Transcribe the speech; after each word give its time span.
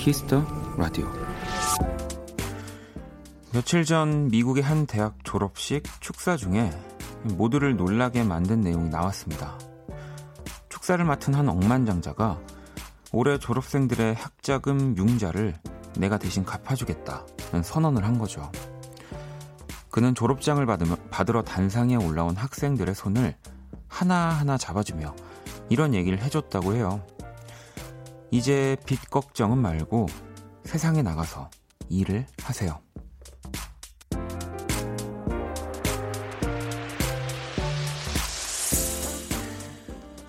키스 0.00 0.26
더 0.26 0.42
라디오 0.78 1.06
며칠 3.52 3.84
전 3.84 4.28
미국의 4.28 4.62
한 4.62 4.86
대학 4.86 5.14
졸업식 5.24 5.82
축사 6.00 6.38
중에 6.38 6.70
모두를 7.24 7.76
놀라게 7.76 8.24
만든 8.24 8.62
내용이 8.62 8.88
나왔습니다. 8.88 9.58
축사를 10.70 11.04
맡은 11.04 11.34
한 11.34 11.50
억만장자가 11.50 12.40
올해 13.12 13.38
졸업생들의 13.38 14.14
학자금 14.14 14.96
융자를 14.96 15.54
내가 15.98 16.16
대신 16.16 16.46
갚아주겠다는 16.46 17.62
선언을 17.62 18.02
한 18.02 18.18
거죠. 18.18 18.50
그는 19.90 20.14
졸업장을 20.14 20.64
받으며, 20.64 20.96
받으러 21.10 21.42
단상에 21.42 21.96
올라온 21.96 22.36
학생들의 22.36 22.94
손을 22.94 23.36
하나하나 23.86 24.56
잡아주며 24.56 25.14
이런 25.68 25.92
얘기를 25.92 26.22
해줬다고 26.22 26.74
해요. 26.74 27.02
이제 28.30 28.76
빚 28.86 29.10
걱정은 29.10 29.58
말고 29.58 30.06
세상에 30.64 31.02
나가서 31.02 31.50
일을 31.88 32.26
하세요. 32.42 32.78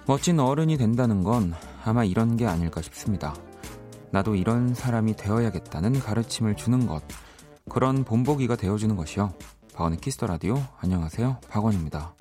멋진 0.08 0.40
어른이 0.40 0.78
된다는 0.78 1.24
건 1.24 1.54
아마 1.86 2.04
이런 2.04 2.36
게 2.36 2.46
아닐까 2.46 2.82
싶습니다. 2.82 3.36
나도 4.12 4.36
이런 4.36 4.74
사람이 4.74 5.16
되어야겠다는 5.16 6.00
가르침을 6.00 6.56
주는 6.56 6.86
것. 6.86 7.02
그런 7.70 8.04
본보기가 8.04 8.56
되어주는 8.58 8.96
것이요. 8.96 9.34
박원의 9.74 10.00
키스 10.00 10.17
더 10.17 10.28
라디오. 10.28 10.62
안녕하세요. 10.80 11.38
박원입니다. 11.50 12.14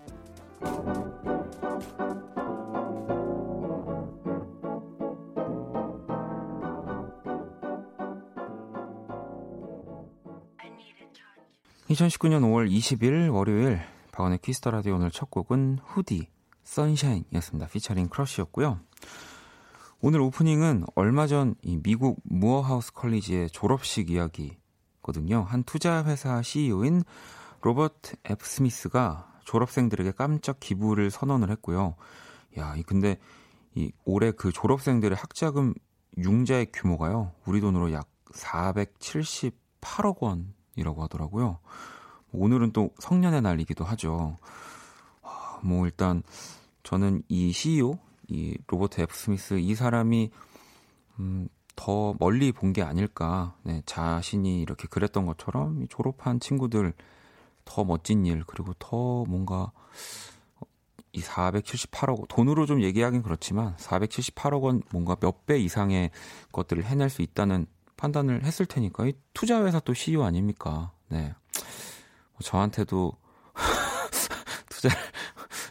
2019년 11.91 12.43
5월 12.43 12.71
20일 12.71 13.35
월요일 13.35 13.81
박원의 14.13 14.39
키스 14.39 14.59
더 14.59 14.71
라디오 14.71 14.95
오늘 14.95 15.11
첫 15.11 15.29
곡은 15.29 15.81
후디 15.85 16.29
Sunshine이었습니다. 16.63 17.67
Featuring 17.67 18.09
크러쉬였고요. 18.09 18.79
오늘 20.01 20.21
오프닝은 20.21 20.85
얼마 20.95 21.27
전 21.27 21.57
미국 21.83 22.21
모어하우스 22.23 22.93
College의 22.93 23.51
졸업식 23.51 24.11
이야기거든요. 24.11 25.43
한 25.43 25.65
투자 25.65 26.05
회사 26.05 26.41
CEO인 26.41 27.03
로버트 27.61 28.17
F 28.25 28.47
스미스가 28.47 29.41
졸업생들에게 29.45 30.13
깜짝 30.13 30.61
기부를 30.61 31.11
선언을 31.11 31.51
했고요. 31.51 31.97
야, 32.57 32.77
근데 32.87 33.19
이 33.75 33.91
올해 34.05 34.31
그 34.31 34.53
졸업생들의 34.53 35.17
학자금 35.17 35.75
융자의 36.19 36.69
규모가요. 36.73 37.33
우리 37.47 37.61
돈으로 37.61 37.93
약 37.93 38.09
478억 38.33 40.19
원 40.21 40.55
이라고 40.77 41.03
하더라고요. 41.03 41.59
오늘은 42.33 42.73
또 42.73 42.91
성년의 42.99 43.43
날이기도 43.43 43.85
하죠. 43.85 44.39
뭐 45.63 45.85
일단 45.87 46.23
저는 46.83 47.23
이 47.29 47.53
CEO 47.53 47.99
이 48.29 48.57
로버트 48.67 49.01
F 49.03 49.15
스미스 49.17 49.59
이 49.59 49.75
사람이 49.75 50.31
음, 51.19 51.49
더 51.77 52.15
멀리 52.19 52.53
본 52.53 52.73
게 52.73 52.83
아닐까. 52.83 53.55
네, 53.63 53.83
자신이 53.87 54.61
이렇게 54.63 54.87
그랬던 54.89 55.27
것처럼 55.27 55.87
졸업한 55.89 56.41
친구들 56.41 56.93
더 57.65 57.85
멋진 57.85 58.27
일 58.27 58.45
그리고 58.47 58.73
더 58.79 59.25
뭔가 59.25 59.73
이 61.13 61.21
478억 61.21 62.29
돈으로 62.29 62.67
좀 62.67 62.83
얘기하긴 62.83 63.23
그렇지만 63.23 63.75
478억 63.77 64.63
원 64.63 64.83
뭔가 64.93 65.17
몇 65.17 65.45
배 65.47 65.59
이상의 65.59 66.11
것들을 66.53 66.85
해낼 66.85 67.11
수 67.11 67.23
있다는 67.23 67.67
판단을 68.01 68.45
했을 68.45 68.65
테니까 68.65 69.07
이 69.07 69.13
투자 69.35 69.63
회사 69.65 69.79
또 69.79 69.93
CEO 69.93 70.25
아닙니까? 70.25 70.91
네. 71.09 71.35
뭐 72.33 72.41
저한테도 72.43 73.13
투자를 74.71 74.97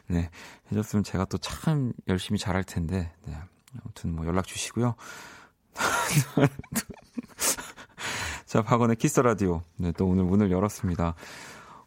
네, 0.07 0.29
해줬으면 0.71 1.03
제가 1.03 1.25
또 1.25 1.39
참 1.39 1.91
열심히 2.07 2.37
잘할 2.39 2.63
텐데. 2.63 3.11
네. 3.25 3.35
아무튼 3.81 4.15
뭐 4.15 4.25
연락 4.27 4.45
주시고요. 4.45 4.93
자, 8.45 8.61
박원의 8.63 8.95
키스 8.97 9.19
라디오. 9.19 9.63
네, 9.77 9.91
또 9.91 10.07
오늘 10.07 10.23
문을 10.23 10.51
열었습니다. 10.51 11.15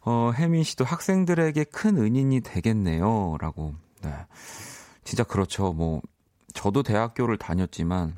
어, 0.01 0.31
혜민 0.35 0.63
씨도 0.63 0.85
학생들에게 0.85 1.63
큰 1.65 1.97
은인이 1.97 2.41
되겠네요. 2.41 3.37
라고. 3.39 3.75
네. 4.01 4.13
진짜 5.03 5.23
그렇죠. 5.23 5.73
뭐, 5.73 6.01
저도 6.53 6.83
대학교를 6.83 7.37
다녔지만, 7.37 8.15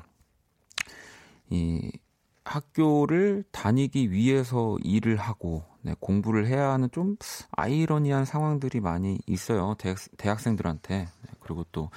이 1.50 1.90
학교를 2.46 3.44
다니기 3.50 4.12
위해서 4.12 4.76
일을 4.82 5.16
하고, 5.16 5.64
네, 5.82 5.94
공부를 5.98 6.46
해야 6.46 6.70
하는 6.70 6.88
좀 6.92 7.16
아이러니한 7.50 8.24
상황들이 8.24 8.80
많이 8.80 9.18
있어요. 9.26 9.74
대학, 9.78 9.98
대학생들한테. 10.16 10.98
네, 10.98 11.30
그리고 11.40 11.64
또 11.72 11.90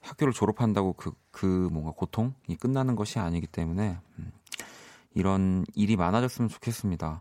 학교를 0.00 0.32
졸업한다고 0.32 0.92
그, 0.92 1.10
그 1.30 1.68
뭔가 1.72 1.90
고통이 1.90 2.56
끝나는 2.60 2.94
것이 2.96 3.18
아니기 3.18 3.46
때문에 3.46 3.98
음, 4.18 4.32
이런 5.14 5.64
일이 5.74 5.96
많아졌으면 5.96 6.48
좋겠습니다. 6.48 7.20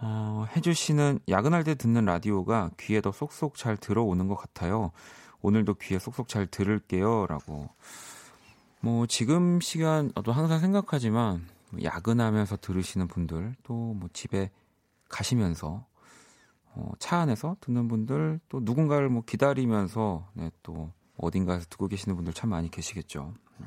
어, 0.00 0.46
혜주 0.56 0.72
씨는 0.72 1.20
야근할 1.28 1.64
때 1.64 1.74
듣는 1.74 2.06
라디오가 2.06 2.70
귀에 2.80 3.00
더 3.00 3.12
쏙쏙 3.12 3.56
잘 3.56 3.76
들어오는 3.76 4.26
것 4.26 4.36
같아요. 4.36 4.90
오늘도 5.42 5.74
귀에 5.74 5.98
쏙쏙 5.98 6.28
잘 6.28 6.46
들을게요. 6.46 7.26
라고. 7.26 7.68
뭐, 8.80 9.06
지금 9.06 9.60
시간, 9.60 10.10
또 10.24 10.32
항상 10.32 10.58
생각하지만, 10.58 11.46
야근하면서 11.82 12.58
들으시는 12.58 13.08
분들, 13.08 13.54
또 13.62 13.94
뭐 13.94 14.08
집에 14.12 14.50
가시면서 15.08 15.86
어, 16.74 16.92
차 16.98 17.18
안에서 17.18 17.56
듣는 17.60 17.86
분들 17.88 18.40
또 18.48 18.60
누군가를 18.62 19.08
뭐 19.08 19.22
기다리면서 19.24 20.28
네, 20.34 20.50
또 20.62 20.92
어딘가에서 21.16 21.66
듣고 21.70 21.86
계시는 21.86 22.16
분들 22.16 22.32
참 22.32 22.50
많이 22.50 22.70
계시겠죠. 22.70 23.32
음. 23.60 23.66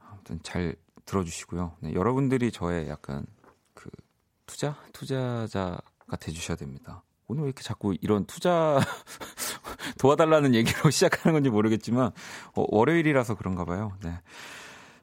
아무튼 0.00 0.40
잘 0.42 0.74
들어주시고요. 1.04 1.76
네, 1.80 1.92
여러분들이 1.92 2.50
저의 2.50 2.88
약간 2.88 3.26
그 3.74 3.90
투자 4.46 4.76
투자자가 4.92 6.16
돼주셔야 6.18 6.56
됩니다. 6.56 7.02
오늘 7.26 7.42
왜 7.42 7.48
이렇게 7.48 7.62
자꾸 7.62 7.94
이런 8.00 8.24
투자 8.24 8.80
도와달라는 9.98 10.54
얘기로 10.54 10.88
시작하는 10.90 11.34
건지 11.34 11.50
모르겠지만 11.50 12.12
어, 12.54 12.64
월요일이라서 12.68 13.34
그런가 13.36 13.64
봐요. 13.66 13.92
네. 14.02 14.18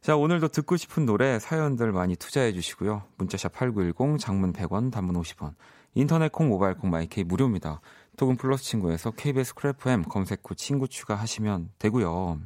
자, 0.01 0.15
오늘도 0.15 0.47
듣고 0.47 0.77
싶은 0.77 1.05
노래 1.05 1.39
사연들 1.39 1.91
많이 1.91 2.15
투자해 2.15 2.53
주시고요. 2.53 3.03
문자 3.17 3.36
샵 3.36 3.51
8910 3.51 4.17
장문 4.17 4.53
100원, 4.53 4.91
단문 4.91 5.15
50원. 5.21 5.55
인터넷 5.93 6.31
콩, 6.31 6.47
모바일 6.47 6.75
콩, 6.75 6.89
마이케이 6.89 7.25
무료입니다. 7.25 7.81
톡은 8.15 8.37
플러스 8.37 8.63
친구에서 8.63 9.11
KBS 9.11 9.55
쿨FM 9.55 10.03
검색 10.03 10.41
후 10.45 10.55
친구 10.55 10.87
추가하시면 10.87 11.71
되고요. 11.79 12.39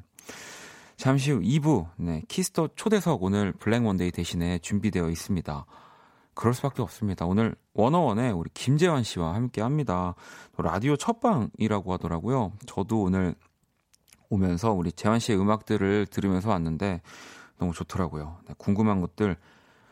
잠시 0.97 1.31
후 1.31 1.41
2부, 1.41 1.89
네, 1.97 2.23
키스 2.27 2.53
더 2.53 2.69
초대석 2.75 3.21
오늘 3.21 3.51
Black 3.51 3.85
Monday 3.85 4.09
대신에 4.09 4.57
준비되어 4.57 5.09
있습니다. 5.09 5.65
그럴 6.33 6.55
수밖에 6.55 6.81
없습니다. 6.81 7.27
오늘 7.27 7.55
워너원의 7.75 8.31
우리 8.31 8.49
김재환 8.55 9.03
씨와 9.03 9.35
함께 9.35 9.61
합니다. 9.61 10.15
라디오 10.57 10.95
첫방이라고 10.95 11.93
하더라고요. 11.93 12.53
저도 12.65 13.03
오늘 13.03 13.35
오면서 14.29 14.71
우리 14.71 14.91
재환 14.91 15.19
씨의 15.19 15.39
음악들을 15.39 16.07
들으면서 16.07 16.49
왔는데 16.49 17.01
너무 17.57 17.73
좋더라고요. 17.73 18.39
네, 18.47 18.53
궁금한 18.57 19.01
것들 19.01 19.37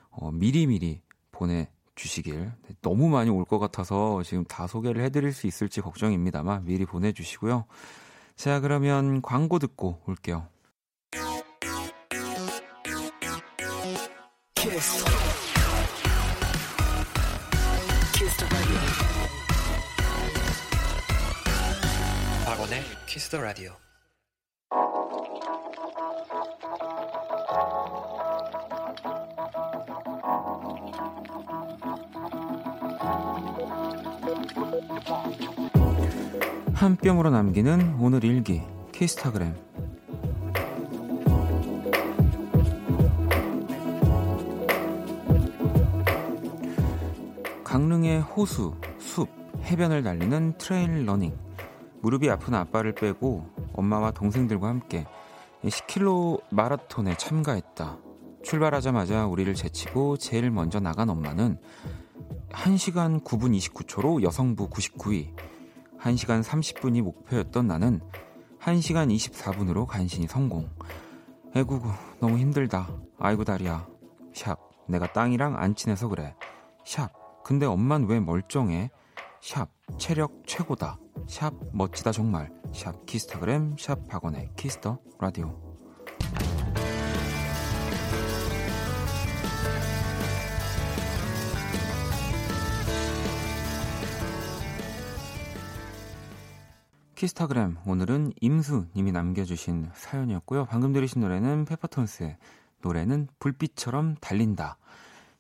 어, 0.10 0.32
미리미리 0.32 1.02
보내주시길. 1.32 2.52
네, 2.68 2.76
너무 2.82 3.10
많이 3.10 3.30
올 3.30 3.46
것 3.46 3.60
같아서 3.60 4.22
지금 4.24 4.44
다 4.46 4.68
소개를 4.68 5.04
해드릴 5.04 5.32
수 5.34 5.48
있을지 5.48 5.82
걱정입니다만 5.82 6.66
미리 6.66 6.86
보내주시고요. 6.86 7.66
자, 8.36 8.60
그러면 8.60 9.22
광고 9.22 9.60
듣고 9.60 10.02
올게요. 10.08 10.48
키스. 14.56 15.06
키스 18.14 18.46
박원의 22.46 22.82
키스 23.08 23.30
더 23.30 23.42
라디오. 23.42 23.72
한 36.82 36.98
뼘으로 36.98 37.30
남기는 37.30 37.98
오늘 38.00 38.24
일기 38.24 38.64
키스타그램 38.92 39.54
강릉의 47.64 48.22
호수, 48.22 48.74
숲, 48.98 49.30
해변을 49.62 50.02
달리는 50.02 50.58
트레일 50.58 51.06
러닝 51.06 51.38
무릎이 52.02 52.28
아픈 52.32 52.56
아빠를 52.56 52.96
빼고 52.96 53.48
엄마와 53.74 54.10
동생들과 54.10 54.68
함께 54.68 55.06
10km 55.64 56.42
마라톤에 56.50 57.16
참가했다. 57.16 58.00
출발하자마자 58.42 59.28
우리를 59.28 59.54
제치고 59.54 60.18
제일 60.18 60.50
먼저 60.50 60.80
나간 60.80 61.12
엄마는 61.12 61.60
1시간 62.50 63.24
9분 63.24 63.56
29초로 63.56 64.24
여성부 64.24 64.72
99위, 64.72 65.28
1시간 66.02 66.44
30분이 66.44 67.02
목표였던 67.02 67.68
나는 67.68 68.02
1시간 68.60 69.14
24분으로 69.16 69.86
간신히 69.86 70.28
성공. 70.28 70.70
에구구, 71.56 71.90
너무 72.20 72.38
힘들다. 72.38 72.90
아이고 73.20 73.44
다리야. 73.44 73.88
샵, 74.34 74.58
내가 74.88 75.12
땅이랑 75.12 75.58
안 75.58 75.76
친해서 75.76 76.08
그래. 76.08 76.36
샵, 76.86 77.10
근데 77.44 77.66
엄만 77.66 78.06
왜 78.06 78.20
멀쩡해? 78.20 78.90
샵, 79.42 79.70
체력 79.98 80.44
최고다. 80.46 81.00
샵, 81.28 81.54
멋지다 81.74 82.12
정말. 82.12 82.52
샵, 82.74 83.06
키스타그램, 83.06 83.76
샵, 83.78 84.08
박원의 84.08 84.52
키스 84.56 84.83
더 84.83 85.00
라디오. 85.20 85.71
키스타그램 97.22 97.78
오늘은 97.86 98.34
임수님이 98.42 99.12
남겨주신 99.12 99.92
사연이었고요. 99.94 100.66
방금 100.66 100.92
들으신 100.92 101.22
노래는 101.22 101.66
페퍼톤스의 101.66 102.40
노래는 102.82 103.28
불빛처럼 103.38 104.16
달린다 104.20 104.80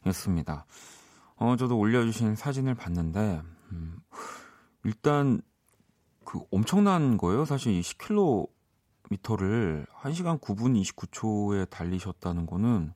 였습니다. 0.05 0.67
어, 1.37 1.55
저도 1.55 1.79
올려주신 1.79 2.35
사진을 2.35 2.75
봤는데 2.75 3.41
음, 3.71 3.99
일단 4.83 5.41
그 6.23 6.41
엄청난 6.51 7.17
거예요. 7.17 7.45
사실 7.45 7.73
이 7.73 7.81
10km를 7.81 8.47
1시간 9.87 10.39
9분 10.39 10.79
29초에 10.79 11.67
달리셨다는 11.71 12.45
거는 12.45 12.93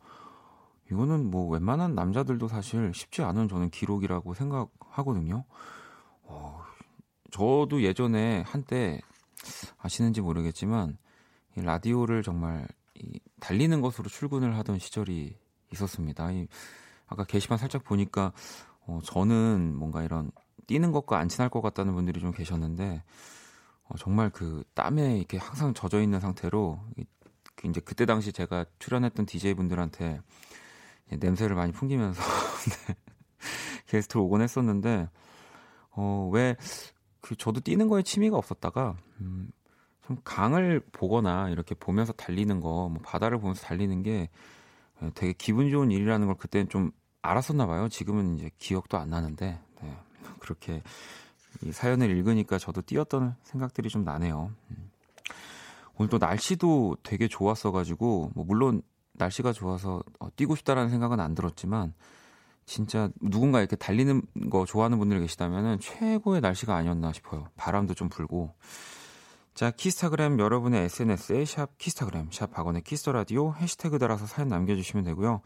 이거는 0.92 1.32
뭐 1.32 1.48
웬만한 1.48 1.96
남자들도 1.96 2.48
사실 2.48 2.94
쉽지 2.94 3.24
않은 3.24 3.48
저는 3.48 3.72
기록이라고 3.72 4.36
생각하거든요. 4.36 5.44
어, 6.22 6.65
저도 7.36 7.84
예전에 7.84 8.44
한때 8.48 9.02
아시는지 9.78 10.22
모르겠지만 10.22 10.98
이 11.58 11.62
라디오를 11.62 12.24
정말 12.24 12.66
이 12.94 13.20
달리는 13.42 13.82
것으로 13.82 14.08
출근을 14.08 14.56
하던 14.60 14.80
시절이 14.80 15.38
있었습니다. 15.74 16.32
이 16.32 16.48
아까 17.08 17.26
게시판 17.26 17.58
살짝 17.58 17.84
보니까 17.84 18.32
어, 18.88 19.02
저는 19.04 19.76
뭔가 19.76 20.02
이런 20.02 20.32
뛰는 20.68 20.94
것과 20.94 21.20
안 21.20 21.28
친할 21.28 21.50
것 21.50 21.60
같다는 21.60 21.94
분들이 21.94 22.22
좀 22.22 22.32
계셨는데 22.32 23.04
어, 23.84 23.98
정말 23.98 24.30
그 24.30 24.64
땀에 24.74 25.18
이렇게 25.18 25.38
항상 25.38 25.74
젖어 25.74 26.02
있는 26.02 26.22
상태로 26.22 26.80
그 27.56 27.68
이제 27.68 27.82
그때 27.82 28.06
당시 28.06 28.32
제가 28.32 28.66
출연했던 28.80 29.26
DJ 29.26 29.56
분들한테 29.56 30.22
냄새를 31.10 31.58
많이 31.58 31.74
풍기면서 31.74 32.22
네, 32.88 32.96
게스트로 33.88 34.24
오곤 34.24 34.42
했었는데 34.42 35.10
어, 35.98 36.30
왜 36.32 36.56
그 37.26 37.36
저도 37.36 37.60
뛰는 37.60 37.88
거에 37.88 38.04
취미가 38.04 38.38
없었다가 38.38 38.96
음, 39.20 39.50
좀 40.06 40.16
강을 40.24 40.80
보거나 40.92 41.50
이렇게 41.50 41.74
보면서 41.74 42.14
달리는 42.14 42.60
거, 42.60 42.88
뭐 42.88 43.02
바다를 43.04 43.40
보면서 43.40 43.64
달리는 43.66 44.04
게 44.04 44.30
되게 45.16 45.34
기분 45.34 45.72
좋은 45.72 45.90
일이라는 45.90 46.28
걸 46.28 46.36
그때는 46.38 46.70
좀 46.70 46.92
알았었나 47.24 47.66
봐요. 47.66 47.90
지금은 47.90 48.38
이제 48.38 48.52
기억도 48.60 49.00
안 49.00 49.10
나는데 49.10 49.60
네, 49.82 49.98
그렇게 50.40 50.84
이 51.64 51.72
사연을 51.72 52.12
읽으니까 52.12 52.60
저도 52.60 52.84
뛰었던 52.84 53.36
생각들이 53.42 53.90
좀 53.90 54.04
나네요. 54.04 54.52
음. 54.70 54.92
오늘 55.98 56.12
또 56.12 56.20
날씨도 56.20 56.98
되게 57.02 57.28
좋았어가지고 57.28 58.34
뭐 58.36 58.46
물론 58.46 58.84
날씨가 59.14 59.52
좋아서 59.52 60.04
어, 60.20 60.28
뛰고 60.36 60.56
싶다라는 60.56 60.92
생각은 60.92 61.20
안 61.20 61.34
들었지만 61.34 61.96
진짜 62.66 63.10
누군가 63.22 63.60
이렇게 63.60 63.76
달리는 63.76 64.22
거 64.50 64.66
좋아하는 64.66 64.98
분들 64.98 65.20
계시다면 65.20 65.80
최고의 65.80 66.42
날씨가 66.42 66.76
아니었나 66.76 67.14
싶어요. 67.14 67.48
바람도 67.56 67.94
좀 67.94 68.10
불고. 68.10 68.54
자, 69.54 69.72
키스타그램 69.72 70.40
여러분의 70.40 70.84
SNS에 70.86 71.46
샵 71.46 71.78
키스타그램, 71.78 72.30
샵 72.32 72.52
박원의 72.52 72.82
키스 72.82 73.02
더 73.02 73.14
라디오 73.14 73.54
해시태그 73.54 74.00
달아서 74.00 74.26
사연 74.26 74.50
남겨주시면 74.50 75.06
되고요. 75.06 75.42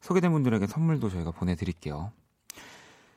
소개된 0.00 0.32
분들에게 0.32 0.66
선물도 0.66 1.10
저희가 1.10 1.30
보내드릴게요. 1.30 2.10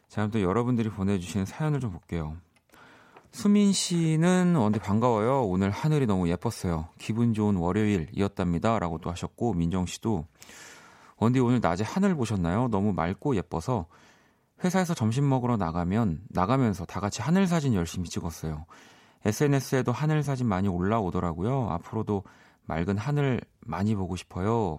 자, 0.08 0.22
그럼 0.22 0.32
또 0.32 0.42
여러분들이 0.42 0.90
보내주신 0.90 1.46
사연을 1.46 1.80
좀 1.80 1.92
볼게요. 1.92 2.38
수민 3.32 3.74
씨는 3.74 4.56
언제 4.56 4.80
반가워요. 4.80 5.44
오늘 5.46 5.72
하늘이 5.72 6.06
너무 6.06 6.30
예뻤어요. 6.30 6.90
기분 7.00 7.34
좋은 7.34 7.56
월요일이었답니다. 7.56 8.80
라고 8.80 9.00
또 9.00 9.10
하셨고, 9.12 9.54
민정 9.56 9.86
씨도 9.86 10.26
언디 11.18 11.40
오늘 11.40 11.60
낮에 11.62 11.84
하늘 11.84 12.16
보셨나요? 12.16 12.68
너무 12.68 12.94
맑고 12.94 13.36
예뻐서 13.36 13.88
회사에서 14.64 14.94
점심 14.94 15.28
먹으러 15.28 15.58
나가면 15.58 16.24
나가면서 16.30 16.86
다 16.86 17.00
같이 17.00 17.22
하늘 17.22 17.48
사진 17.48 17.74
열심히 17.74 18.10
찍었어요. 18.10 18.66
SNS에도 19.26 19.92
하늘 19.92 20.24
사진 20.24 20.48
많이 20.48 20.68
올라오더라고요. 20.68 21.70
앞으로도 21.72 22.24
맑은 22.64 22.98
하늘 22.98 23.42
많이 23.62 23.96
보고 23.96 24.16
싶어요. 24.16 24.78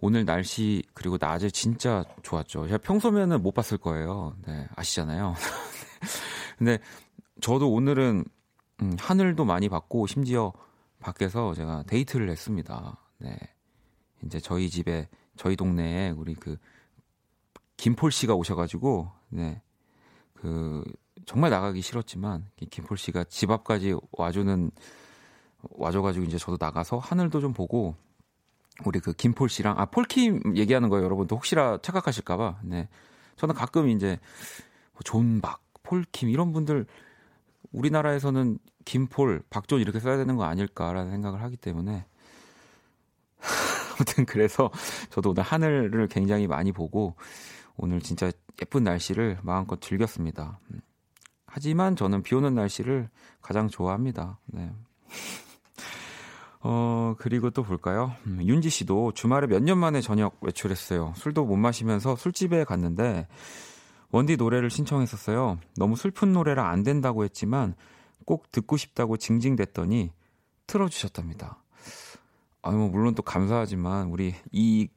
오늘 0.00 0.24
날씨 0.24 0.82
그리고 0.92 1.16
낮에 1.18 1.50
진짜 1.50 2.04
좋았죠. 2.22 2.66
제가 2.66 2.78
평소면은 2.78 3.42
못 3.42 3.52
봤을 3.52 3.78
거예요. 3.78 4.36
네, 4.46 4.66
아시잖아요. 4.76 5.34
근데 6.58 6.78
저도 7.40 7.72
오늘은 7.72 8.24
음, 8.82 8.96
하늘도 8.98 9.44
많이 9.44 9.68
봤고 9.68 10.06
심지어 10.06 10.52
밖에서 11.00 11.54
제가 11.54 11.84
데이트를 11.84 12.28
했습니다. 12.28 12.98
네. 13.18 13.38
이제 14.24 14.38
저희 14.38 14.68
집에 14.68 15.08
저희 15.36 15.56
동네에 15.56 16.10
우리 16.10 16.34
그 16.34 16.56
김폴 17.76 18.10
씨가 18.10 18.34
오셔가지고 18.34 19.10
네. 19.30 19.62
그 20.34 20.84
정말 21.24 21.50
나가기 21.50 21.80
싫었지만 21.80 22.46
김폴 22.70 22.96
씨가 22.98 23.24
집 23.24 23.50
앞까지 23.50 23.94
와주는 24.12 24.70
와줘가지고 25.70 26.24
이제 26.26 26.38
저도 26.38 26.56
나가서 26.60 26.98
하늘도 26.98 27.40
좀 27.40 27.52
보고 27.52 27.94
우리 28.84 29.00
그 29.00 29.12
김폴 29.12 29.48
씨랑 29.48 29.78
아 29.78 29.86
폴킴 29.86 30.56
얘기하는 30.56 30.88
거예요. 30.88 31.04
여러분도 31.04 31.36
혹시라 31.36 31.78
착각하실까봐. 31.82 32.60
네. 32.62 32.88
저는 33.36 33.54
가끔 33.54 33.88
이제 33.88 34.18
뭐 34.92 35.00
존박 35.04 35.62
폴킴 35.82 36.28
이런 36.28 36.52
분들 36.52 36.86
우리나라에서는 37.72 38.58
김폴 38.84 39.42
박존 39.50 39.80
이렇게 39.80 40.00
써야 40.00 40.16
되는 40.16 40.36
거 40.36 40.44
아닐까라는 40.44 41.10
생각을 41.10 41.42
하기 41.42 41.56
때문에 41.56 42.06
아무튼 43.96 44.26
그래서 44.26 44.70
저도 45.10 45.30
오늘 45.30 45.42
하늘을 45.42 46.08
굉장히 46.08 46.46
많이 46.46 46.72
보고 46.72 47.16
오늘 47.76 48.00
진짜 48.00 48.30
예쁜 48.60 48.84
날씨를 48.84 49.38
마음껏 49.42 49.80
즐겼습니다. 49.80 50.58
음. 50.70 50.80
하지만 51.46 51.96
저는 51.96 52.22
비 52.22 52.34
오는 52.34 52.54
날씨를 52.54 53.08
가장 53.40 53.68
좋아합니다. 53.68 54.38
네. 54.46 54.70
어, 56.60 57.14
그리고 57.18 57.50
또 57.50 57.62
볼까요? 57.62 58.12
음, 58.26 58.40
윤지 58.42 58.70
씨도 58.70 59.12
주말에 59.12 59.46
몇 59.46 59.62
년 59.62 59.78
만에 59.78 60.00
저녁 60.00 60.36
외출했어요. 60.40 61.12
술도 61.16 61.44
못 61.44 61.56
마시면서 61.56 62.16
술집에 62.16 62.64
갔는데 62.64 63.28
원디 64.10 64.36
노래를 64.36 64.70
신청했었어요. 64.70 65.58
너무 65.76 65.96
슬픈 65.96 66.32
노래라 66.32 66.68
안 66.68 66.82
된다고 66.82 67.24
했지만 67.24 67.74
꼭 68.24 68.50
듣고 68.50 68.76
싶다고 68.76 69.16
징징댔더니 69.16 70.10
틀어주셨답니다. 70.66 71.62
아니 72.66 72.76
뭐 72.76 72.88
물론 72.88 73.14
또 73.14 73.22
감사하지만 73.22 74.08
우리 74.08 74.34
이 74.50 74.88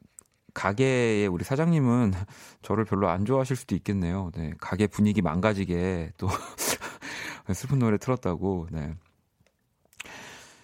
가게의 0.55 1.27
우리 1.27 1.43
사장님은 1.43 2.13
저를 2.63 2.83
별로 2.83 3.09
안 3.09 3.25
좋아하실 3.25 3.55
수도 3.55 3.75
있겠네요. 3.75 4.31
네. 4.35 4.53
가게 4.59 4.87
분위기 4.87 5.21
망가지게 5.21 6.13
또 6.17 6.27
슬픈 7.53 7.77
노래 7.77 7.97
틀었다고. 7.99 8.67
네. 8.71 8.95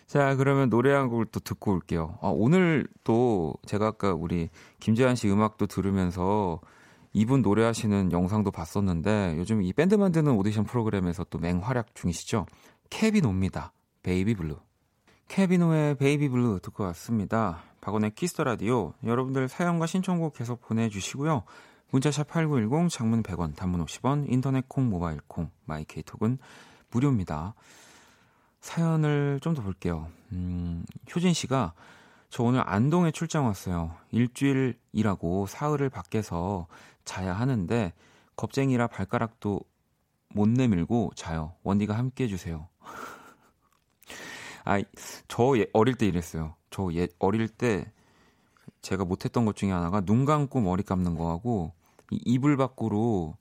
자, 0.08 0.36
그러면 0.36 0.70
노래 0.70 0.94
한 0.94 1.10
곡을 1.10 1.26
또 1.26 1.40
듣고 1.40 1.74
올게요. 1.74 2.18
아, 2.22 2.30
오늘 2.34 2.88
또 3.04 3.54
제가 3.68 3.88
아까 3.88 4.14
우리 4.14 4.50
김재환 4.80 5.16
씨 5.16 5.30
음악도 5.30 5.68
들으면서 5.68 6.60
이분 7.14 7.44
노래하시는 7.44 8.12
영상도 8.12 8.50
봤었는데 8.50 9.36
요즘 9.38 9.62
이 9.62 9.74
밴드 9.74 9.94
만드는 9.94 10.32
오디션 10.32 10.64
프로그램에서 10.64 11.24
또 11.30 11.38
맹활약 11.38 11.94
중이시죠. 11.94 12.48
케빈오입니다. 12.90 13.74
Baby 14.02 14.36
Blue. 14.36 14.58
케빈오의 15.28 15.96
Baby 15.96 16.30
Blue 16.30 16.60
듣고 16.62 16.84
왔습니다. 16.86 17.64
박원의 17.82 18.12
키스 18.16 18.33
더 18.33 18.44
라디오. 18.44 18.94
여러분들 19.04 19.48
사연과 19.48 19.86
신청곡 19.86 20.34
계속 20.34 20.62
보내주시고요. 20.62 21.44
문자샵 21.92 22.28
8910, 22.28 22.90
장문 22.90 23.24
100원, 23.24 23.56
단문 23.56 23.84
50원, 23.86 24.26
인터넷 24.32 24.68
콩, 24.68 24.90
모바일 24.90 25.20
콩, 25.28 25.50
마이 25.66 25.86
케이톡은 25.86 26.38
무료입니다. 26.92 27.54
사연을 28.62 29.40
좀 29.42 29.54
더 29.54 29.62
볼게요. 29.62 30.08
음, 30.32 30.84
효진 31.16 31.34
씨가 31.34 31.74
저 32.30 32.44
오늘 32.44 32.64
안동에 32.66 33.12
출장 33.12 33.46
왔어요. 33.46 33.96
일주일 34.12 34.78
일하고 34.92 35.46
사흘을 35.48 35.90
밖에서 35.90 36.68
자야 37.06 37.34
하는데 37.34 37.94
겁쟁이라 38.36 38.88
발가락도 38.88 39.62
못 40.30 40.50
내밀고 40.50 41.12
자요. 41.16 41.54
원디가 41.64 41.96
함께 41.98 42.26
해주세요. 42.26 42.68
아, 44.66 44.82
저 45.28 45.58
예, 45.58 45.68
어릴 45.74 45.96
때 45.96 46.06
이랬어요. 46.08 46.56
저 46.70 46.90
예, 46.94 47.08
어릴 47.20 47.48
때 47.48 47.92
제가 48.82 49.06
못했던 49.06 49.46
것 49.46 49.56
중에 49.56 49.72
하나가 49.72 50.02
눈 50.02 50.26
감고 50.26 50.62
머리 50.62 50.84
감는 50.84 51.16
거하고 51.16 51.74
이불 52.12 52.58
밖으로 52.58 53.38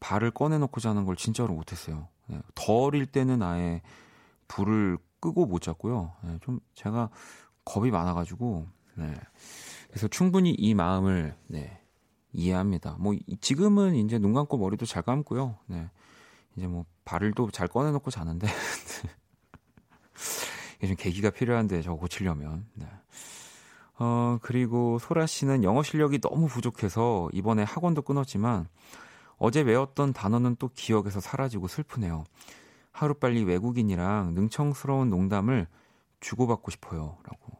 발을 0.00 0.30
꺼내놓고 0.30 0.80
자는 0.80 1.04
걸 1.04 1.16
진짜로 1.16 1.54
못했어요. 1.54 2.08
네, 2.26 2.40
더 2.54 2.84
어릴 2.84 3.06
때는 3.06 3.42
아예 3.42 3.82
불을 4.48 4.98
끄고 5.20 5.46
못 5.46 5.60
잤고요. 5.62 6.12
네, 6.22 6.38
좀 6.40 6.60
제가 6.74 7.10
겁이 7.64 7.90
많아가지고, 7.90 8.66
네. 8.96 9.14
그래서 9.88 10.08
충분히 10.08 10.52
이 10.52 10.74
마음을, 10.74 11.36
네, 11.48 11.80
이해합니다. 12.32 12.96
뭐, 12.98 13.14
지금은 13.40 13.94
이제 13.96 14.18
눈 14.18 14.32
감고 14.32 14.56
머리도 14.58 14.86
잘 14.86 15.02
감고요. 15.02 15.56
네. 15.66 15.90
이제 16.56 16.66
뭐, 16.66 16.84
발을도 17.04 17.50
잘 17.50 17.68
꺼내놓고 17.68 18.10
자는데, 18.10 18.46
요즘 20.82 20.96
계기가 20.96 21.30
필요한데 21.30 21.82
저거 21.82 21.96
고치려면, 21.98 22.66
네. 22.74 22.86
어, 23.98 24.38
그리고 24.42 24.98
소라 24.98 25.26
씨는 25.26 25.64
영어 25.64 25.82
실력이 25.82 26.20
너무 26.20 26.46
부족해서 26.46 27.28
이번에 27.32 27.64
학원도 27.64 28.02
끊었지만 28.02 28.68
어제 29.38 29.60
외웠던 29.60 30.12
단어는 30.12 30.56
또 30.58 30.68
기억에서 30.68 31.20
사라지고 31.20 31.68
슬프네요. 31.68 32.24
하루빨리 32.92 33.44
외국인이랑 33.44 34.34
능청스러운 34.34 35.10
농담을 35.10 35.66
주고받고 36.20 36.70
싶어요. 36.70 37.18
라고. 37.24 37.56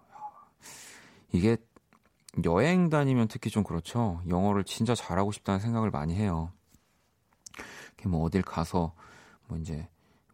이게 1.32 1.56
여행 2.44 2.88
다니면 2.88 3.28
특히 3.28 3.50
좀 3.50 3.62
그렇죠. 3.62 4.20
영어를 4.28 4.64
진짜 4.64 4.94
잘하고 4.94 5.32
싶다는 5.32 5.60
생각을 5.60 5.90
많이 5.90 6.14
해요. 6.14 6.52
뭐 8.06 8.24
어딜 8.24 8.42
가서 8.42 8.94
뭐 9.46 9.58
이제 9.58 9.88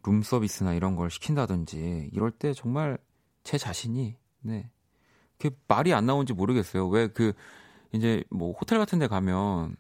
룸 0.04 0.22
서비스나 0.22 0.74
이런 0.74 0.96
걸 0.96 1.10
시킨다든지 1.10 2.10
이럴 2.12 2.30
때 2.30 2.52
정말 2.54 2.98
제 3.44 3.58
자신이 3.58 4.16
네 4.42 4.70
그 5.38 5.50
말이 5.68 5.92
안 5.92 6.06
나오는지 6.06 6.32
모르겠어요. 6.32 6.88
왜 6.88 7.08
그 7.08 7.32
이제 7.92 8.24
뭐 8.30 8.52
호텔 8.52 8.78
같은 8.78 8.98
데 8.98 9.06
가면 9.08 9.76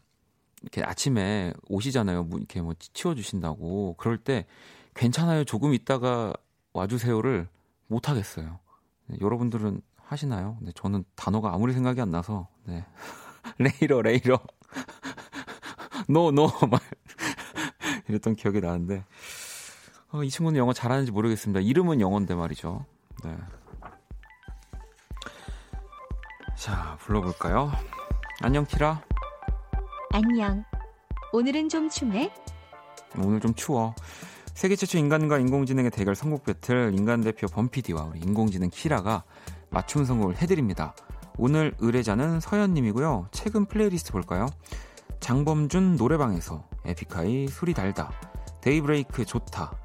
이렇게 0.62 0.82
아침에 0.82 1.52
오시잖아요. 1.68 2.28
이렇게 2.36 2.60
뭐 2.60 2.74
치워 2.78 3.14
주신다고. 3.14 3.94
그럴 3.98 4.18
때 4.18 4.46
괜찮아요. 4.94 5.44
조금 5.44 5.74
있다가 5.74 6.32
와 6.72 6.86
주세요를 6.86 7.48
못 7.88 8.08
하겠어요. 8.08 8.58
네, 9.06 9.16
여러분들은 9.20 9.80
하시나요? 9.96 10.58
네, 10.60 10.70
저는 10.74 11.04
단어가 11.16 11.54
아무리 11.54 11.72
생각이 11.72 12.00
안 12.00 12.10
나서, 12.10 12.48
네. 12.64 12.84
레이러, 13.58 14.02
레이러. 14.02 14.38
노, 16.08 16.30
노. 16.30 16.48
말. 16.70 16.80
이랬던 18.08 18.36
기억이 18.36 18.60
나는데. 18.60 19.04
어, 20.14 20.22
이 20.22 20.30
친구는 20.30 20.56
영어 20.56 20.72
잘하는지 20.72 21.10
모르겠습니다. 21.10 21.58
이름은 21.58 22.00
영어인데 22.00 22.36
말이죠. 22.36 22.84
네. 23.24 23.36
자, 26.56 26.96
불러볼까요? 27.00 27.72
안녕, 28.40 28.64
키라. 28.64 29.02
안녕. 30.12 30.64
오늘은 31.32 31.68
좀 31.68 31.88
춥네? 31.88 32.32
오늘 33.18 33.40
좀 33.40 33.54
추워. 33.54 33.92
세계 34.54 34.76
최초 34.76 34.98
인간과 34.98 35.40
인공지능의 35.40 35.90
대결 35.90 36.14
선곡 36.14 36.44
배틀 36.44 36.94
인간 36.94 37.20
대표 37.20 37.48
범피디와 37.48 38.04
우리 38.04 38.20
인공지능 38.20 38.70
키라가 38.70 39.24
맞춤 39.70 40.04
선곡을 40.04 40.36
해드립니다. 40.36 40.94
오늘 41.38 41.74
의뢰자는 41.80 42.38
서현님이고요. 42.38 43.30
최근 43.32 43.66
플레이리스트 43.66 44.12
볼까요? 44.12 44.46
장범준 45.18 45.96
노래방에서 45.96 46.68
에픽하이 46.84 47.48
술이 47.48 47.74
달다 47.74 48.12
데이브레이크 48.60 49.24
좋다 49.24 49.72
캬, 49.72 49.83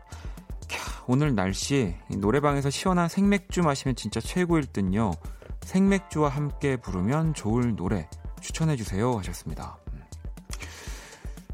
오늘 1.11 1.33
날씨 1.33 1.95
노래방에서 2.07 2.69
시원한 2.69 3.09
생맥주 3.09 3.63
마시면 3.63 3.95
진짜 3.95 4.19
최고일 4.19 4.67
듯요 4.67 5.09
생맥주와 5.61 6.29
함께 6.29 6.77
부르면 6.77 7.33
좋을 7.33 7.75
노래 7.75 8.07
추천해 8.41 8.75
주세요 8.75 9.17
하셨습니다 9.17 9.79
음. 9.91 10.03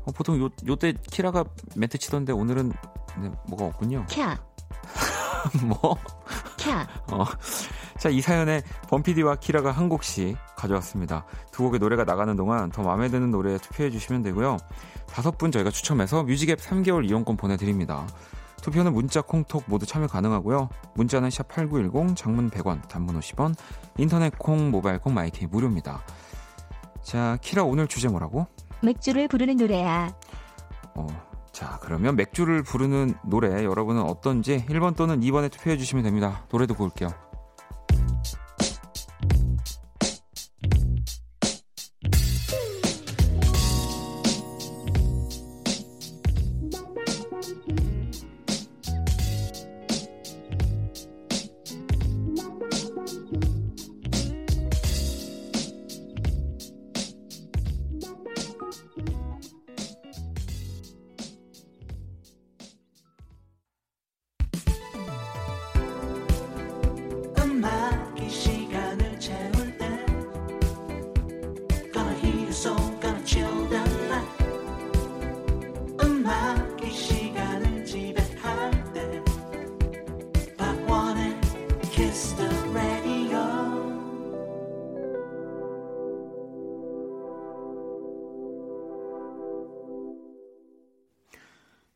어, 0.03 0.11
보통 0.11 0.41
요, 0.41 0.49
요때 0.67 0.95
키라가 1.09 1.45
멘트 1.77 1.97
치던데 1.97 2.33
오늘은 2.33 2.73
네, 3.21 3.31
뭐가 3.47 3.67
없군요 3.67 4.05
캬 4.09 4.37
뭐? 5.65 5.95
캬 6.57 7.13
어. 7.13 7.25
자, 7.97 8.09
이 8.09 8.19
사연에 8.19 8.61
범피디와 8.89 9.37
키라가 9.37 9.71
한 9.71 9.87
곡씩 9.87 10.37
가져왔습니다. 10.57 11.25
두 11.51 11.63
곡의 11.63 11.79
노래가 11.79 12.03
나가는 12.03 12.35
동안 12.35 12.69
더 12.69 12.83
마음에 12.83 13.07
드는 13.07 13.31
노래 13.31 13.57
투표해 13.57 13.89
주시면 13.89 14.21
되고요. 14.21 14.57
다섯 15.07 15.37
분 15.37 15.51
저희가 15.51 15.71
추첨해서 15.71 16.23
뮤직앱 16.23 16.59
3개월 16.59 17.07
이용권 17.07 17.37
보내드립니다. 17.37 18.05
투표는 18.65 18.93
문자, 18.93 19.21
콩톡 19.21 19.65
모두 19.67 19.85
참여 19.85 20.07
가능하고요. 20.07 20.69
문자는 20.95 21.29
샵 21.29 21.47
8910, 21.47 22.15
장문 22.15 22.49
100원, 22.49 22.87
단문 22.87 23.19
50원, 23.19 23.53
인터넷 23.99 24.35
콩, 24.39 24.71
모바일 24.71 24.97
콩, 24.97 25.13
마이케이 25.13 25.47
무료입니다. 25.47 26.01
자, 27.03 27.37
키라 27.41 27.63
오늘 27.63 27.87
주제 27.87 28.07
뭐라고? 28.07 28.47
맥주를 28.81 29.27
부르는 29.27 29.57
노래야. 29.57 30.11
어, 30.95 31.05
자, 31.51 31.77
그러면 31.83 32.15
맥주를 32.15 32.63
부르는 32.63 33.13
노래 33.23 33.63
여러분은 33.63 34.01
어떤지 34.01 34.65
1번 34.67 34.95
또는 34.95 35.19
2번에 35.19 35.51
투표해 35.51 35.77
주시면 35.77 36.03
됩니다. 36.03 36.43
노래 36.49 36.65
듣고 36.65 36.85
올게요. 36.85 37.09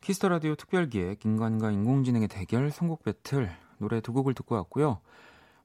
키스 0.01 0.17
더 0.18 0.27
라디오 0.27 0.55
특별 0.55 0.89
기획 0.89 1.23
인간과 1.23 1.71
인공지능의 1.71 2.27
대결 2.27 2.69
선곡 2.69 3.03
배틀 3.03 3.49
노래 3.77 4.01
두 4.01 4.11
곡을 4.11 4.33
듣고 4.33 4.55
왔고요. 4.55 4.99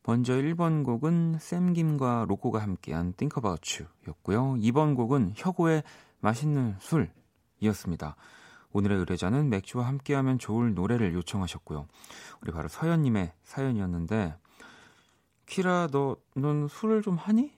먼저 0.05 0.35
1번 0.35 0.85
곡은 0.85 1.39
샘김과 1.41 2.27
로꼬가 2.29 2.61
함께한 2.61 3.15
Think 3.15 3.41
About 3.41 3.83
You였고요. 4.07 4.61
2번 4.61 4.95
곡은 4.95 5.33
혁오의 5.35 5.83
맛있는 6.21 6.77
술이었습니다. 6.79 8.15
오늘의 8.73 8.99
의뢰자는 8.99 9.49
맥주와 9.49 9.87
함께하면 9.89 10.39
좋을 10.39 10.75
노래를 10.75 11.15
요청하셨고요. 11.15 11.87
우리 12.43 12.53
바로 12.53 12.69
서현님의 12.69 13.33
사연이었는데 13.43 14.37
키라 15.47 15.89
너 15.91 16.17
넌 16.35 16.69
술을 16.69 17.03
좀 17.03 17.17
하니? 17.17 17.53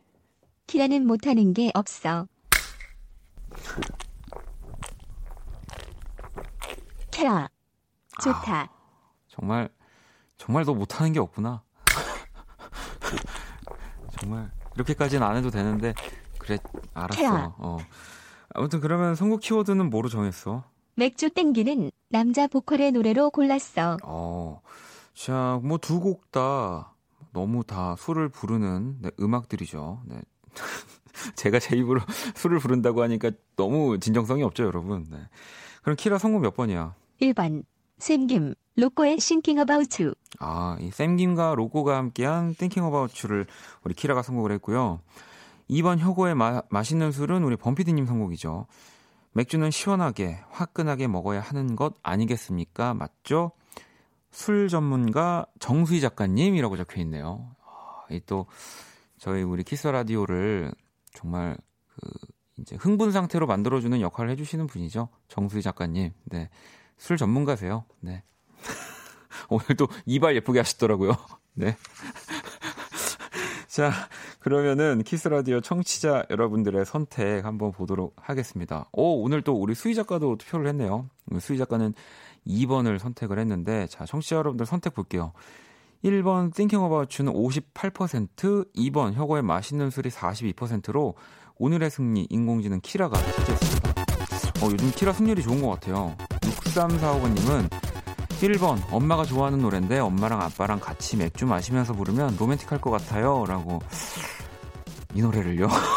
키라는 0.67 1.07
못하는 1.07 1.53
게 1.53 1.71
없어. 1.75 2.27
캬. 7.11 7.49
좋다. 8.23 8.71
정말 9.29 9.69
정말 10.37 10.65
너 10.65 10.75
못하는 10.75 11.13
게 11.13 11.21
없구나. 11.21 11.63
정말 14.21 14.51
이렇게까지는 14.75 15.27
안 15.27 15.37
해도 15.37 15.51
되는데 15.51 15.95
그래 16.39 16.59
알았어. 16.95 17.55
어. 17.59 17.79
아무튼 18.55 18.81
그러면 18.81 19.15
선곡 19.15 19.41
키워드는 19.41 19.91
뭐로 19.91 20.09
정했어? 20.09 20.65
맥주 20.95 21.29
땡기는 21.31 21.91
남자 22.09 22.47
보컬의 22.47 22.93
노래로 22.93 23.31
골랐어. 23.31 23.99
어. 24.03 24.61
자, 25.15 25.61
뭐 25.63 25.79
두 25.79 26.01
곡 26.01 26.31
다 26.31 26.95
너무 27.37 27.65
다 27.65 27.97
술을 27.99 28.31
부르는 28.31 28.97
네, 29.03 29.11
음악들이죠. 29.21 30.01
네. 30.07 30.23
제가 31.37 31.59
제 31.59 31.77
입으로 31.77 32.01
술을 32.35 32.59
부른다고 32.61 33.03
하니까 33.03 33.31
너무 33.57 33.99
진정성이 34.01 34.43
없죠, 34.43 34.65
여러분. 34.65 35.07
네. 35.11 35.19
그럼 35.83 35.97
키라 35.97 36.17
선곡 36.17 36.41
몇 36.41 36.57
번이야? 36.57 36.95
1번. 37.21 37.65
샘김. 37.99 38.55
로꼬의 38.77 39.19
Thinking 39.19 39.61
About 39.61 40.03
You. 40.03 40.15
아, 40.39 40.79
이 40.81 40.91
샘김과 40.91 41.55
로고가 41.57 41.99
함께한 41.99 42.55
Thinking 42.55 42.87
About 42.87 43.15
You를 43.27 43.47
우리 43.85 43.93
키라가 43.95 44.23
선곡을 44.23 44.53
했고요. 44.53 45.01
2번 45.69 45.99
혁오의 45.99 46.35
마, 46.35 46.63
맛있는 46.71 47.13
술은 47.13 47.45
우리 47.45 47.57
범피디님 47.57 48.07
선곡이죠. 48.07 48.67
맥주는 49.33 49.71
시원하게, 49.71 50.41
화끈하게 50.51 51.07
먹어야 51.09 51.41
하는 51.41 51.77
것 51.77 51.95
아니겠습니까? 52.03 52.95
맞죠? 52.95 53.53
술 54.37 54.69
전문가 54.69 55.47
정수희 55.61 56.03
작가님이라고 56.03 56.77
적혀 56.77 57.01
있네요. 57.01 57.57
아, 57.65 58.05
이또 58.11 58.45
저희 59.17 59.43
우리 59.43 59.65
키스 59.65 59.89
라디오를 59.89 60.75
정말 61.15 61.57
그 61.89 62.11
이제 62.59 62.77
흥분 62.77 63.13
상태로 63.13 63.47
만들어주는 63.47 63.99
역할을 63.99 64.31
해주시는 64.33 64.67
분이죠. 64.67 65.09
정수희 65.29 65.63
작가님. 65.63 66.13
네. 66.25 66.51
술 66.99 67.17
전문가세요. 67.17 67.87
네. 68.01 68.25
오늘도 69.49 69.89
이발 70.05 70.37
예쁘게 70.37 70.59
하시더라고요. 70.59 71.13
네. 71.55 71.75
자, 73.69 73.91
그러면은 74.39 75.03
키스 75.03 75.29
라디오 75.29 75.63
청취자 75.63 76.27
여러분들의 76.29 76.85
선택 76.85 77.47
한번 77.47 77.73
보도록 77.73 78.15
하겠습니다. 78.21 78.87
오, 78.93 79.23
오늘 79.23 79.41
또 79.41 79.55
우리 79.55 79.75
수희 79.75 79.95
작가도 79.95 80.37
투표를 80.37 80.69
했네요. 80.69 81.09
수희 81.41 81.57
작가는 81.57 81.95
2번을 82.47 82.99
선택을 82.99 83.39
했는데, 83.39 83.87
자, 83.89 84.05
청취자 84.05 84.37
여러분들 84.37 84.67
선택 84.67 84.95
볼게요. 84.95 85.33
1번 86.05 86.55
Thinking 86.55 86.85
About 86.85 87.23
You는 87.23 87.33
58%, 87.33 88.75
2번 88.75 89.15
혁오의 89.15 89.43
맛있는 89.43 89.91
술이 89.91 90.11
42%로 90.11 91.15
오늘의 91.59 91.91
승리 91.91 92.27
인공지능 92.31 92.81
키라가 92.81 93.19
차지했습니다. 93.19 93.91
어, 94.63 94.71
요즘 94.71 94.91
키라 94.91 95.13
승률이 95.13 95.43
좋은 95.43 95.63
것 95.63 95.71
같아요. 95.71 96.15
6345번님은 96.41 97.71
1번 98.41 98.79
엄마가 98.91 99.25
좋아하는 99.25 99.61
노래인데 99.61 99.99
엄마랑 99.99 100.43
아빠랑 100.43 100.79
같이 100.79 101.17
맥주 101.17 101.47
마시면서 101.47 101.95
부르면 101.95 102.37
로맨틱할 102.39 102.81
것 102.81 102.91
같아요 102.91 103.45
라고 103.47 103.81
이 105.15 105.23
노래를요 105.23 105.69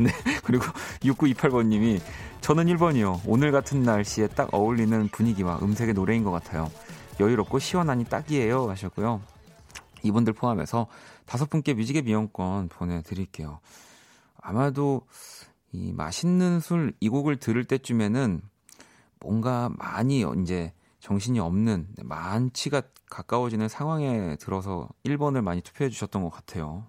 네. 0.00 0.10
그리고 0.44 0.64
6928번님이 1.02 2.00
저는 2.40 2.66
1번이요. 2.66 3.20
오늘 3.26 3.52
같은 3.52 3.82
날씨에 3.82 4.28
딱 4.28 4.52
어울리는 4.54 5.08
분위기와 5.08 5.58
음색의 5.62 5.94
노래인 5.94 6.24
것 6.24 6.30
같아요. 6.30 6.70
여유롭고 7.20 7.58
시원하니 7.58 8.04
딱이에요. 8.04 8.70
하셨고요. 8.70 9.20
이분들 10.02 10.32
포함해서 10.32 10.86
다섯 11.26 11.50
분께 11.50 11.74
뮤직의 11.74 12.02
미용권 12.02 12.68
보내드릴게요. 12.68 13.60
아마도 14.40 15.02
이 15.72 15.92
맛있는 15.92 16.60
술 16.60 16.94
이 17.00 17.08
곡을 17.10 17.36
들을 17.36 17.62
때쯤에는 17.64 18.40
뭔가 19.20 19.70
많이 19.76 20.24
이제 20.42 20.72
정신이 21.00 21.38
없는 21.40 21.88
많지가 22.02 22.82
가까워지는 23.10 23.68
상황에 23.68 24.36
들어서 24.36 24.88
1번을 25.04 25.42
많이 25.42 25.60
투표해 25.60 25.90
주셨던 25.90 26.22
것 26.22 26.30
같아요. 26.30 26.86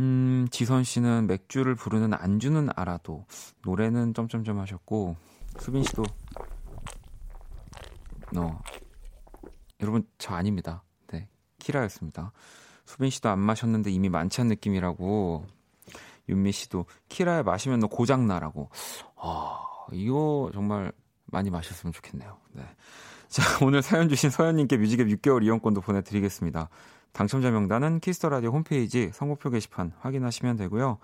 네. 0.00 0.06
음, 0.06 0.48
지선 0.50 0.82
씨는 0.82 1.26
맥주를 1.26 1.74
부르는 1.74 2.14
안주는 2.14 2.68
알아도 2.74 3.26
노래는 3.64 4.14
점점점 4.14 4.58
하셨고 4.58 5.16
수빈 5.58 5.84
씨도 5.84 6.04
어 8.36 8.58
여러분 9.80 10.06
저 10.16 10.34
아닙니다. 10.34 10.82
네 11.08 11.28
키라였습니다. 11.58 12.32
수빈 12.86 13.10
씨도 13.10 13.28
안 13.28 13.38
마셨는데 13.40 13.90
이미 13.90 14.08
만취한 14.08 14.48
느낌이라고 14.48 15.44
윤미 16.30 16.52
씨도 16.52 16.86
키라야 17.08 17.42
마시면 17.42 17.80
너 17.80 17.86
고장 17.88 18.26
나라고. 18.26 18.70
아, 19.16 19.58
이거 19.92 20.50
정말 20.54 20.92
많이 21.26 21.50
마셨으면 21.50 21.92
좋겠네요. 21.92 22.36
네. 22.52 22.62
자, 23.28 23.42
오늘 23.64 23.82
사연 23.82 24.08
주신 24.08 24.30
서현님께 24.30 24.76
뮤직앱 24.76 25.08
6개월 25.08 25.44
이용권도 25.44 25.80
보내드리겠습니다. 25.80 26.68
당첨자 27.12 27.50
명단은 27.50 28.00
키스터라디오 28.00 28.50
홈페이지 28.50 29.10
선곡표 29.12 29.50
게시판 29.50 29.92
확인하시면 30.00 30.56
되고요. 30.56 30.98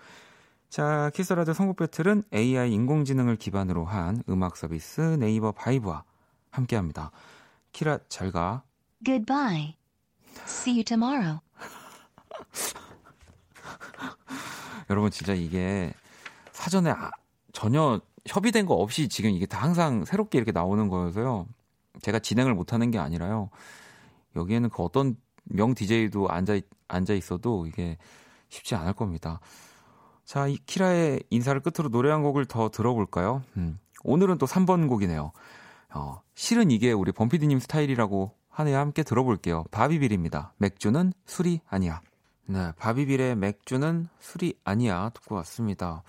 자, 0.69 1.11
키스터라디오 1.15 1.55
선곡 1.55 1.77
배틀은 1.77 2.25
AI 2.35 2.73
인공지능을 2.73 3.37
기반으로 3.37 3.85
한 3.85 4.23
음악 4.29 4.57
서비스 4.57 5.01
네이버 5.01 5.53
바이브와 5.53 6.05
함께합니다. 6.51 7.13
키라 7.73 7.99
잘 8.09 8.33
가. 8.33 8.63
Goodbye. 9.05 9.77
See 10.47 10.77
you 10.77 10.85
tomorrow. 10.85 11.41
여러분 14.91 15.11
진짜 15.11 15.35
이게 15.35 15.93
사전에 16.53 16.91
아, 16.91 17.11
전혀 17.53 18.01
협의된 18.27 18.67
거 18.67 18.75
없이 18.75 19.09
지금 19.09 19.31
이게 19.31 19.47
다 19.47 19.63
항상 19.63 20.05
새롭게 20.05 20.39
이렇게 20.39 20.53
나오는 20.53 20.89
거여서요. 20.89 21.47
제가 22.03 22.19
진행을 22.19 22.55
못하는 22.55 22.91
게 22.91 22.99
아니라요. 22.99 23.51
여기에는 24.35 24.69
그 24.71 24.83
어떤 24.83 25.17
명 25.47 25.75
DJ도 25.75 26.29
앉아 26.29 26.61
앉아 26.89 27.15
있어도 27.15 27.67
이게 27.67 27.97
쉽지 28.49 28.75
않을 28.75 28.93
겁니다. 28.93 29.41
자, 30.25 30.49
이 30.49 30.57
키라의 30.67 31.23
인사를 31.31 31.61
끝으로 31.61 31.89
노래 31.89 32.11
한 32.11 32.23
곡을 32.23 32.47
더 32.47 32.69
들어볼까요? 32.69 33.43
음, 33.57 33.79
오늘은 34.03 34.39
또 34.39 34.47
3번 34.47 34.89
곡이네요. 34.89 35.33
어, 35.95 36.21
실은 36.35 36.71
이게 36.71 36.93
우리 36.93 37.13
범피디님 37.13 37.61
스타일이라고 37.61 38.35
하네요. 38.49 38.79
함께 38.79 39.03
들어볼게요. 39.03 39.65
바비빌입니다. 39.71 40.55
맥주는 40.59 41.13
술이 41.27 41.61
아니야. 41.67 42.01
네, 42.47 42.73
바비빌의 42.79 43.37
맥주는 43.37 44.09
술이 44.21 44.55
아니야 44.65 45.11
듣고 45.11 45.35
왔습니다. 45.37 46.03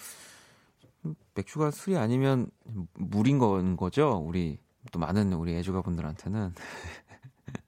맥주가 1.36 1.72
술이 1.72 1.98
아니면 1.98 2.50
물인 2.94 3.38
건 3.38 3.76
거죠? 3.78 4.24
우리 4.26 4.60
또 4.92 5.00
많은 5.00 5.34
우리 5.34 5.56
애주가 5.56 5.82
분들한테는 5.82 6.54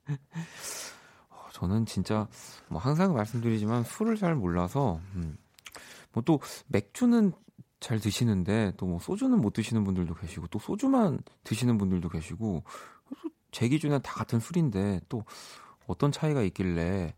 어, 0.08 0.14
저는 1.60 1.86
진짜 1.86 2.28
뭐 2.70 2.80
항상 2.80 3.14
말씀드리지만 3.14 3.84
술을 3.84 4.16
잘 4.16 4.34
몰라서 4.36 5.00
음, 5.16 5.38
뭐 6.14 6.24
또 6.24 6.40
맥주는 6.68 7.34
잘 7.82 8.00
드시는데 8.00 8.74
또 8.78 8.86
뭐 8.88 9.00
소주는 9.00 9.40
못 9.40 9.54
드시는 9.54 9.84
분들도 9.84 10.14
계시고 10.16 10.48
또 10.48 10.60
소주만 10.60 11.20
드시는 11.44 11.78
분들도 11.78 12.08
계시고 12.10 12.64
제 13.52 13.68
기준엔 13.68 14.02
다 14.04 14.14
같은 14.14 14.40
술인데 14.40 15.02
또 15.10 15.24
어떤 15.88 16.12
차이가 16.12 16.42
있길래 16.44 17.14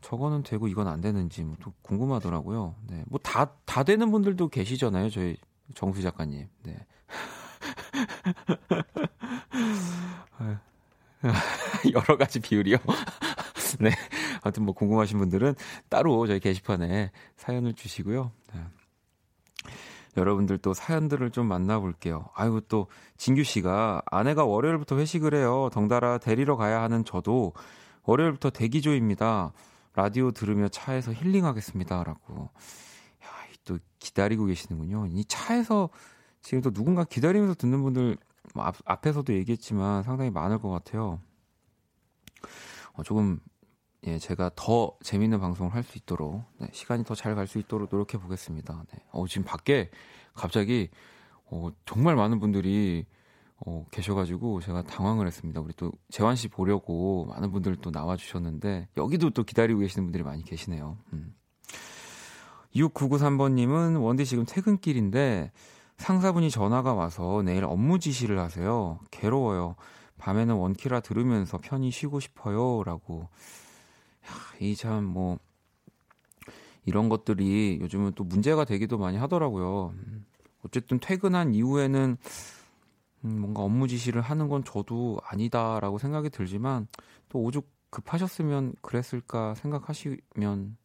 저거는 0.00 0.42
되고 0.42 0.68
이건 0.68 0.88
안 0.88 1.00
되는지 1.00 1.44
뭐 1.44 1.56
또 1.60 1.72
궁금하더라고요. 1.82 2.74
네. 2.88 3.04
뭐 3.08 3.18
다 3.22 3.46
다 3.66 3.82
되는 3.84 4.10
분들도 4.10 4.48
계시잖아요. 4.48 5.10
저희 5.10 5.36
정수 5.74 6.02
작가님. 6.02 6.48
네. 6.64 6.76
여러 11.92 12.16
가지 12.16 12.40
비율이요. 12.40 12.78
네. 13.80 13.90
아무튼 14.42 14.64
뭐 14.64 14.74
궁금하신 14.74 15.18
분들은 15.18 15.54
따로 15.88 16.26
저희 16.26 16.40
게시판에 16.40 17.10
사연을 17.36 17.74
주시고요. 17.74 18.32
네. 18.54 18.60
여러분들 20.16 20.58
또 20.58 20.72
사연들을 20.72 21.30
좀 21.30 21.46
만나볼게요. 21.46 22.26
아이고 22.34 22.60
또 22.62 22.86
진규 23.16 23.44
씨가 23.44 24.02
아내가 24.06 24.44
월요일부터 24.44 24.96
회식을 24.96 25.34
해요. 25.34 25.68
덩달아 25.72 26.18
데리러 26.18 26.56
가야 26.56 26.82
하는 26.82 27.04
저도 27.04 27.52
월요일부터 28.04 28.50
대기 28.50 28.80
조입니다. 28.80 29.52
라디오 29.94 30.30
들으며 30.30 30.68
차에서 30.68 31.12
힐링하겠습니다라고. 31.12 32.50
야, 33.24 33.28
또 33.64 33.78
기다리고 33.98 34.46
계시는군요. 34.46 35.06
이 35.10 35.24
차에서 35.26 35.90
지금 36.40 36.62
또 36.62 36.70
누군가 36.70 37.04
기다리면서 37.04 37.54
듣는 37.54 37.82
분들 37.82 38.16
뭐 38.54 38.64
앞, 38.64 38.76
앞에서도 38.84 39.32
얘기했지만 39.34 40.02
상당히 40.02 40.30
많을 40.30 40.58
것 40.58 40.70
같아요. 40.70 41.20
어, 42.92 43.02
조금 43.02 43.40
예, 44.06 44.18
제가 44.18 44.50
더 44.54 44.96
재밌는 45.02 45.40
방송을 45.40 45.74
할 45.74 45.82
수 45.82 45.98
있도록 45.98 46.44
네, 46.58 46.68
시간이 46.72 47.04
더 47.04 47.14
잘 47.14 47.34
갈 47.34 47.46
수 47.46 47.58
있도록 47.58 47.88
노력해 47.90 48.18
보겠습니다. 48.18 48.84
네. 48.92 48.98
어, 49.10 49.26
지금 49.26 49.44
밖에 49.44 49.90
갑자기 50.34 50.90
어, 51.46 51.70
정말 51.86 52.14
많은 52.16 52.38
분들이 52.38 53.04
어, 53.64 53.84
계셔가지고 53.90 54.60
제가 54.60 54.82
당황을 54.82 55.26
했습니다. 55.26 55.60
우리 55.60 55.72
또 55.76 55.90
재환 56.10 56.36
씨 56.36 56.48
보려고 56.48 57.26
많은 57.26 57.50
분들 57.52 57.76
또 57.76 57.90
나와주셨는데 57.90 58.88
여기도 58.96 59.30
또 59.30 59.42
기다리고 59.44 59.80
계시는 59.80 60.04
분들이 60.06 60.22
많이 60.22 60.44
계시네요. 60.44 60.98
음. 61.12 61.34
6993번님은 62.74 64.02
원디 64.02 64.26
지금 64.26 64.44
퇴근길인데 64.46 65.50
상사분이 65.96 66.50
전화가 66.50 66.92
와서 66.92 67.42
내일 67.42 67.64
업무 67.64 67.98
지시를 67.98 68.38
하세요. 68.38 69.00
괴로워요. 69.10 69.76
밤에는 70.18 70.54
원키라 70.54 71.00
들으면서 71.00 71.58
편히 71.58 71.90
쉬고 71.90 72.20
싶어요. 72.20 72.82
라고. 72.84 73.28
이 74.60 74.74
참 74.76 75.04
뭐, 75.04 75.38
이런 76.84 77.08
것들이 77.08 77.78
요즘은 77.80 78.12
또 78.14 78.24
문제가 78.24 78.64
되기도 78.64 78.96
많이 78.98 79.16
하더라고요. 79.16 79.92
어쨌든 80.64 80.98
퇴근한 81.00 81.54
이후에는 81.54 82.16
음, 83.24 83.40
뭔가 83.40 83.62
업무 83.62 83.88
지시를 83.88 84.22
하는 84.22 84.48
건 84.48 84.64
저도 84.64 85.18
아니다라고 85.24 85.98
생각이 85.98 86.30
들지만 86.30 86.86
또 87.28 87.40
오죽 87.42 87.68
급하셨으면 87.90 88.74
그랬을까 88.82 89.54
생각하시면 89.54 90.76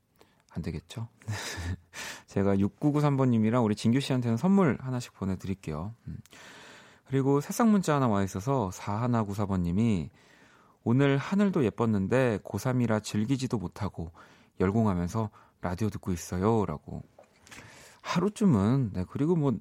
안 0.50 0.62
되겠죠. 0.62 1.08
제가 2.28 2.56
6993번님이랑 2.58 3.64
우리 3.64 3.76
진규 3.76 4.00
씨한테는 4.00 4.38
선물 4.38 4.78
하나씩 4.82 5.14
보내드릴게요. 5.14 5.94
음. 6.08 6.18
그리고 7.06 7.42
새싹 7.42 7.70
문자 7.70 7.96
하나 7.96 8.08
와 8.08 8.24
있어서 8.24 8.70
4194번님이 8.74 10.10
오늘 10.84 11.18
하늘도 11.18 11.64
예뻤는데 11.66 12.40
고3이라 12.44 13.04
즐기지도 13.04 13.58
못하고 13.58 14.12
열공하면서 14.60 15.30
라디오 15.62 15.90
듣고 15.90 16.12
있어요. 16.12 16.66
라고. 16.66 17.04
하루쯤은, 18.02 18.92
네, 18.94 19.06
그리고 19.10 19.36
뭐 19.36 19.54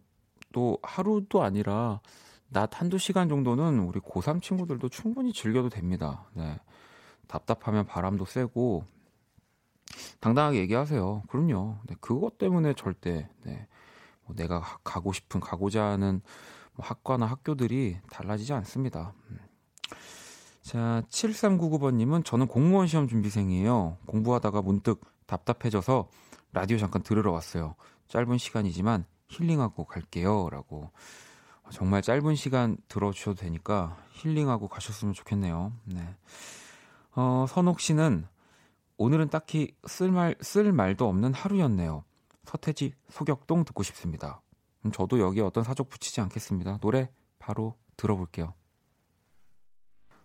또 0.53 0.79
하루도 0.83 1.43
아니라 1.43 2.01
낮 2.49 2.81
한두 2.81 2.99
시간 2.99 3.29
정도는 3.29 3.81
우리 3.81 4.01
고3 4.01 4.43
친구들도 4.43 4.89
충분히 4.89 5.33
즐겨도 5.33 5.69
됩니다. 5.69 6.27
네. 6.35 6.59
답답하면 7.29 7.87
바람도 7.87 8.25
쐬고 8.25 8.85
당당하게 10.19 10.59
얘기하세요. 10.59 11.23
그럼요. 11.29 11.77
네, 11.87 11.95
그것 12.01 12.39
때문에 12.39 12.75
절대 12.75 13.29
네, 13.45 13.69
뭐 14.25 14.35
내가 14.35 14.61
가고 14.83 15.13
싶은 15.13 15.41
가고자 15.41 15.85
하는 15.85 16.21
뭐 16.75 16.85
학과나 16.85 17.27
학교들이 17.27 17.99
달라지지 18.11 18.53
않습니다. 18.53 19.13
음. 19.31 19.39
자, 20.63 21.03
7399번님은 21.09 22.25
저는 22.25 22.47
공무원 22.47 22.87
시험 22.87 23.09
준비생이에요. 23.09 23.99
공부하다가 24.07 24.63
문득 24.63 25.01
답답해져서 25.27 26.09
라디오 26.53 26.79
잠깐 26.79 27.03
들으러 27.03 27.33
왔어요. 27.33 27.75
짧은 28.09 28.39
시간이지만 28.39 29.05
힐링하고 29.29 29.85
갈게요. 29.85 30.51
라고. 30.51 30.91
정말 31.71 32.03
짧은 32.03 32.35
시간 32.35 32.77
들어주셔도 32.89 33.37
되니까 33.41 33.97
힐링하고 34.13 34.69
가셨으면 34.69 35.15
좋겠네요. 35.15 35.73
네. 35.85 36.17
어, 37.15 37.47
선옥 37.49 37.81
씨는 37.81 38.27
오늘은 38.97 39.31
딱히 39.31 39.75
쓸 39.87 40.11
말, 40.11 40.37
쓸 40.41 40.73
말도 40.73 41.09
없는 41.09 41.33
하루였네요. 41.33 42.05
서태지, 42.45 42.95
소격동 43.09 43.65
듣고 43.65 43.83
싶습니다. 43.85 44.43
음, 44.85 44.93
저도 44.93 45.21
여기에 45.21 45.43
어떤 45.43 45.63
사족 45.63 45.89
붙이지 45.89 46.21
않겠습니다. 46.21 46.79
노래 46.79 47.11
바로 47.39 47.77
들어볼게요. 47.97 48.55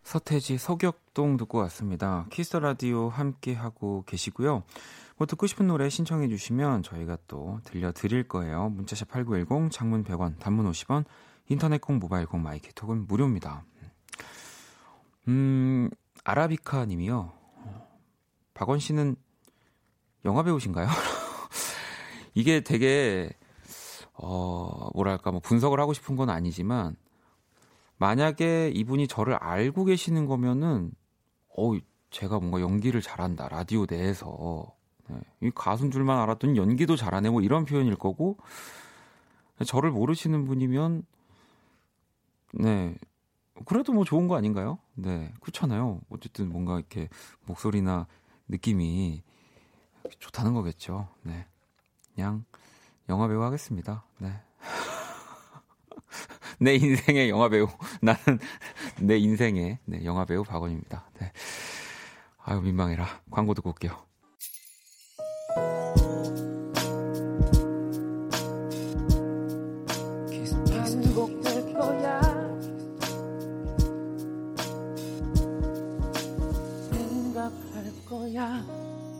서태지, 0.05 0.59
소격동 0.59 1.35
듣고 1.35 1.57
왔습니다. 1.57 2.27
키스 2.29 2.55
라디오 2.57 3.09
함께 3.09 3.55
하고 3.55 4.03
계시고요. 4.05 4.61
뭐 5.17 5.25
듣고 5.25 5.47
싶은 5.47 5.65
노래 5.65 5.89
신청해 5.89 6.27
주시면 6.27 6.83
저희가 6.83 7.17
또 7.27 7.59
들려 7.63 7.91
드릴 7.91 8.27
거예요. 8.27 8.69
문자샵 8.69 9.09
8910, 9.09 9.71
장문 9.71 10.03
100원, 10.03 10.37
단문 10.37 10.69
50원, 10.69 11.05
인터넷 11.49 11.81
콩, 11.81 11.97
모바일 11.97 12.27
콩, 12.27 12.43
마이케톡은 12.43 13.07
무료입니다. 13.07 13.65
음, 15.27 15.89
아라비카 16.23 16.85
님이요. 16.85 17.33
박원 18.53 18.77
씨는 18.77 19.15
영화 20.23 20.43
배우신가요? 20.43 20.87
이게 22.35 22.59
되게 22.59 23.31
어 24.13 24.89
뭐랄까 24.93 25.31
뭐 25.31 25.39
분석을 25.39 25.79
하고 25.79 25.93
싶은 25.93 26.15
건 26.15 26.29
아니지만 26.29 26.95
만약에 27.97 28.71
이분이 28.73 29.07
저를 29.07 29.35
알고 29.35 29.85
계시는 29.85 30.25
거면은 30.25 30.91
어 31.57 31.71
제가 32.09 32.39
뭔가 32.39 32.61
연기를 32.61 33.01
잘한다 33.01 33.49
라디오 33.49 33.85
내에서 33.89 34.73
네, 35.07 35.19
이 35.41 35.51
가수인 35.53 35.91
줄만 35.91 36.19
알았더니 36.19 36.57
연기도 36.57 36.95
잘하네 36.95 37.29
뭐 37.29 37.41
이런 37.41 37.65
표현일 37.65 37.95
거고 37.95 38.37
저를 39.65 39.91
모르시는 39.91 40.45
분이면 40.45 41.03
네 42.53 42.95
그래도 43.65 43.93
뭐 43.93 44.03
좋은 44.03 44.27
거 44.27 44.35
아닌가요? 44.35 44.79
네 44.95 45.31
그렇잖아요. 45.39 46.01
어쨌든 46.09 46.49
뭔가 46.49 46.77
이렇게 46.77 47.07
목소리나 47.45 48.07
느낌이 48.47 49.23
좋다는 50.19 50.53
거겠죠. 50.53 51.07
네. 51.23 51.45
그냥 52.13 52.45
영화 53.09 53.27
배우 53.27 53.41
하겠습니다. 53.41 54.03
네. 54.19 54.33
내 56.59 56.75
인생의 56.75 57.29
영화 57.29 57.49
배우. 57.49 57.67
나는 58.01 58.39
내 58.99 59.17
인생의 59.17 59.79
네, 59.85 60.05
영화 60.05 60.25
배우 60.25 60.43
박원입니다. 60.43 61.09
네. 61.19 61.31
아유 62.43 62.61
민망해라. 62.61 63.21
광고 63.31 63.53
듣고 63.53 63.69
올게요. 63.69 64.05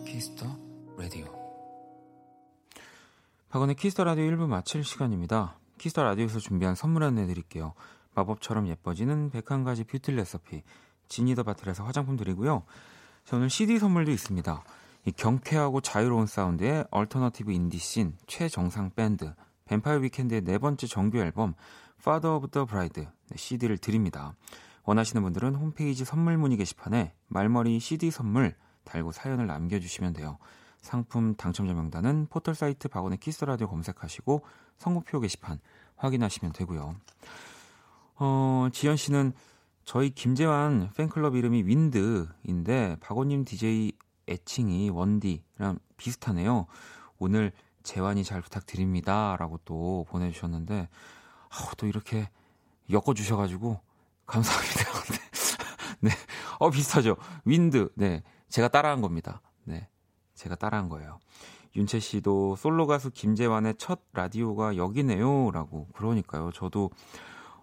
키스 0.06 0.31
더 0.31 0.46
라디오. 0.98 1.26
박원의 3.50 3.76
키스 3.76 3.93
더 3.93 4.04
라디오 4.04 4.26
1부 4.26 4.48
마칠 4.48 4.84
시간입니다. 4.84 5.58
키스 5.86 5.97
더 5.97 6.04
라디오에서 6.04 6.40
준비한 6.40 6.74
선물 6.74 7.04
안내 7.04 7.28
드릴게요. 7.28 7.76
마법처럼 8.16 8.68
예뻐지는 8.70 9.30
101가지 9.30 9.88
뷰티 9.88 10.14
레시피 10.14 10.64
지니더바틀에서 11.10 11.84
화장품 11.84 12.16
드리고요. 12.16 12.64
자, 13.24 13.36
오늘 13.36 13.52
CD 13.52 13.78
선물도 13.78 14.10
있습니다. 14.10 14.64
이 15.06 15.12
경쾌하고 15.12 15.82
자유로운 15.82 16.26
사운드의 16.26 16.86
alternative 16.90 17.52
인디 17.52 17.81
scene 17.81 18.18
최정상 18.26 18.94
밴드 18.96 19.32
뱀파이어 19.66 20.00
위켄드의 20.00 20.42
네 20.42 20.58
번째 20.58 20.88
정규 20.88 21.20
앨범 21.20 21.54
Father 22.00 22.36
of 22.36 22.48
the 22.48 22.66
Bride 22.66 23.08
CD를 23.36 23.78
드립니다. 23.78 24.36
원하시는 24.86 25.22
분들은 25.22 25.54
홈페이지 25.54 26.04
선물 26.04 26.40
문의 26.40 26.58
게시판에 26.58 27.14
말머리 27.28 27.80
CD 27.80 28.10
선물 28.10 28.56
달고 28.86 29.12
사연을 29.12 29.46
남겨주시면 29.46 30.14
돼요. 30.14 30.40
상품 30.82 31.36
당첨자 31.36 31.74
명단은 31.74 32.28
포털 32.32 32.56
사이트 32.56 32.88
박원의 32.88 33.20
키스라디오 33.20 33.68
검색하시고 33.68 34.44
선곡표 34.78 35.20
게시판 35.20 35.60
확인하시면 35.96 36.54
되고요. 36.54 36.96
어, 38.18 38.68
지현 38.72 38.98
씨는 38.98 39.34
저희 39.84 40.10
김재환 40.10 40.92
팬클럽 40.96 41.36
이름이 41.36 41.64
윈드인데 41.64 42.98
박원님 43.00 43.46
DJ 43.46 43.92
애칭이 44.28 44.90
원디랑 44.90 45.80
비슷하네요. 45.98 46.66
오늘 47.20 47.52
재환이 47.84 48.24
잘 48.24 48.42
부탁드립니다라고 48.42 49.60
또 49.64 50.06
보내주셨는데 50.10 50.90
아, 51.50 51.72
또 51.78 51.86
이렇게 51.86 52.30
엮어주셔가지고 52.90 53.80
감사합니다. 54.26 54.82
네, 56.02 56.10
어 56.60 56.70
비슷하죠. 56.72 57.16
윈드, 57.46 57.90
네, 57.96 58.24
제가 58.50 58.68
따라한 58.68 59.02
겁니다. 59.02 59.42
네, 59.64 59.88
제가 60.34 60.56
따라한 60.56 60.90
거예요. 60.90 61.20
윤채 61.76 62.00
씨도 62.00 62.56
솔로 62.56 62.88
가수 62.88 63.12
김재환의 63.12 63.76
첫 63.78 64.00
라디오가 64.14 64.78
여기네요라고 64.78 65.88
그러니까요. 65.94 66.52
저도 66.54 66.90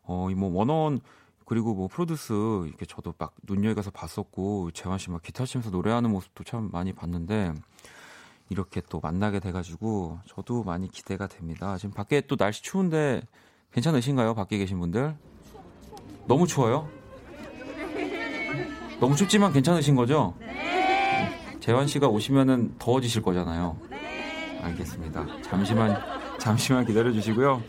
어이뭐 0.04 0.50
원원 0.52 1.00
그리고 1.46 1.74
뭐 1.74 1.88
프로듀스 1.88 2.66
이렇게 2.66 2.84
저도 2.86 3.14
막 3.18 3.34
눈여겨서 3.44 3.90
봤었고 3.90 4.70
재환 4.72 4.98
씨 4.98 5.10
막 5.10 5.22
기타 5.22 5.44
치면서 5.44 5.70
노래하는 5.70 6.10
모습도 6.10 6.44
참 6.44 6.70
많이 6.72 6.92
봤는데 6.92 7.52
이렇게 8.48 8.82
또 8.88 9.00
만나게 9.00 9.40
돼가지고 9.40 10.18
저도 10.26 10.62
많이 10.62 10.88
기대가 10.90 11.26
됩니다. 11.26 11.78
지금 11.78 11.94
밖에 11.94 12.20
또 12.22 12.36
날씨 12.36 12.62
추운데 12.62 13.22
괜찮으신가요? 13.72 14.34
밖에 14.34 14.58
계신 14.58 14.78
분들? 14.78 15.16
너무 16.26 16.46
추워요? 16.46 16.88
너무 19.00 19.16
춥지만 19.16 19.52
괜찮으신 19.52 19.96
거죠? 19.96 20.34
재환 21.60 21.86
씨가 21.86 22.08
오시면은 22.08 22.76
더워지실 22.78 23.22
거잖아요. 23.22 23.76
알겠습니다. 24.62 25.42
잠시만 25.42 25.96
잠시만 26.38 26.86
기다려 26.86 27.12
주시고요. 27.12 27.62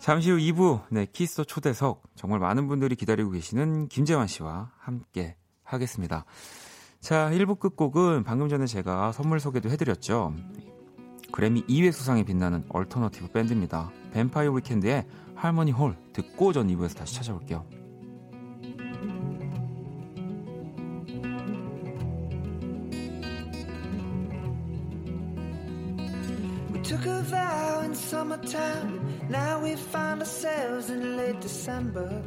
잠시 0.00 0.30
후 0.30 0.38
2부 0.38 0.82
네, 0.90 1.06
키스 1.12 1.32
더 1.32 1.44
초대석 1.44 2.02
정말 2.14 2.38
많은 2.38 2.68
분들이 2.68 2.94
기다리고 2.94 3.30
계시는 3.30 3.88
김재환 3.88 4.26
씨와 4.26 4.70
함께 4.78 5.36
하겠습니다. 5.64 6.24
자, 7.00 7.30
1부 7.30 7.58
끝곡은 7.58 8.24
방금 8.24 8.48
전에 8.48 8.66
제가 8.66 9.12
선물 9.12 9.40
소개도 9.40 9.70
해드렸죠. 9.70 10.34
그래미 11.32 11.64
2회 11.66 11.92
수상에 11.92 12.24
빛나는 12.24 12.64
얼터너티브 12.68 13.28
밴드입니다. 13.28 13.90
뱀파이어 14.12 14.52
위켄드의 14.52 15.06
Harmony 15.34 15.70
Hall 15.72 15.96
듣고 16.12 16.52
전 16.52 16.68
2부에서 16.68 16.96
다시 16.96 17.16
찾아올게요. 17.16 17.64
Summertime. 28.06 29.00
Now 29.28 29.58
we 29.58 29.74
find 29.74 30.20
ourselves 30.20 30.90
in 30.90 31.16
late 31.16 31.40
December. 31.40 32.22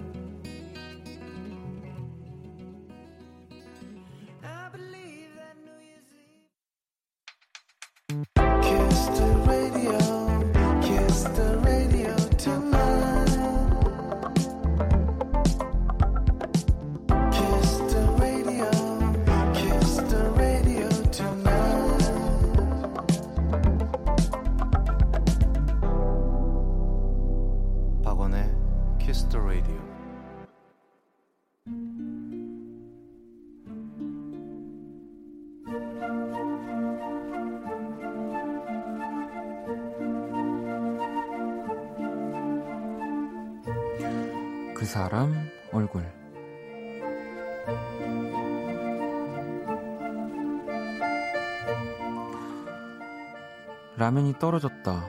라면이 54.09 54.39
떨어졌다. 54.39 55.07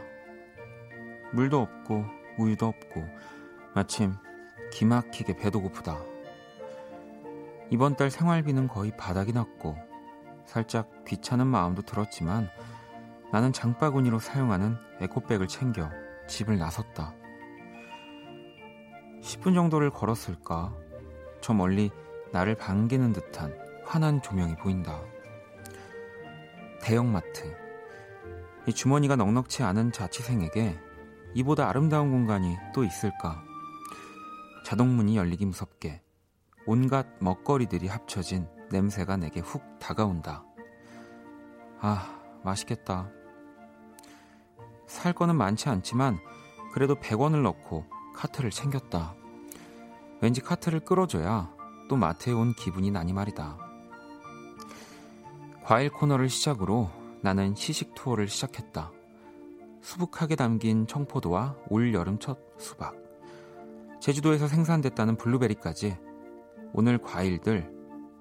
물도 1.32 1.58
없고 1.58 2.04
우유도 2.36 2.66
없고 2.66 3.02
마침 3.74 4.12
기막히게 4.72 5.36
배도 5.36 5.62
고프다. 5.62 5.98
이번 7.70 7.96
달 7.96 8.10
생활비는 8.10 8.68
거의 8.68 8.94
바닥이 8.98 9.32
났고 9.32 9.74
살짝 10.44 10.90
귀찮은 11.06 11.46
마음도 11.46 11.80
들었지만 11.80 12.50
나는 13.32 13.54
장바구니로 13.54 14.18
사용하는 14.18 14.76
에코백을 15.00 15.48
챙겨 15.48 15.88
집을 16.28 16.58
나섰다. 16.58 17.14
10분 19.22 19.54
정도를 19.54 19.88
걸었을까? 19.88 20.76
저 21.40 21.54
멀리 21.54 21.90
나를 22.32 22.54
반기는 22.54 23.14
듯한 23.14 23.56
환한 23.86 24.20
조명이 24.20 24.56
보인다. 24.56 25.00
대형마트. 26.82 27.69
이 28.70 28.72
주머니가 28.72 29.16
넉넉치 29.16 29.64
않은 29.64 29.90
자취생에게 29.90 30.78
이보다 31.34 31.68
아름다운 31.68 32.12
공간이 32.12 32.56
또 32.72 32.84
있을까? 32.84 33.42
자동문이 34.64 35.16
열리기 35.16 35.44
무섭게 35.44 36.00
온갖 36.66 37.08
먹거리들이 37.18 37.88
합쳐진 37.88 38.46
냄새가 38.70 39.16
내게 39.16 39.40
훅 39.40 39.80
다가온다. 39.80 40.44
아, 41.80 42.16
맛있겠다. 42.44 43.10
살 44.86 45.14
거는 45.14 45.34
많지 45.34 45.68
않지만 45.68 46.20
그래도 46.72 46.94
100원을 46.94 47.42
넣고 47.42 47.86
카트를 48.14 48.50
챙겼다. 48.50 49.16
왠지 50.20 50.40
카트를 50.40 50.78
끌어줘야 50.78 51.52
또 51.88 51.96
마트에 51.96 52.32
온 52.32 52.54
기분이 52.54 52.92
나니 52.92 53.12
말이다. 53.12 53.58
과일 55.64 55.90
코너를 55.90 56.28
시작으로 56.28 56.99
나는 57.22 57.54
시식 57.54 57.94
투어를 57.94 58.28
시작했다. 58.28 58.92
수북하게 59.82 60.36
담긴 60.36 60.86
청포도와 60.86 61.56
올 61.68 61.94
여름 61.94 62.18
첫 62.18 62.38
수박. 62.58 62.96
제주도에서 64.00 64.48
생산됐다는 64.48 65.16
블루베리까지 65.16 65.96
오늘 66.72 66.98
과일들 66.98 67.70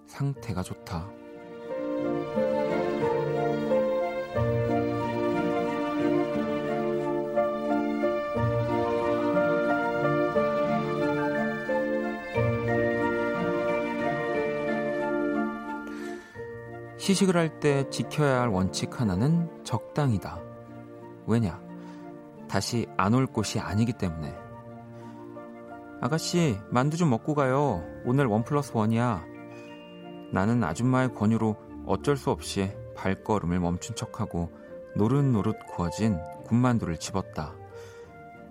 상태가 0.08 0.64
좋다. 0.64 1.19
시식을 17.10 17.36
할 17.36 17.60
때 17.60 17.90
지켜야 17.90 18.42
할 18.42 18.50
원칙 18.50 19.02
하나는 19.02 19.50
적당이다. 19.64 20.40
왜냐? 21.26 21.60
다시 22.48 22.86
안 22.98 23.16
올 23.16 23.26
곳이 23.26 23.60
아니기 23.60 23.94
때문에. 23.94 24.36
아가씨, 26.02 26.60
만두 26.70 26.98
좀 26.98 27.10
먹고 27.10 27.34
가요. 27.34 27.84
오늘 28.06 28.28
원 28.28 28.44
플러스 28.44 28.74
원이야. 28.76 29.26
나는 30.32 30.64
아줌마의 30.64 31.16
권유로 31.16 31.56
어쩔 31.88 32.16
수 32.16 32.30
없이 32.30 32.72
발걸음을 32.96 33.60
멈춘 33.60 33.96
척하고 33.96 34.52
노릇노릇 34.96 35.66
구워진 35.66 36.20
군만두를 36.46 36.98
집었다. 36.98 37.56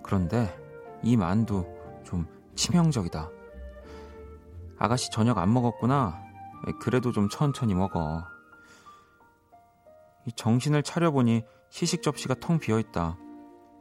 그런데 0.03 0.53
이 1.01 1.15
만두 1.15 1.65
좀 2.03 2.27
치명적이다. 2.55 3.29
아가씨 4.77 5.11
저녁 5.11 5.37
안 5.37 5.53
먹었구나. 5.53 6.19
그래도 6.81 7.13
좀 7.13 7.29
천천히 7.29 7.73
먹어. 7.73 8.25
정신을 10.35 10.83
차려보니 10.83 11.43
시식 11.69 12.01
접시가 12.01 12.35
텅 12.39 12.59
비어있다. 12.59 13.17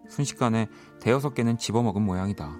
순식간에 0.08 0.68
대여섯 1.00 1.34
개는 1.34 1.58
집어먹은 1.58 2.02
모양이다. 2.02 2.56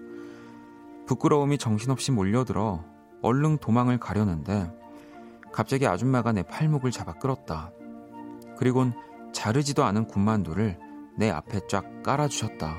부끄러움이 1.06 1.58
정신없이 1.58 2.12
몰려들어 2.12 2.84
얼른 3.22 3.58
도망을 3.58 3.98
가려는데 3.98 4.70
갑자기 5.52 5.86
아줌마가 5.86 6.32
내 6.32 6.42
팔목을 6.42 6.90
잡아 6.90 7.14
끌었다. 7.14 7.72
그리곤 8.58 8.92
자르지도 9.32 9.84
않은 9.84 10.06
군만두를 10.06 10.78
내 11.16 11.30
앞에 11.30 11.60
쫙 11.68 12.02
깔아주셨다. 12.02 12.76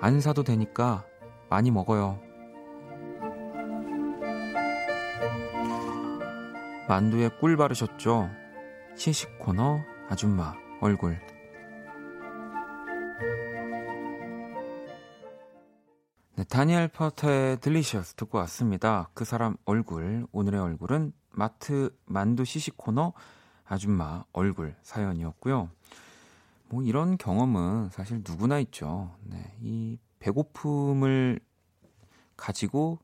안 0.00 0.20
사도 0.20 0.42
되니까 0.42 1.04
많이 1.48 1.70
먹어요. 1.70 2.20
만두에 6.88 7.30
꿀 7.40 7.56
바르셨죠? 7.56 8.41
시식 8.94 9.38
코너 9.38 9.80
아줌마 10.08 10.54
얼굴 10.80 11.18
네, 16.34 16.44
다니엘 16.44 16.88
퍼터의 16.88 17.60
딜리셔스 17.60 18.14
듣고 18.14 18.38
왔습니다. 18.38 19.10
그 19.14 19.24
사람 19.24 19.56
얼굴 19.64 20.26
오늘의 20.32 20.60
얼굴은 20.60 21.12
마트 21.30 21.90
만두 22.04 22.44
시식 22.44 22.76
코너 22.76 23.12
아줌마 23.64 24.24
얼굴 24.32 24.74
사연이었고요. 24.82 25.70
뭐 26.68 26.82
이런 26.82 27.18
경험은 27.18 27.90
사실 27.90 28.22
누구나 28.26 28.58
있죠. 28.60 29.14
네, 29.22 29.54
이 29.60 29.98
배고픔을 30.20 31.40
가지고 32.36 32.98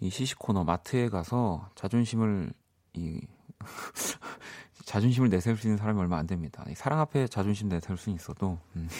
이 0.00 0.10
시식 0.10 0.38
코너 0.38 0.64
마트에 0.64 1.08
가서 1.08 1.68
자존심을 1.74 2.52
이 2.94 3.20
자존심을 4.92 5.30
내세울 5.30 5.56
수 5.56 5.66
있는 5.66 5.78
사람이 5.78 5.98
얼마 5.98 6.18
안 6.18 6.26
됩니다. 6.26 6.66
사랑 6.76 7.00
앞에 7.00 7.26
자존심 7.26 7.70
내세울 7.70 7.96
수는 7.96 8.14
있어도 8.14 8.58
음. 8.76 8.90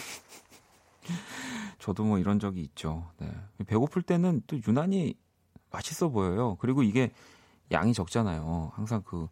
저도 1.77 2.03
뭐 2.03 2.17
이런 2.17 2.39
적이 2.39 2.61
있죠. 2.61 3.11
네. 3.19 3.31
배고플 3.67 4.01
때는 4.01 4.41
또 4.47 4.57
유난히 4.67 5.13
맛있어 5.69 6.09
보여요. 6.09 6.57
그리고 6.59 6.81
이게 6.81 7.11
양이 7.71 7.93
적잖아요. 7.93 8.71
항상 8.73 9.03
그 9.05 9.27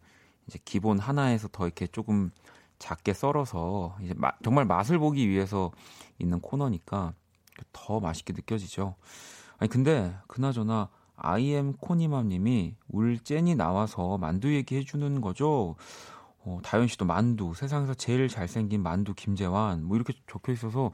이제 0.46 0.60
기본 0.64 1.00
하나에서 1.00 1.48
더 1.48 1.66
이렇게 1.66 1.88
조금 1.88 2.30
작게 2.78 3.12
썰어서 3.12 3.96
이제 4.00 4.14
마, 4.16 4.30
정말 4.44 4.64
맛을 4.64 5.00
보기 5.00 5.28
위해서 5.28 5.72
있는 6.20 6.38
코너니까 6.38 7.12
더 7.72 7.98
맛있게 7.98 8.34
느껴지죠. 8.34 8.94
아니 9.58 9.68
근데 9.68 10.16
그나저나 10.28 10.90
아이엠 11.16 11.72
코니맘님이 11.72 12.76
울젠이 12.86 13.56
나와서 13.56 14.16
만두 14.16 14.54
얘기 14.54 14.76
해 14.76 14.84
주는 14.84 15.20
거죠. 15.20 15.74
어, 16.44 16.58
다현 16.62 16.88
씨도 16.88 17.04
만두, 17.04 17.54
세상에서 17.54 17.94
제일 17.94 18.28
잘생긴 18.28 18.82
만두 18.82 19.14
김재환, 19.14 19.84
뭐 19.84 19.96
이렇게 19.96 20.14
적혀 20.26 20.52
있어서 20.52 20.90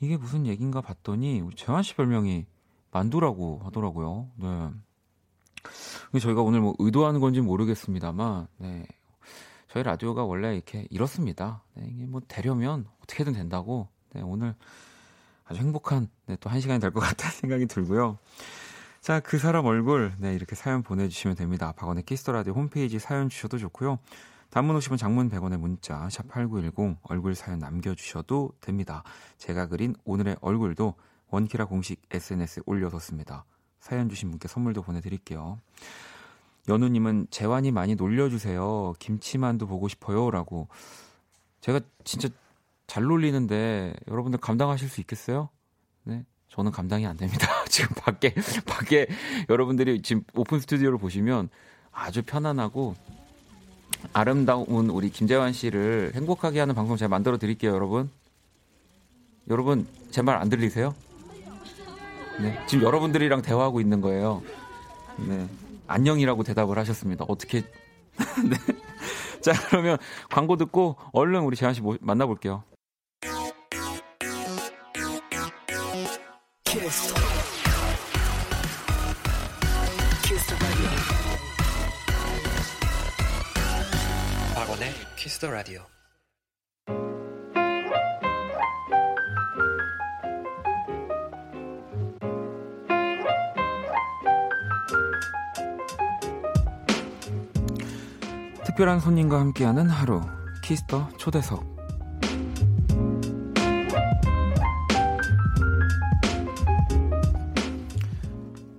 이게 0.00 0.16
무슨 0.16 0.46
얘기인가 0.46 0.80
봤더니 0.80 1.40
우리 1.40 1.56
재환 1.56 1.82
씨 1.82 1.94
별명이 1.94 2.46
만두라고 2.90 3.60
하더라고요. 3.64 4.30
네. 4.36 4.70
저희가 6.20 6.40
오늘 6.42 6.60
뭐 6.60 6.74
의도하는 6.78 7.20
건지 7.20 7.40
모르겠습니다만, 7.40 8.46
네. 8.58 8.86
저희 9.70 9.82
라디오가 9.82 10.24
원래 10.24 10.54
이렇게 10.54 10.86
이렇습니다. 10.90 11.62
네, 11.74 11.86
이게 11.92 12.06
뭐 12.06 12.22
되려면 12.26 12.86
어떻게든 13.02 13.34
된다고. 13.34 13.88
네, 14.14 14.22
오늘 14.22 14.54
아주 15.44 15.60
행복한 15.60 16.08
네, 16.26 16.36
또 16.40 16.48
한 16.48 16.60
시간이 16.60 16.80
될 16.80 16.90
것 16.92 17.00
같다는 17.00 17.32
생각이 17.36 17.66
들고요. 17.66 18.18
자, 19.02 19.20
그 19.20 19.38
사람 19.38 19.66
얼굴, 19.66 20.12
네, 20.18 20.34
이렇게 20.34 20.54
사연 20.56 20.82
보내주시면 20.82 21.36
됩니다. 21.36 21.72
박원의 21.72 22.04
키스 22.04 22.21
더 22.21 22.32
라디오 22.32 22.54
홈페이지 22.54 22.98
사연 22.98 23.28
주셔도 23.28 23.58
좋고요. 23.58 23.98
단문 24.50 24.78
50원 24.78 24.96
장문 24.98 25.28
100원의 25.28 25.58
문자 25.58 26.08
샵8910 26.08 26.96
얼굴 27.02 27.34
사연 27.34 27.58
남겨주셔도 27.58 28.52
됩니다. 28.60 29.02
제가 29.36 29.66
그린 29.66 29.94
오늘의 30.04 30.36
얼굴도 30.40 30.94
원키라 31.30 31.66
공식 31.66 32.00
SNS에 32.10 32.62
올려뒀습니다. 32.66 33.44
사연 33.80 34.08
주신 34.08 34.30
분께 34.30 34.48
선물도 34.48 34.82
보내드릴게요. 34.82 35.58
연우님은 36.68 37.28
재환이 37.30 37.70
많이 37.70 37.94
놀려주세요. 37.94 38.94
김치만두 38.98 39.66
보고 39.66 39.88
싶어요. 39.88 40.30
라고. 40.30 40.68
제가 41.60 41.80
진짜 42.04 42.28
잘 42.86 43.04
놀리는데 43.04 43.94
여러분들 44.08 44.40
감당하실 44.40 44.88
수 44.88 45.00
있겠어요? 45.00 45.50
네. 46.04 46.24
저는 46.48 46.72
감당이 46.72 47.06
안 47.06 47.16
됩니다. 47.16 47.46
지금 47.68 47.94
밖에, 47.96 48.34
밖에 48.66 49.06
여러분들이 49.48 50.00
지금 50.02 50.22
오픈 50.34 50.60
스튜디오를 50.60 50.98
보시면 50.98 51.50
아주 51.92 52.22
편안하고 52.22 52.94
아름다운 54.12 54.90
우리 54.90 55.10
김재환 55.10 55.52
씨를 55.52 56.12
행복하게 56.14 56.60
하는 56.60 56.74
방송 56.74 56.96
제가 56.96 57.08
만들어 57.08 57.38
드릴게요, 57.38 57.72
여러분. 57.72 58.10
여러분, 59.48 59.86
제 60.10 60.22
말 60.22 60.36
안 60.40 60.48
들리세요? 60.48 60.94
네. 62.40 62.58
지금 62.66 62.84
여러분들이랑 62.84 63.42
대화하고 63.42 63.80
있는 63.80 64.00
거예요. 64.00 64.42
네. 65.16 65.46
안녕이라고 65.86 66.42
대답을 66.44 66.78
하셨습니다. 66.78 67.24
어떻게. 67.28 67.62
네. 68.48 68.56
자, 69.40 69.52
그러면 69.68 69.96
광고 70.30 70.56
듣고 70.56 70.96
얼른 71.12 71.40
우리 71.42 71.56
재환 71.56 71.74
씨 71.74 71.80
만나볼게요. 72.00 72.62
키스. 76.64 77.27
키스 85.28 85.40
더 85.40 85.50
라디오. 85.50 85.82
특별한 98.64 99.00
손님과 99.00 99.38
함께하는 99.38 99.90
하루 99.90 100.22
키스터 100.64 101.10
초대석 101.18 101.62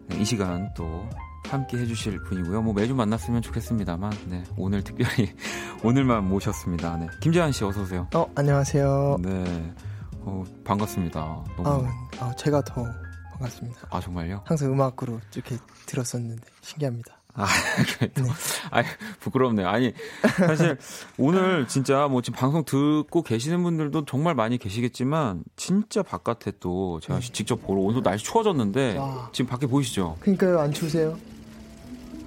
네, 0.08 0.20
이 0.20 0.26
시간 0.26 0.74
또 0.74 1.08
함께 1.50 1.78
해주실 1.78 2.20
분이고요. 2.24 2.62
뭐 2.62 2.74
매주 2.74 2.94
만났으면 2.96 3.42
좋겠습니다만 3.42 4.12
네, 4.28 4.44
오늘 4.58 4.84
특별히 4.84 5.34
오늘만 5.84 6.28
모셨습니다. 6.28 6.98
네, 6.98 7.08
김재환 7.22 7.52
씨 7.52 7.64
어서 7.64 7.82
오세요. 7.82 8.08
어, 8.14 8.26
안녕하세요. 8.36 9.18
네, 9.22 9.74
어, 10.22 10.44
반갑습니다. 10.64 11.20
너무 11.58 11.88
아, 11.88 12.08
아, 12.20 12.36
제가 12.36 12.62
더 12.62 12.86
반갑습니다. 13.32 13.88
아 13.90 14.00
정말요? 14.00 14.42
항상 14.46 14.72
음악으로 14.72 15.20
이렇게 15.34 15.58
들었었는데 15.86 16.42
신기합니다. 16.62 17.16
아, 17.34 17.46
그래 17.98 18.12
또. 18.16 18.24
네. 18.24 18.30
아, 18.72 18.84
부끄럽네요. 19.20 19.68
아니, 19.68 19.94
사실 20.38 20.78
오늘 21.18 21.68
진짜 21.68 22.08
뭐 22.08 22.22
지금 22.22 22.38
방송 22.38 22.66
듣고 22.66 23.22
계시는 23.24 23.64
분들도 23.64 24.06
정말 24.06 24.36
많이 24.36 24.58
계시겠지만 24.58 25.44
진짜 25.56 26.04
바깥에 26.04 26.54
또 26.60 27.00
제가 27.00 27.20
네. 27.20 27.32
직접 27.32 27.56
보러 27.62 27.82
오늘 27.82 28.04
날씨 28.04 28.26
추워졌는데 28.26 28.98
와. 28.98 29.30
지금 29.32 29.50
밖에 29.50 29.68
보이시죠? 29.68 30.18
그러니까요, 30.20 30.60
안 30.60 30.72
추우세요? 30.74 31.18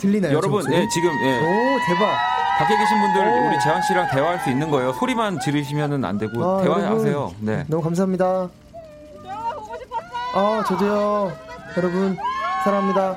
들리나요? 0.03 0.37
여러분? 0.37 0.65
예, 0.73 0.87
지금 0.89 1.11
예, 1.23 1.39
오, 1.39 1.79
대박. 1.87 2.17
밖에 2.59 2.77
계신 2.77 3.01
분들 3.01 3.21
오. 3.21 3.49
우리 3.49 3.61
재환 3.61 3.81
씨랑 3.83 4.09
대화할 4.11 4.41
수 4.41 4.51
있는 4.51 4.69
거예요. 4.71 4.93
소리만 4.95 5.39
들으시면은 5.39 6.05
안 6.05 6.19
되고 6.19 6.45
아, 6.45 6.63
대화하세요. 6.63 7.13
여러분. 7.13 7.37
네. 7.41 7.65
너무 7.69 7.83
감사합니다. 7.83 8.51
아, 10.35 10.65
저도요. 10.67 11.33
여러분, 11.77 12.17
사랑합니다. 12.65 13.17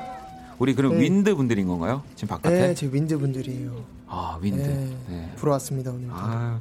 우리 0.58 0.74
그럼 0.74 0.92
네. 0.92 1.00
윈드 1.02 1.34
분들인 1.34 1.66
건가요? 1.66 2.02
지금 2.14 2.28
바깥에? 2.28 2.68
네, 2.68 2.74
제 2.74 2.88
윈드 2.90 3.18
분들이에요. 3.18 3.72
아, 4.08 4.38
윈드. 4.40 4.62
네. 4.62 4.96
네. 5.08 5.32
부러웠습니다, 5.36 5.90
오늘. 5.90 6.08
아, 6.12 6.58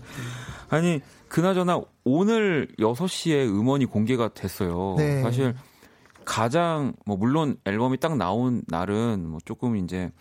아니 0.70 1.02
그나저나 1.28 1.80
오늘 2.04 2.68
6 2.80 3.08
시에 3.08 3.46
음원이 3.46 3.86
공개가 3.86 4.30
됐어요. 4.34 4.96
네. 4.98 5.22
사실 5.22 5.56
가장 6.26 6.94
뭐 7.06 7.16
물론 7.18 7.58
앨범이 7.66 8.00
딱 8.00 8.18
나온 8.18 8.62
날은 8.68 9.28
뭐 9.30 9.40
조금 9.46 9.78
이제 9.78 10.12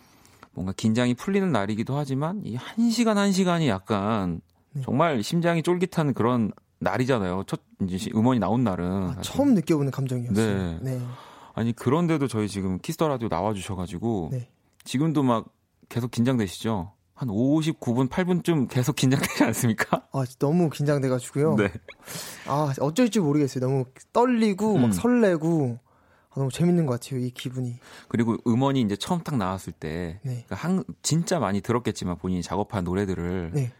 뭔가 0.53 0.71
긴장이 0.73 1.13
풀리는 1.15 1.51
날이기도 1.51 1.97
하지만 1.97 2.41
이 2.45 2.55
한 2.55 2.89
시간 2.89 3.17
한 3.17 3.31
시간이 3.31 3.67
약간 3.67 4.41
네. 4.71 4.81
정말 4.83 5.21
심장이 5.23 5.61
쫄깃한 5.63 6.13
그런 6.13 6.51
날이잖아요. 6.79 7.43
첫 7.47 7.61
이제 7.81 7.97
시- 7.97 8.11
음원이 8.13 8.39
나온 8.39 8.63
날은 8.63 8.85
아. 9.17 9.21
처음 9.21 9.53
느껴보는 9.53 9.91
감정이었어요. 9.91 10.79
네. 10.81 10.97
네. 10.97 11.01
아니 11.53 11.73
그런데도 11.73 12.27
저희 12.27 12.47
지금 12.47 12.79
키스 12.79 12.96
더 12.96 13.07
라디오 13.07 13.27
나와 13.29 13.53
주셔가지고 13.53 14.29
네. 14.31 14.49
지금도 14.83 15.23
막 15.23 15.45
계속 15.89 16.11
긴장되시죠? 16.11 16.91
한 17.13 17.29
59분 17.29 18.09
8분쯤 18.09 18.67
계속 18.69 18.95
긴장되지 18.97 19.45
않습니까? 19.45 20.05
아, 20.11 20.25
너무 20.37 20.69
긴장돼가지고요. 20.69 21.55
네. 21.55 21.71
아, 22.45 22.73
어쩔지 22.81 23.21
모르겠어요. 23.21 23.65
너무 23.65 23.85
떨리고, 24.11 24.75
음. 24.75 24.81
막 24.81 24.93
설레고, 24.93 25.79
아, 25.81 25.84
너무 26.35 26.51
재밌는 26.51 26.85
것 26.85 26.99
같아요, 26.99 27.19
이 27.19 27.29
기분이. 27.31 27.75
그리고 28.07 28.37
음원이 28.45 28.81
이제 28.81 28.95
처음 28.95 29.21
딱 29.21 29.37
나왔을 29.37 29.73
때 29.73 30.19
네. 30.23 30.43
그러니까 30.45 30.55
한, 30.55 30.83
진짜 31.01 31.39
많이 31.39 31.61
들었겠지만 31.61 32.17
본인이 32.17 32.41
작업한 32.41 32.83
노래들을 32.83 33.51
네. 33.53 33.71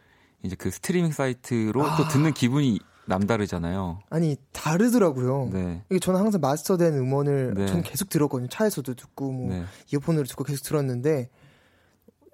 이제 0.43 0.55
그 0.55 0.71
스트리밍 0.71 1.11
사이트로 1.11 1.83
아. 1.83 1.97
또 1.97 2.07
듣는 2.07 2.33
기분이 2.33 2.79
남다르잖아요. 3.07 3.99
아니, 4.09 4.35
다르더라고요. 4.51 5.49
네. 5.53 5.83
이게 5.89 5.99
저는 5.99 6.19
항상 6.19 6.41
마스터된 6.41 6.93
음원을 6.95 7.53
네. 7.55 7.67
저는 7.67 7.83
계속 7.83 8.09
들었거든요. 8.09 8.49
차에서도 8.49 8.95
듣고, 8.95 9.31
뭐, 9.31 9.49
네. 9.49 9.63
이어폰으로 9.93 10.25
듣고 10.25 10.43
계속 10.43 10.63
들었는데, 10.63 11.29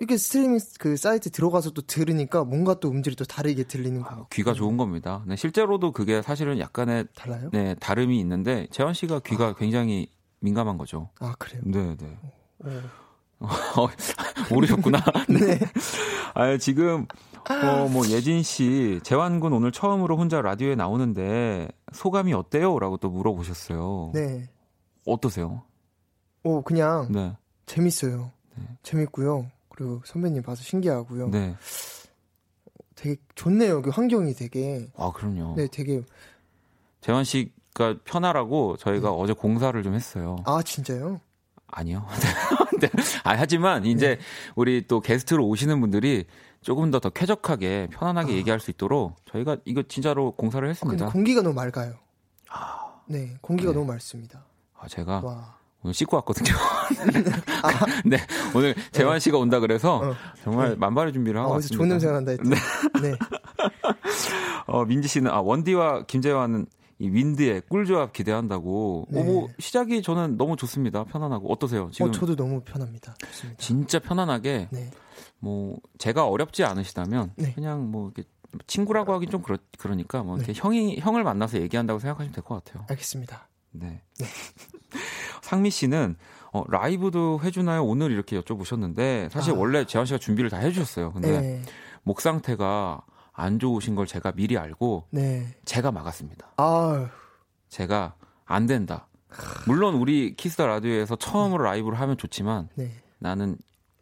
이렇게 0.01 0.17
스트리밍 0.17 0.57
그 0.79 0.97
사이트 0.97 1.29
들어가서 1.29 1.69
또 1.71 1.83
들으니까 1.83 2.43
뭔가 2.43 2.73
또 2.79 2.89
음질이 2.89 3.15
또 3.15 3.23
다르게 3.23 3.63
들리는 3.65 4.01
거 4.01 4.09
아. 4.09 4.25
귀가 4.31 4.51
좋은 4.51 4.75
겁니다. 4.75 5.23
네, 5.27 5.35
실제로도 5.35 5.91
그게 5.91 6.23
사실은 6.23 6.57
약간의 6.57 7.05
달라요? 7.13 7.51
네, 7.53 7.75
다름이 7.75 8.19
있는데 8.21 8.65
재환 8.71 8.95
씨가 8.95 9.19
귀가 9.19 9.53
굉장히 9.53 10.07
민감한 10.39 10.79
거죠. 10.79 11.11
아, 11.19 11.35
그래요? 11.37 11.61
네, 11.65 11.95
네. 11.97 12.17
오. 13.41 13.45
모르셨구나. 14.49 14.97
네. 15.29 15.59
아, 16.33 16.57
지금 16.57 17.05
어, 17.47 17.87
뭐 17.87 18.03
예진 18.07 18.41
씨, 18.41 18.99
재환 19.03 19.39
군 19.39 19.53
오늘 19.53 19.71
처음으로 19.71 20.17
혼자 20.17 20.41
라디오에 20.41 20.73
나오는데 20.73 21.67
소감이 21.93 22.33
어때요?라고 22.33 22.97
또 22.97 23.11
물어보셨어요. 23.11 24.13
네. 24.15 24.49
어떠세요? 25.05 25.61
오, 26.43 26.63
그냥 26.63 27.07
네. 27.11 27.37
재밌어요. 27.67 28.31
재밌고요. 28.81 29.45
그리고 29.75 30.01
선배님 30.05 30.43
봐서 30.43 30.63
신기하고요. 30.63 31.29
네. 31.29 31.55
되게 32.95 33.15
좋네요. 33.35 33.81
그 33.81 33.89
환경이 33.89 34.33
되게. 34.33 34.87
아, 34.95 35.11
그럼요. 35.11 35.55
네, 35.55 35.67
되게. 35.71 36.01
재환 36.99 37.23
씨가 37.23 37.99
편하라고 38.03 38.77
저희가 38.77 39.09
네. 39.09 39.15
어제 39.17 39.33
공사를 39.33 39.81
좀 39.81 39.93
했어요. 39.93 40.37
아, 40.45 40.61
진짜요? 40.61 41.19
아니요. 41.67 42.05
네. 42.81 42.89
아, 43.23 43.33
하지만 43.37 43.85
이제 43.85 44.17
네. 44.17 44.21
우리 44.55 44.85
또 44.87 44.99
게스트로 44.99 45.47
오시는 45.47 45.79
분들이 45.79 46.25
조금 46.61 46.91
더더 46.91 47.09
쾌적하게 47.09 47.87
편안하게 47.91 48.33
아. 48.33 48.35
얘기할 48.35 48.59
수 48.59 48.69
있도록 48.71 49.15
저희가 49.31 49.57
이거 49.65 49.81
진짜로 49.83 50.31
공사를 50.33 50.67
아, 50.67 50.69
했습니다. 50.69 51.09
공기가 51.09 51.41
너무 51.41 51.55
맑아요. 51.55 51.95
네, 53.07 53.35
공기가 53.41 53.71
네. 53.71 53.75
너무 53.75 53.87
맑습니다. 53.87 54.45
아, 54.77 54.87
제가 54.87 55.21
와. 55.23 55.57
오늘 55.83 55.93
씻고 55.93 56.17
왔거든요. 56.17 56.53
네, 58.05 58.17
오늘 58.55 58.75
재환 58.91 59.19
씨가 59.19 59.37
온다 59.37 59.59
그래서 59.59 59.97
어. 59.97 60.15
정말 60.43 60.69
네. 60.71 60.75
만발의 60.75 61.13
준비를 61.13 61.39
아, 61.39 61.43
하고 61.43 61.53
왔습니다. 61.53 61.77
좋은 61.77 61.89
냄새가 61.89 62.13
난다 62.13 62.31
했더니. 62.31 62.49
네. 63.01 63.13
어, 64.67 64.85
민지 64.85 65.07
씨는 65.07 65.31
아 65.31 65.39
원디와 65.41 66.05
김재환은 66.05 66.65
이 66.99 67.09
윈드의 67.09 67.63
꿀조합 67.67 68.13
기대한다고. 68.13 69.07
네. 69.09 69.21
어, 69.21 69.23
뭐 69.23 69.47
시작이 69.59 70.01
저는 70.03 70.37
너무 70.37 70.55
좋습니다. 70.55 71.03
편안하고 71.05 71.51
어떠세요? 71.51 71.89
지금 71.91 72.09
어, 72.09 72.11
저도 72.11 72.35
너무 72.35 72.61
편합니다. 72.61 73.15
좋습니다. 73.25 73.59
진짜 73.59 73.97
편안하게 73.99 74.67
네. 74.71 74.91
뭐 75.39 75.77
제가 75.97 76.27
어렵지 76.27 76.63
않으시다면 76.63 77.33
네. 77.37 77.53
그냥 77.53 77.89
뭐 77.89 78.11
이렇게 78.15 78.29
친구라고 78.67 79.13
하긴 79.13 79.29
좀 79.31 79.41
그렇, 79.41 79.57
그러니까 79.79 80.21
뭐 80.21 80.37
이렇게 80.37 80.53
네. 80.53 80.59
형이 80.61 80.99
형을 80.99 81.23
만나서 81.23 81.59
얘기한다고 81.61 81.99
생각하시면 81.99 82.33
될 82.33 82.43
것 82.43 82.63
같아요. 82.63 82.85
알겠습니다. 82.89 83.47
네. 83.71 84.01
상미 85.41 85.69
씨는 85.69 86.15
어, 86.53 86.63
라이브도 86.67 87.39
해주나요? 87.43 87.83
오늘 87.83 88.11
이렇게 88.11 88.39
여쭤보셨는데 88.39 89.29
사실 89.29 89.53
아. 89.53 89.57
원래 89.57 89.85
재환 89.85 90.05
씨가 90.05 90.19
준비를 90.19 90.49
다 90.49 90.57
해주셨어요. 90.57 91.13
근데 91.13 91.39
네. 91.39 91.61
목 92.03 92.21
상태가 92.21 93.01
안 93.33 93.59
좋으신 93.59 93.95
걸 93.95 94.05
제가 94.05 94.33
미리 94.33 94.57
알고 94.57 95.07
네. 95.11 95.55
제가 95.65 95.91
막았습니다. 95.91 96.53
아, 96.57 97.09
제가 97.69 98.15
안 98.45 98.65
된다. 98.65 99.07
물론 99.65 99.95
우리 99.95 100.35
키스 100.35 100.55
더 100.55 100.67
라디오에서 100.67 101.15
처음으로 101.15 101.63
라이브를 101.63 101.99
하면 102.01 102.17
좋지만 102.17 102.67
네. 102.75 102.91
나는 103.19 103.57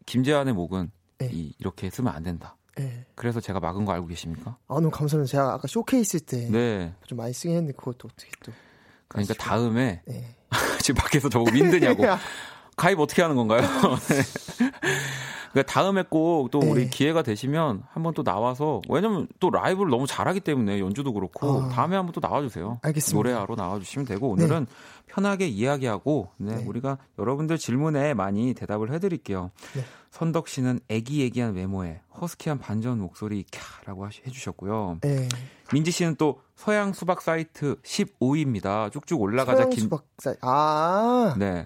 김재환의 0.08 0.54
목은 0.56 0.92
네. 1.20 1.30
이, 1.32 1.54
이렇게 1.60 1.90
쓰면 1.92 2.12
안 2.12 2.24
된다. 2.24 2.56
네. 2.76 3.06
그래서 3.14 3.40
제가 3.40 3.60
막은 3.60 3.86
거 3.86 3.92
알고 3.92 4.08
계십니까? 4.08 4.58
아, 4.68 4.76
너무 4.76 4.90
감사합니다. 4.90 5.30
제가 5.30 5.54
아까 5.54 5.68
쇼케이스 5.68 6.22
때 6.22 6.50
네. 6.50 6.96
좀 7.06 7.18
많이 7.18 7.34
쓰긴 7.34 7.52
했는데 7.52 7.74
그것도 7.74 8.08
어떻게 8.12 8.32
또. 8.44 8.52
그러니까 9.10 9.34
다음에 9.34 10.02
네. 10.06 10.36
지금 10.82 11.02
밖에서 11.02 11.28
저보고 11.30 11.52
윈드냐고 11.52 12.04
가입 12.78 13.00
어떻게 13.00 13.22
하는 13.22 13.36
건가요? 13.36 13.62
네. 14.08 14.72
그러니까 15.52 15.74
다음에 15.74 16.04
꼭 16.04 16.50
또 16.52 16.60
우리 16.60 16.84
네. 16.86 16.90
기회가 16.90 17.22
되시면 17.24 17.84
한번 17.92 18.14
또 18.14 18.24
나와서 18.24 18.82
왜냐면 18.88 19.28
또 19.40 19.50
라이브를 19.50 19.90
너무 19.90 20.08
잘하기 20.08 20.40
때문에 20.42 20.80
연주도 20.80 21.12
그렇고 21.12 21.64
아. 21.64 21.70
다음에 21.70 21.96
한번 21.96 22.14
또 22.14 22.22
나와주세요. 22.22 22.80
알겠습니다. 22.82 23.18
노래하러 23.18 23.56
나와주시면 23.56 24.06
되고 24.06 24.30
오늘은 24.30 24.68
편하게 25.08 25.48
이야기하고 25.48 26.30
네, 26.38 26.56
네. 26.56 26.64
우리가 26.66 26.98
여러분들 27.18 27.58
질문에 27.58 28.14
많이 28.14 28.54
대답을 28.54 28.94
해드릴게요. 28.94 29.52
네. 30.12 30.18
선덕 30.18 30.48
씨는 30.48 30.80
애기애기한 30.90 31.54
외모에 31.54 32.02
허스키한 32.20 32.60
반전 32.60 33.00
목소리 33.00 33.44
캬라고 33.46 34.10
해주셨고요. 34.28 35.00
네. 35.02 35.28
민지 35.72 35.92
씨는 35.92 36.16
또 36.16 36.42
서양 36.56 36.94
수박 36.94 37.22
사이트 37.22 37.76
15위입니다. 37.84 38.92
쭉쭉 38.92 39.22
올라가자 39.22 39.58
서양 39.58 39.70
김 39.70 39.84
수박사. 39.84 40.36
아. 40.42 41.36
네. 41.38 41.66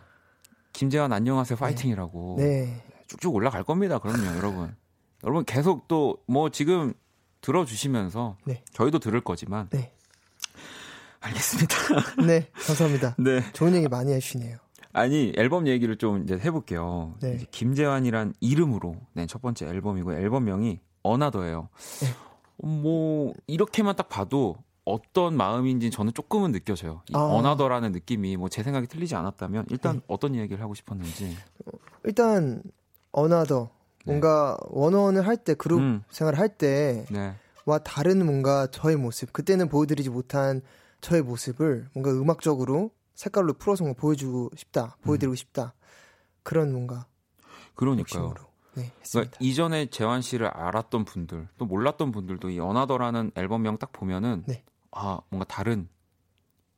김재환 0.74 1.14
안녕하세요 1.14 1.58
파이팅이라고 1.58 2.36
네. 2.40 2.84
쭉쭉 3.08 3.34
올라갈 3.34 3.64
겁니다. 3.64 4.00
그럼요, 4.00 4.36
여러분. 4.38 4.76
여러분 5.24 5.46
계속 5.46 5.88
또 5.88 6.18
뭐 6.28 6.50
지금 6.50 6.94
들어주시면서 7.42 8.38
네. 8.46 8.64
저희도 8.74 9.00
들을 9.00 9.20
거지만 9.22 9.70
네. 9.70 9.94
알겠습니다. 11.22 11.76
네. 12.26 12.50
감사합니다. 12.54 13.16
네. 13.20 13.42
좋은 13.54 13.74
얘기 13.76 13.88
많이 13.88 14.12
해주시네요. 14.14 14.58
아니 14.94 15.34
앨범 15.38 15.68
얘기를 15.68 15.98
좀 15.98 16.24
이제 16.24 16.36
해볼게요. 16.36 17.16
네. 17.22 17.36
이제 17.36 17.46
김재환이란 17.52 18.34
이름으로 18.40 18.96
낸 19.14 19.28
첫 19.28 19.42
번째 19.42 19.68
앨범이고 19.68 20.14
앨범명이 20.14 20.80
어나더예요. 21.04 21.70
네. 22.02 22.08
뭐 22.68 23.34
이렇게만 23.48 23.96
딱 23.96 24.08
봐도 24.10 24.56
어떤 24.86 25.36
마음인지 25.36 25.90
저는 25.92 26.14
조금은 26.14 26.52
느껴져요. 26.52 27.02
이 27.10 27.14
아. 27.16 27.20
Another라는 27.20 27.92
느낌이 27.92 28.38
뭐 28.38 28.50
제 28.50 28.62
생각이 28.64 28.88
틀리지 28.88 29.16
않았다면 29.16 29.66
일단 29.70 29.96
네. 29.98 30.02
어떤 30.08 30.36
이야기를 30.36 30.62
하고 30.62 30.74
싶었는지. 30.76 31.36
일단 32.04 32.62
Another 33.12 33.70
네. 34.06 34.12
뭔가 34.12 34.58
워너원을 34.70 35.26
할 35.26 35.38
때 35.38 35.54
그룹 35.56 35.80
음. 35.80 36.04
생활을 36.12 36.38
할 36.38 36.50
때와 36.50 37.06
네. 37.10 37.34
다른 37.84 38.26
뭔가 38.26 38.68
저의 38.68 38.98
모습 38.98 39.34
그때는 39.34 39.70
보여드리지 39.70 40.10
못한 40.10 40.62
저의 41.02 41.22
모습을 41.22 41.88
뭔가 41.94 42.12
음악적으로 42.12 42.92
색깔로 43.16 43.54
풀어서 43.54 43.84
뭔가 43.84 44.00
보여주고 44.00 44.52
싶다 44.56 44.98
보여드리고 45.02 45.36
싶다 45.36 45.74
그런 46.44 46.72
뭔가 46.72 47.08
그러니까요. 47.76 48.24
욕심으로 48.24 48.54
네 48.76 48.92
그러니까. 49.12 49.38
이전에 49.40 49.86
재환 49.88 50.22
씨를 50.22 50.48
알았던 50.48 51.06
분들 51.06 51.48
또 51.58 51.66
몰랐던 51.66 52.12
분들도 52.12 52.50
이 52.50 52.60
Another라는 52.60 53.32
앨범명 53.36 53.78
딱 53.78 53.92
보면은 53.92 54.44
네. 54.48 54.64
아 54.92 55.20
뭔가 55.30 55.46
다른 55.46 55.88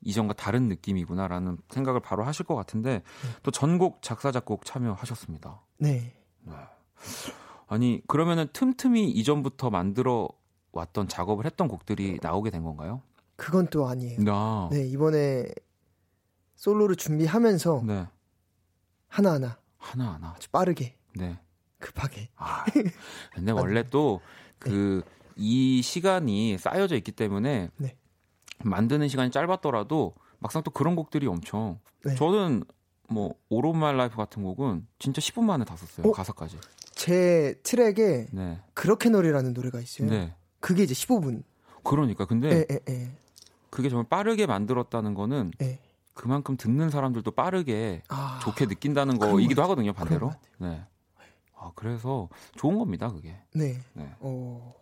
이전과 0.02 0.34
다른 0.34 0.68
느낌이구나라는 0.68 1.58
생각을 1.70 2.00
바로 2.00 2.24
하실 2.24 2.46
것 2.46 2.56
같은데 2.56 3.02
또 3.44 3.52
전곡 3.52 4.02
작사 4.02 4.32
작곡 4.32 4.66
참여하셨습니다. 4.66 5.62
네 5.78 6.14
아니 7.68 8.02
그러면은 8.08 8.48
틈틈이 8.54 9.10
이전부터 9.12 9.70
만들어 9.70 10.28
왔던 10.74 11.08
작업을 11.08 11.46
했던 11.46 11.68
곡들이 11.68 12.20
나오게 12.22 12.52
된 12.52 12.64
건가요? 12.64 13.02
그건 13.38 13.68
또 13.68 13.88
아니에요. 13.88 14.20
나. 14.20 14.70
네 14.72 14.86
이번에 14.86 15.48
솔로를 16.56 16.96
준비하면서 16.96 17.84
네. 17.86 18.08
하나하나 19.08 19.58
하나 19.78 20.14
하나. 20.14 20.34
아주 20.36 20.50
빠르게 20.50 20.98
네. 21.16 21.40
급하게 21.80 22.30
아, 22.36 22.66
근데 23.34 23.52
원래 23.52 23.84
또 23.90 24.22
그 24.60 25.02
이 25.36 25.82
시간이 25.82 26.58
쌓여져 26.58 26.96
있기 26.96 27.12
때문에 27.12 27.70
네. 27.78 27.98
만드는 28.64 29.08
시간이 29.10 29.32
짧았더라도 29.32 30.16
막상 30.40 30.64
또 30.64 30.72
그런 30.72 30.96
곡들이 30.96 31.28
엄청 31.28 31.80
네. 32.06 32.16
저는 32.16 32.64
뭐 33.10 33.36
All 33.50 33.66
of 33.66 33.78
My 33.78 33.94
Life 33.96 34.16
같은 34.16 34.44
곡은 34.44 34.88
진짜 34.98 35.20
10분 35.20 35.44
만에 35.44 35.66
다 35.66 35.76
썼어요. 35.76 36.08
어? 36.08 36.12
가사까지. 36.12 36.58
제 36.94 37.60
트랙에 37.64 38.28
네. 38.32 38.62
그렇게 38.74 39.10
널이라는 39.10 39.54
노래가 39.54 39.80
있어요. 39.82 40.10
네. 40.10 40.34
그게 40.60 40.84
이제 40.84 40.94
15분. 40.94 41.44
그러니까 41.84 42.26
근데 42.26 42.50
예, 42.50 42.66
예, 42.72 42.80
예. 42.90 43.12
그게 43.70 43.90
정말 43.90 44.08
빠르게 44.08 44.46
만들었다는 44.48 45.14
거는 45.14 45.52
예. 45.62 45.80
그만큼 46.16 46.58
듣는 46.58 46.90
사람들도 46.90 47.30
빠르게 47.32 48.02
아, 48.08 48.40
좋게 48.42 48.66
느낀다는 48.66 49.20
거이기도 49.20 49.62
것 49.62 49.64
하거든요, 49.64 49.94
반대로. 49.94 50.30
것 50.30 50.40
네. 50.60 50.84
아, 51.58 51.72
그래서 51.76 52.30
좋은 52.56 52.78
겁니다, 52.80 53.12
그게. 53.12 53.36
네. 53.54 53.78
네. 53.94 54.12
어, 54.20 54.74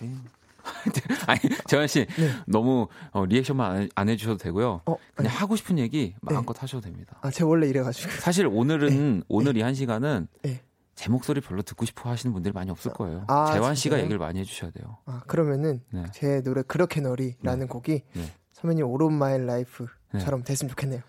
아니, 0.00 0.14
아니 1.26 1.40
재환 1.66 1.86
씨 1.86 2.06
네. 2.06 2.30
너무 2.46 2.88
어, 3.12 3.24
리액션만 3.24 3.70
안, 3.70 3.82
해- 3.82 3.88
안 3.94 4.08
해주셔도 4.08 4.36
되고요. 4.38 4.82
어, 4.84 4.96
그냥 5.14 5.32
네. 5.32 5.38
하고 5.38 5.56
싶은 5.56 5.78
얘기 5.78 6.14
마음껏 6.20 6.60
하셔도 6.60 6.82
됩니다. 6.82 7.16
아, 7.22 7.30
제가 7.30 7.48
원래 7.48 7.66
이래가지고. 7.68 8.10
사실 8.20 8.46
오늘은 8.46 9.22
오늘 9.28 9.56
이 9.56 9.60
한 9.62 9.74
시간은 9.74 10.28
네. 10.42 10.60
제 10.96 11.08
목소리 11.08 11.40
별로 11.40 11.62
듣고 11.62 11.86
싶어 11.86 12.10
하시는 12.10 12.32
분들이 12.32 12.52
많이 12.52 12.70
없을 12.72 12.92
거예요. 12.92 13.24
아, 13.28 13.52
재환 13.52 13.76
씨가 13.76 13.94
진짜요? 13.94 14.02
얘기를 14.02 14.18
많이 14.18 14.40
해주셔야 14.40 14.72
돼요. 14.72 14.98
아, 15.06 15.22
그러면은 15.28 15.82
네. 15.92 16.04
제 16.12 16.42
노래 16.42 16.62
그렇게 16.62 17.00
널이라는 17.00 17.68
곡이 17.68 18.02
네. 18.14 18.32
선배님 18.52 18.84
All 18.84 19.02
of 19.02 19.14
My 19.14 19.46
Life 19.46 19.86
처럼 20.20 20.42
됐으면 20.42 20.70
좋겠네요. 20.70 21.02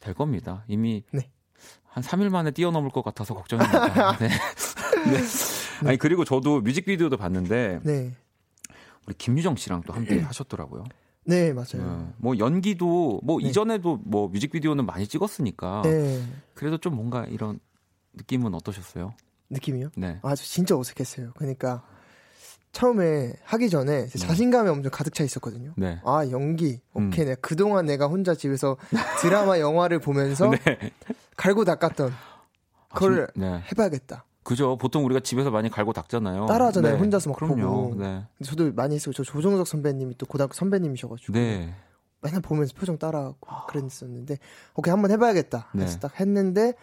될 0.00 0.14
겁니다. 0.14 0.64
이미 0.68 1.02
네. 1.12 1.30
한 1.84 2.02
3일 2.02 2.28
만에 2.30 2.50
뛰어넘을 2.50 2.90
것 2.90 3.02
같아서 3.02 3.34
걱정입니다. 3.34 4.18
네. 4.18 4.28
네. 4.28 5.88
아니 5.88 5.96
그리고 5.96 6.24
저도 6.24 6.60
뮤직비디오도 6.60 7.16
봤는데 7.16 7.80
네. 7.82 8.12
우리 9.06 9.14
김유정 9.16 9.56
씨랑 9.56 9.82
또 9.86 9.92
함께 9.92 10.20
하셨더라고요. 10.20 10.84
네, 11.24 11.52
맞아요. 11.52 11.98
네. 11.98 12.12
뭐 12.18 12.38
연기도 12.38 13.20
뭐 13.22 13.40
네. 13.40 13.48
이전에도 13.48 13.98
뭐 14.04 14.28
뮤직비디오는 14.28 14.84
많이 14.86 15.06
찍었으니까 15.06 15.82
네. 15.82 16.22
그래도 16.54 16.78
좀 16.78 16.94
뭔가 16.94 17.24
이런 17.26 17.58
느낌은 18.14 18.54
어떠셨어요? 18.54 19.14
느낌이요? 19.50 19.90
네. 19.96 20.18
아주 20.22 20.48
진짜 20.48 20.76
어색했어요. 20.76 21.32
그러니까 21.36 21.82
처음에 22.76 23.32
하기 23.42 23.70
전에 23.70 24.06
제 24.08 24.18
자신감이 24.18 24.68
엄청 24.68 24.90
가득 24.92 25.14
차 25.14 25.24
있었거든요. 25.24 25.72
네. 25.78 25.98
아 26.04 26.28
연기 26.30 26.78
음. 26.98 27.08
오케이 27.08 27.24
내가 27.24 27.40
그동안 27.40 27.86
내가 27.86 28.06
혼자 28.06 28.34
집에서 28.34 28.76
드라마 29.22 29.58
영화를 29.58 29.98
보면서 29.98 30.50
갈고 31.38 31.64
닦았던 31.64 32.12
그걸 32.92 33.28
네. 33.34 33.50
네. 33.50 33.62
해봐야겠다. 33.72 34.26
그죠. 34.42 34.76
보통 34.76 35.06
우리가 35.06 35.20
집에서 35.20 35.50
많이 35.50 35.70
갈고 35.70 35.94
닦잖아요. 35.94 36.44
따라하잖아요. 36.44 36.92
네. 36.92 36.98
혼자서 36.98 37.30
막 37.30 37.38
그럼요. 37.38 37.62
보고. 37.62 37.94
네. 37.94 38.22
저도 38.44 38.70
많이 38.74 38.96
했어요. 38.96 39.14
저 39.14 39.24
조정석 39.24 39.66
선배님이 39.66 40.18
또 40.18 40.26
고등학교 40.26 40.52
선배님이셔가지고 40.52 41.32
네. 41.32 41.74
맨날 42.20 42.42
보면서 42.42 42.74
표정 42.74 42.98
따라하고 42.98 43.38
그랬었는데 43.68 44.36
오케이 44.74 44.90
한번 44.90 45.10
해봐야겠다. 45.12 45.70
네. 45.74 45.84
해서 45.84 45.98
딱 45.98 46.20
했는데 46.20 46.74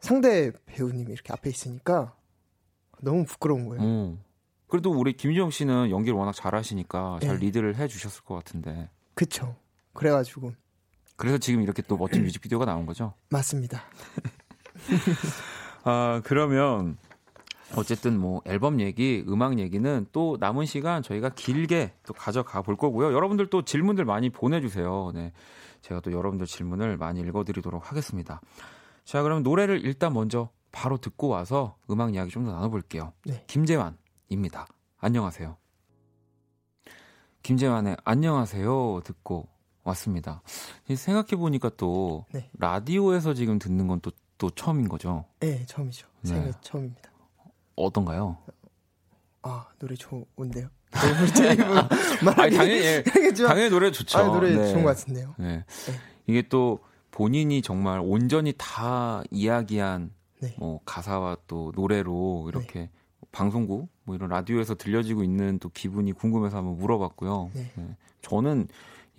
상대 0.00 0.50
배우님이 0.66 1.12
이렇게 1.12 1.32
앞에 1.32 1.48
있으니까 1.48 2.12
너무 3.00 3.24
부끄러운 3.24 3.68
거예요. 3.68 3.82
어. 3.84 4.29
그래도 4.70 4.90
우리 4.92 5.12
김유정 5.12 5.50
씨는 5.50 5.90
연기를 5.90 6.16
워낙 6.16 6.32
잘하시니까 6.32 7.18
잘 7.22 7.38
네. 7.38 7.46
리드를 7.46 7.76
해주셨을 7.76 8.24
것 8.24 8.34
같은데. 8.36 8.88
그쵸. 9.14 9.56
그래가지고 9.92 10.52
그래서 11.16 11.36
지금 11.38 11.60
이렇게 11.62 11.82
또 11.82 11.96
멋진 11.96 12.22
뮤직비디오가 12.22 12.64
나온 12.64 12.86
거죠. 12.86 13.12
맞습니다. 13.28 13.82
아 15.84 16.20
그러면 16.24 16.96
어쨌든 17.76 18.18
뭐 18.18 18.42
앨범 18.46 18.80
얘기, 18.80 19.24
음악 19.28 19.58
얘기는 19.58 20.06
또 20.12 20.36
남은 20.40 20.66
시간 20.66 21.02
저희가 21.02 21.30
길게 21.30 21.92
또 22.06 22.14
가져가 22.14 22.62
볼 22.62 22.76
거고요. 22.76 23.12
여러분들 23.12 23.48
또 23.48 23.62
질문들 23.62 24.04
많이 24.04 24.30
보내주세요. 24.30 25.12
네, 25.14 25.32
제가 25.82 26.00
또 26.00 26.12
여러분들 26.12 26.46
질문을 26.46 26.96
많이 26.96 27.20
읽어드리도록 27.20 27.90
하겠습니다. 27.90 28.40
자, 29.04 29.22
그럼 29.22 29.42
노래를 29.42 29.84
일단 29.84 30.12
먼저 30.12 30.50
바로 30.72 30.96
듣고 30.98 31.28
와서 31.28 31.76
음악 31.90 32.14
이야기 32.14 32.30
좀 32.30 32.44
더 32.44 32.52
나눠볼게요. 32.52 33.12
네. 33.24 33.44
김재환 33.46 33.96
입니다. 34.30 34.66
안녕하세요. 34.98 35.56
김재환의 37.42 37.96
안녕하세요 38.04 39.02
듣고 39.04 39.48
왔습니다. 39.84 40.42
생각해 40.94 41.36
보니까 41.36 41.70
또 41.76 42.24
네. 42.32 42.50
라디오에서 42.58 43.34
지금 43.34 43.58
듣는 43.58 43.86
건 43.86 44.00
또 44.00 44.10
또 44.40 44.48
처음인 44.48 44.88
거죠. 44.88 45.26
네, 45.38 45.66
처음이죠. 45.66 46.08
네. 46.22 46.28
생애 46.30 46.50
처음입니다. 46.62 47.10
어떤가요? 47.76 48.38
아 49.42 49.66
노래 49.78 49.94
좋은데요. 49.94 50.70
뭐 52.24 52.32
아니, 52.42 52.56
당연히, 52.56 52.80
예, 52.80 53.04
당연히 53.46 53.68
노래 53.68 53.90
좋죠. 53.90 54.18
아, 54.18 54.22
노래 54.22 54.56
네. 54.56 54.72
좋은 54.72 54.82
것 54.82 54.96
같은데요. 54.96 55.34
네. 55.38 55.62
이게 56.26 56.40
또 56.48 56.80
본인이 57.10 57.60
정말 57.60 58.00
온전히 58.02 58.54
다 58.56 59.22
이야기한 59.30 60.14
네. 60.40 60.54
뭐 60.58 60.80
가사와 60.86 61.36
또 61.46 61.70
노래로 61.76 62.46
이렇게 62.48 62.88
방송국 63.32 63.90
뭐 64.10 64.16
이런 64.16 64.28
라디오에서 64.30 64.74
들려지고 64.74 65.22
있는 65.22 65.60
또 65.60 65.68
기분이 65.68 66.12
궁금해서 66.12 66.56
한번 66.56 66.76
물어봤고요. 66.78 67.50
네. 67.54 67.70
네. 67.76 67.96
저는 68.22 68.66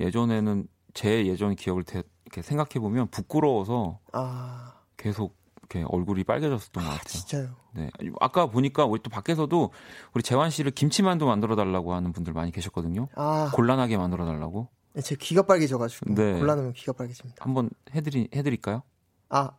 예전에는 0.02 0.68
제 0.94 1.26
예전 1.28 1.56
기억을 1.56 1.84
대- 1.86 2.04
이렇게 2.26 2.42
생각해 2.42 2.80
보면 2.82 3.08
부끄러워서 3.08 4.00
아, 4.12 4.74
계속 4.98 5.38
이렇게 5.60 5.86
얼굴이 5.88 6.26
빨개졌었던 6.26 6.84
것아 6.84 6.98
같아요. 6.98 7.08
진짜요. 7.08 7.50
네. 7.74 7.90
아까 8.20 8.48
보니까 8.48 8.84
우리 8.86 9.02
또 9.02 9.10
밖에서도 9.10 9.72
우리 10.14 10.24
재환 10.24 10.50
씨를 10.50 10.72
김치만두 10.72 11.26
만들어 11.26 11.56
달라고 11.56 11.94
하는 11.94 12.12
분들 12.12 12.34
많이 12.34 12.52
계셨거든요. 12.52 13.08
아, 13.16 13.50
곤란하게 13.54 13.96
만들어 13.98 14.26
달라고. 14.26 14.68
네, 14.94 15.02
제 15.02 15.16
귀가 15.16 15.44
빨개져가지고 15.44 16.14
네. 16.16 16.34
곤란하면 16.38 16.74
귀가 16.74 16.92
빨개집니다. 16.92 17.46
한번 17.46 17.70
해드리 17.96 18.28
해드릴까요? 18.36 18.82
아, 19.30 19.52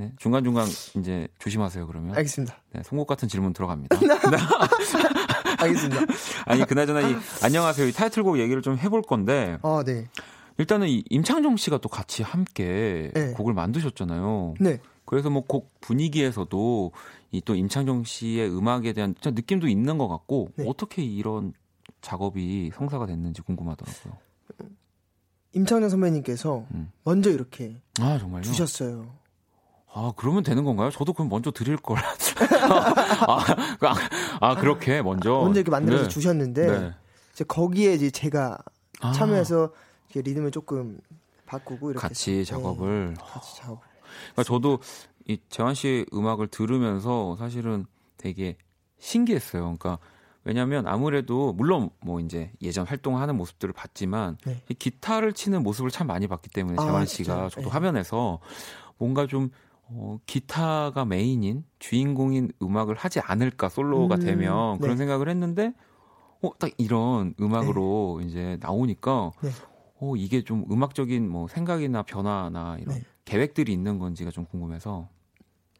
네. 0.00 0.12
중간 0.18 0.42
중간 0.42 0.66
이제 0.96 1.28
조심하세요. 1.38 1.86
그러면. 1.86 2.16
알겠습니다. 2.16 2.56
네, 2.72 2.82
송곳 2.82 3.06
같은 3.06 3.28
질문 3.28 3.52
들어갑니다. 3.52 3.98
알겠습니다. 5.60 6.00
아니 6.46 6.64
그나저나 6.64 7.02
이 7.06 7.14
안녕하세요 7.42 7.86
이 7.88 7.92
타이틀곡 7.92 8.38
얘기를 8.38 8.62
좀 8.62 8.78
해볼 8.78 9.02
건데 9.02 9.58
아, 9.62 9.82
네, 9.84 10.08
일단은 10.56 10.88
이 10.88 11.04
임창정 11.10 11.58
씨가 11.58 11.78
또 11.78 11.90
같이 11.90 12.22
함께 12.22 13.10
네. 13.14 13.32
곡을 13.32 13.52
만드셨잖아요. 13.52 14.54
네, 14.60 14.78
그래서 15.04 15.28
뭐 15.28 15.42
곡 15.46 15.70
분위기에서도 15.82 16.92
이 17.32 17.42
또 17.44 17.54
임창정 17.54 18.04
씨의 18.04 18.50
음악에 18.50 18.92
대한 18.94 19.14
느낌도 19.22 19.68
있는 19.68 19.98
것 19.98 20.08
같고 20.08 20.48
네. 20.56 20.64
어떻게 20.66 21.02
이런 21.02 21.52
작업이 22.00 22.70
성사가 22.74 23.04
됐는지 23.06 23.42
궁금하더라고요. 23.42 24.14
임창정 25.52 25.90
선배님께서 25.90 26.64
음. 26.72 26.90
먼저 27.04 27.30
이렇게 27.30 27.76
아? 28.00 28.18
주셨어요. 28.42 29.12
아 29.92 30.12
그러면 30.16 30.42
되는 30.42 30.64
건가요? 30.64 30.90
저도 30.90 31.12
그럼 31.12 31.28
먼저 31.28 31.50
드릴 31.50 31.76
걸. 31.76 31.98
아, 33.26 33.44
아, 33.80 33.94
아, 34.40 34.54
그렇게 34.54 35.02
먼저 35.02 35.40
먼저 35.40 35.60
이렇게 35.60 35.70
만들어서 35.70 36.04
네. 36.04 36.08
주셨는데 36.08 36.66
네. 36.66 36.94
이제 37.32 37.44
거기에 37.44 37.94
이제 37.94 38.10
제가 38.10 38.58
아, 39.00 39.12
참여해서 39.12 39.70
이렇게 40.10 40.28
리듬을 40.28 40.52
조금 40.52 41.00
바꾸고 41.46 41.90
이렇게 41.90 42.06
같이 42.06 42.38
해서, 42.38 42.56
작업을 42.56 43.14
네, 43.16 43.22
같이 43.22 43.56
작업을. 43.56 43.80
그러니까 44.32 44.42
저도 44.44 44.78
이 45.26 45.38
재환 45.48 45.74
씨 45.74 46.06
음악을 46.14 46.48
들으면서 46.48 47.36
사실은 47.36 47.84
되게 48.16 48.56
신기했어요. 48.98 49.62
그러니까 49.62 49.98
왜냐하면 50.44 50.86
아무래도 50.86 51.52
물론 51.52 51.90
뭐 52.00 52.20
이제 52.20 52.52
예전 52.62 52.86
활동하는 52.86 53.36
모습들을 53.36 53.74
봤지만 53.74 54.38
네. 54.44 54.62
이 54.68 54.74
기타를 54.74 55.32
치는 55.32 55.62
모습을 55.64 55.90
참 55.90 56.06
많이 56.06 56.28
봤기 56.28 56.48
때문에 56.50 56.76
아, 56.80 56.84
재환? 56.84 57.06
씨가 57.06 57.48
저도 57.48 57.66
네. 57.66 57.68
화면에서 57.70 58.38
뭔가 58.98 59.26
좀 59.26 59.50
어, 59.92 60.18
기타가 60.26 61.04
메인인 61.04 61.64
주인공인 61.78 62.52
음악을 62.62 62.94
하지 62.94 63.20
않을까 63.20 63.68
솔로가 63.68 64.16
음, 64.16 64.20
되면 64.20 64.78
그런 64.78 64.96
네. 64.96 64.98
생각을 64.98 65.28
했는데 65.28 65.72
어, 66.42 66.50
딱 66.58 66.70
이런 66.78 67.34
음악으로 67.40 68.20
이제 68.24 68.56
나오니까 68.60 69.32
네. 69.42 69.50
어, 70.00 70.16
이게 70.16 70.42
좀 70.42 70.64
음악적인 70.70 71.28
뭐 71.28 71.48
생각이나 71.48 72.02
변화나 72.02 72.76
이런 72.78 72.96
네. 72.96 73.04
계획들이 73.24 73.72
있는 73.72 73.98
건지가 73.98 74.30
좀 74.30 74.46
궁금해서 74.46 75.08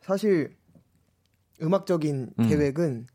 사실 0.00 0.56
음악적인 1.62 2.32
음. 2.38 2.48
계획은 2.48 3.06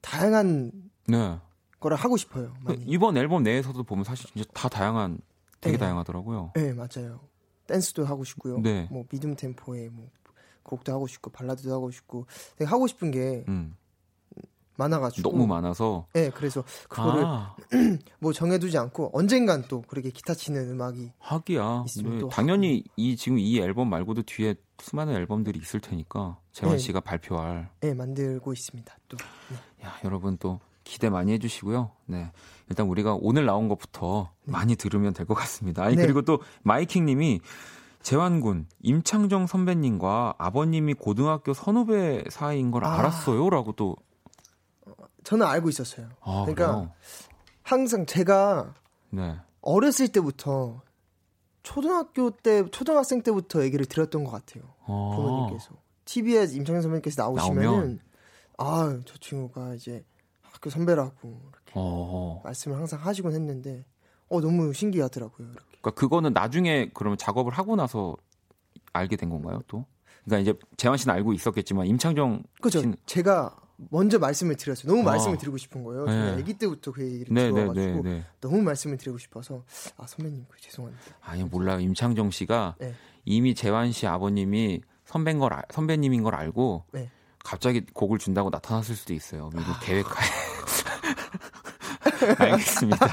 다양한 0.00 0.72
네. 1.08 1.38
거를 1.78 1.96
하고 1.96 2.16
싶어요. 2.16 2.54
그 2.64 2.72
많이. 2.72 2.84
이번 2.86 3.16
앨범 3.16 3.42
내에서도 3.42 3.82
보면 3.82 4.04
사실 4.04 4.30
진짜 4.30 4.48
다 4.54 4.68
다양한 4.68 5.18
되게 5.60 5.76
네. 5.76 5.84
다양하더라고요. 5.84 6.52
네, 6.54 6.72
맞아요. 6.72 7.20
댄스도 7.66 8.04
하고 8.04 8.24
싶고요. 8.24 8.58
네. 8.60 8.88
뭐 8.90 9.04
미디움 9.10 9.36
템포의 9.36 9.90
뭐 9.90 10.10
곡도 10.62 10.92
하고 10.92 11.06
싶고 11.06 11.30
발라드도 11.30 11.72
하고 11.72 11.90
싶고 11.90 12.26
되게 12.56 12.68
하고 12.68 12.86
싶은 12.86 13.10
게 13.10 13.44
음. 13.48 13.76
많아가지고 14.76 15.30
너무 15.30 15.46
많아서 15.46 16.06
네, 16.12 16.30
그래서 16.30 16.64
그거를 16.88 17.22
아, 17.24 17.54
뭐 18.18 18.32
정해두지 18.32 18.76
않고 18.76 19.10
언젠간 19.12 19.64
또 19.68 19.82
그렇게 19.82 20.10
기타 20.10 20.34
치는 20.34 20.68
음악이 20.70 21.12
하기야. 21.18 21.84
네, 22.02 22.18
또 22.18 22.28
당연히 22.28 22.82
이 22.96 23.16
지금 23.16 23.38
이 23.38 23.60
앨범 23.60 23.88
말고도 23.88 24.22
뒤에 24.22 24.56
수많은 24.78 25.14
앨범들이 25.14 25.60
있을 25.60 25.80
테니까 25.80 26.38
재환 26.52 26.72
네. 26.72 26.78
씨가 26.78 27.00
발표할. 27.00 27.70
네, 27.80 27.94
만들고 27.94 28.52
있습니다. 28.52 28.96
또 29.08 29.16
네. 29.50 29.86
야, 29.86 29.94
여러분 30.04 30.36
또 30.38 30.58
기대 30.84 31.08
많이 31.10 31.32
해주시고요. 31.32 31.90
네. 32.06 32.30
일단 32.68 32.86
우리가 32.86 33.16
오늘 33.20 33.46
나온 33.46 33.68
것부터 33.68 34.30
많이 34.44 34.76
들으면 34.76 35.12
될 35.12 35.26
것 35.26 35.34
같습니다. 35.34 35.82
아니, 35.82 35.96
네. 35.96 36.02
그리고 36.02 36.22
또 36.22 36.40
마이킹 36.62 37.06
님이 37.06 37.40
재환군, 38.02 38.66
임창정 38.82 39.46
선배님과 39.46 40.34
아버님이 40.38 40.94
고등학교 40.94 41.54
선후배 41.54 42.24
사이인 42.30 42.70
걸 42.70 42.84
아. 42.84 42.98
알았어요? 42.98 43.48
라고 43.50 43.72
또. 43.72 43.96
저는 45.24 45.46
알고 45.46 45.70
있었어요. 45.70 46.08
아, 46.20 46.42
그러니까 46.44 46.66
그래요? 46.72 46.92
항상 47.62 48.04
제가 48.04 48.74
네. 49.10 49.36
어렸을 49.62 50.08
때부터 50.08 50.82
초등학교 51.62 52.30
때 52.30 52.62
초등학생 52.70 53.22
때부터 53.22 53.62
얘기를 53.62 53.86
들었던 53.86 54.22
것 54.24 54.30
같아요. 54.32 54.64
어. 54.80 55.14
부모님께서 55.16 55.70
TV에 56.04 56.44
임창현 56.44 56.82
선배님께서 56.82 57.22
나오시면은 57.22 57.64
나오면? 57.64 58.00
아 58.58 59.00
저 59.06 59.16
친구가 59.18 59.74
이제 59.74 60.04
학교 60.64 60.70
선배라고 60.70 61.12
이렇게 61.52 61.72
어. 61.74 62.40
말씀을 62.42 62.78
항상 62.78 62.98
하시곤 63.00 63.32
했는데 63.32 63.84
어 64.28 64.40
너무 64.40 64.72
신기하더라고요. 64.72 65.48
이렇게. 65.48 65.64
그러니까 65.82 65.90
그거는 65.90 66.32
나중에 66.32 66.90
그러면 66.94 67.18
작업을 67.18 67.52
하고 67.52 67.76
나서 67.76 68.16
알게 68.94 69.16
된 69.16 69.28
건가요, 69.28 69.60
또? 69.68 69.84
그러니까 70.24 70.38
이제 70.50 70.58
재환 70.78 70.96
씨는 70.96 71.14
알고 71.14 71.34
있었겠지만 71.34 71.86
임창정 71.86 72.42
그죠? 72.62 72.80
씨는 72.80 72.96
제가 73.04 73.54
먼저 73.90 74.18
말씀을 74.18 74.56
드렸어요. 74.56 74.90
너무 74.90 75.02
아. 75.06 75.12
말씀을 75.12 75.36
드리고 75.36 75.58
싶은 75.58 75.84
거예요. 75.84 76.06
네. 76.06 76.12
저는 76.12 76.38
아기 76.38 76.54
때부터 76.54 76.92
그 76.92 77.04
얘기를 77.04 77.34
네, 77.34 77.48
네, 77.48 77.52
들어가지고 77.52 78.02
네, 78.02 78.02
네. 78.02 78.24
너무 78.40 78.62
말씀을 78.62 78.96
드리고 78.96 79.18
싶어서 79.18 79.64
아 79.98 80.06
선배님 80.06 80.46
그 80.48 80.58
죄송합니다. 80.60 81.02
아니 81.20 81.44
몰라요. 81.44 81.80
임창정 81.80 82.30
씨가 82.30 82.76
네. 82.78 82.94
이미 83.26 83.54
재환 83.54 83.92
씨 83.92 84.06
아버님이 84.06 84.80
선배인 85.04 85.38
걸 85.38 85.52
알- 85.52 85.64
선배님인 85.70 86.22
걸 86.22 86.34
알고 86.34 86.84
네. 86.92 87.10
갑자기 87.44 87.82
곡을 87.92 88.18
준다고 88.18 88.50
나타났을 88.50 88.96
수도 88.96 89.14
있어요. 89.14 89.50
미리 89.52 89.64
계획하에. 89.82 90.26
알겠습니다. 92.38 93.06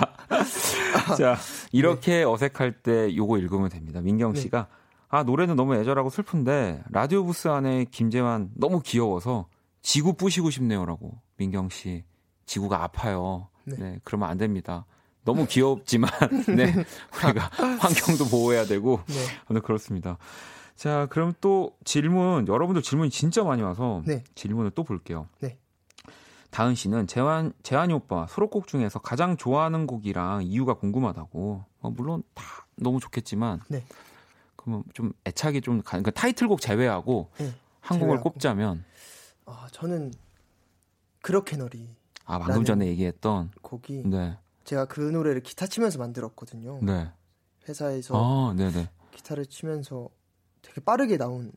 자, 1.18 1.38
이렇게 1.72 2.24
어색할 2.24 2.82
때 2.82 3.16
요거 3.16 3.38
읽으면 3.38 3.70
됩니다. 3.70 4.02
민경 4.02 4.34
네. 4.34 4.42
씨가 4.42 4.68
아, 5.10 5.24
노래는 5.24 5.58
너무 5.58 5.76
애절하고 5.76 6.10
슬픈데 6.10 6.84
라디오 6.90 7.26
부스 7.26 7.50
안에 7.50 7.86
김재환 7.92 8.52
너무 8.56 8.82
귀여워서 8.82 9.48
지구 9.82 10.14
부시고 10.14 10.50
싶네요라고. 10.50 11.20
민경 11.36 11.70
씨, 11.70 12.06
지구가 12.46 12.84
아파요. 12.84 13.50
네, 13.66 13.76
네. 13.78 14.00
그러면 14.06 14.30
안 14.30 14.38
됩니다. 14.38 14.86
너무 15.26 15.46
귀엽지만 15.46 16.10
네. 16.56 16.74
우리가 17.26 17.50
환경도 17.80 18.26
보호해야 18.32 18.66
되고 18.66 19.02
네. 19.08 19.16
오늘 19.50 19.62
그렇습니다. 19.62 20.18
자, 20.82 21.06
그럼 21.12 21.32
또 21.42 21.78
질문, 21.86 22.48
여러분들 22.48 22.82
질문이 22.82 23.12
진짜 23.12 23.44
많이 23.44 23.62
와서 23.62 24.02
네. 24.08 24.24
질문을 24.34 24.72
또 24.72 24.84
볼게요. 24.84 25.28
네. 25.40 25.60
다은 26.50 26.74
씨는 26.74 27.06
재환, 27.06 27.54
재환이 27.62 27.94
오빠 27.94 28.26
수록곡 28.26 28.66
중에서 28.66 28.98
가장 28.98 29.38
좋아하는 29.38 29.86
곡이랑 29.86 30.42
이유가 30.42 30.74
궁금하다고. 30.74 31.66
어, 31.82 31.90
물론 31.92 32.24
다 32.34 32.44
너무 32.78 33.00
좋겠지만. 33.00 33.62
네. 33.68 33.84
그러면 34.56 34.84
좀 34.96 35.14
애착이 35.28 35.62
좀, 35.62 35.84
가, 35.84 35.92
그러니까 35.92 36.10
타이틀곡 36.10 36.60
제외하고 36.60 37.30
네. 37.38 37.54
한 37.80 38.00
곡을. 38.00 38.22
꼽자면. 38.22 38.84
아 39.46 39.68
저는 39.72 40.12
그렇게 41.22 41.58
너리 41.58 41.96
아, 42.26 42.40
방금 42.40 42.66
전에 42.66 42.88
얘기했던. 42.88 43.52
곡이 43.62 44.06
네. 44.08 44.36
제가 44.64 44.86
그 44.86 45.00
노래를 45.00 45.44
기타 45.44 45.68
치면서 45.68 46.00
만들었거든요. 46.00 46.80
네. 46.82 47.12
회사에서 47.70 48.16
아, 48.18 48.54
네네. 48.56 48.90
기타를 49.12 49.46
치면서 49.46 50.10
되게 50.72 50.82
빠르게 50.84 51.18
나온 51.18 51.52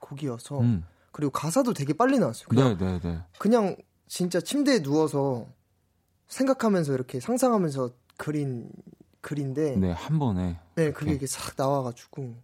곡이어서 0.00 0.60
음. 0.60 0.84
그리고 1.12 1.30
가사도 1.32 1.72
되게 1.72 1.92
빨리 1.92 2.18
나왔어요. 2.18 2.46
그냥 2.48 2.76
네네네. 2.78 3.18
그냥 3.38 3.76
진짜 4.06 4.40
침대에 4.40 4.82
누워서 4.82 5.46
생각하면서 6.28 6.92
이렇게 6.94 7.20
상상하면서 7.20 7.90
그린 8.16 8.70
글인데 9.22 9.72
네, 9.76 9.88
네, 9.88 9.92
한 9.92 10.18
번에. 10.18 10.58
그게 10.74 10.84
이렇게. 10.84 11.12
이게 11.12 11.26
싹 11.26 11.56
나와 11.56 11.82
가지고 11.82 12.34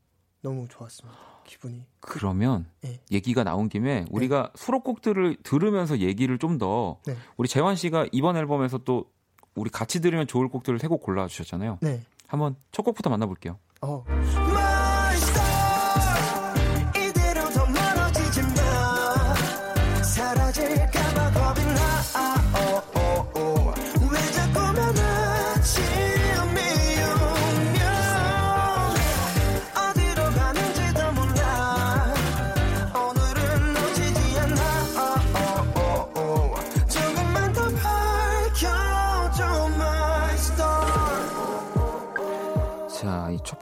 너무 0.42 0.66
좋았습니다. 0.68 1.18
기분이. 1.44 1.84
그러면 2.00 2.66
네. 2.80 3.00
얘기가 3.12 3.44
나온 3.44 3.68
김에 3.68 4.04
우리가 4.10 4.52
수록곡들을 4.56 5.36
들으면서 5.44 5.98
얘기를 5.98 6.38
좀더 6.38 6.98
네. 7.06 7.16
우리 7.36 7.48
재환 7.48 7.76
씨가 7.76 8.06
이번 8.10 8.36
앨범에서 8.36 8.78
또 8.78 9.06
우리 9.54 9.70
같이 9.70 10.00
들으면 10.00 10.26
좋을 10.26 10.48
곡들을 10.48 10.78
세 10.78 10.88
곡 10.88 11.02
골라 11.02 11.28
주셨잖아요. 11.28 11.78
네. 11.82 12.02
한번 12.26 12.56
첫 12.72 12.82
곡부터 12.82 13.10
만나 13.10 13.26
볼게요. 13.26 13.58
어, 13.80 14.04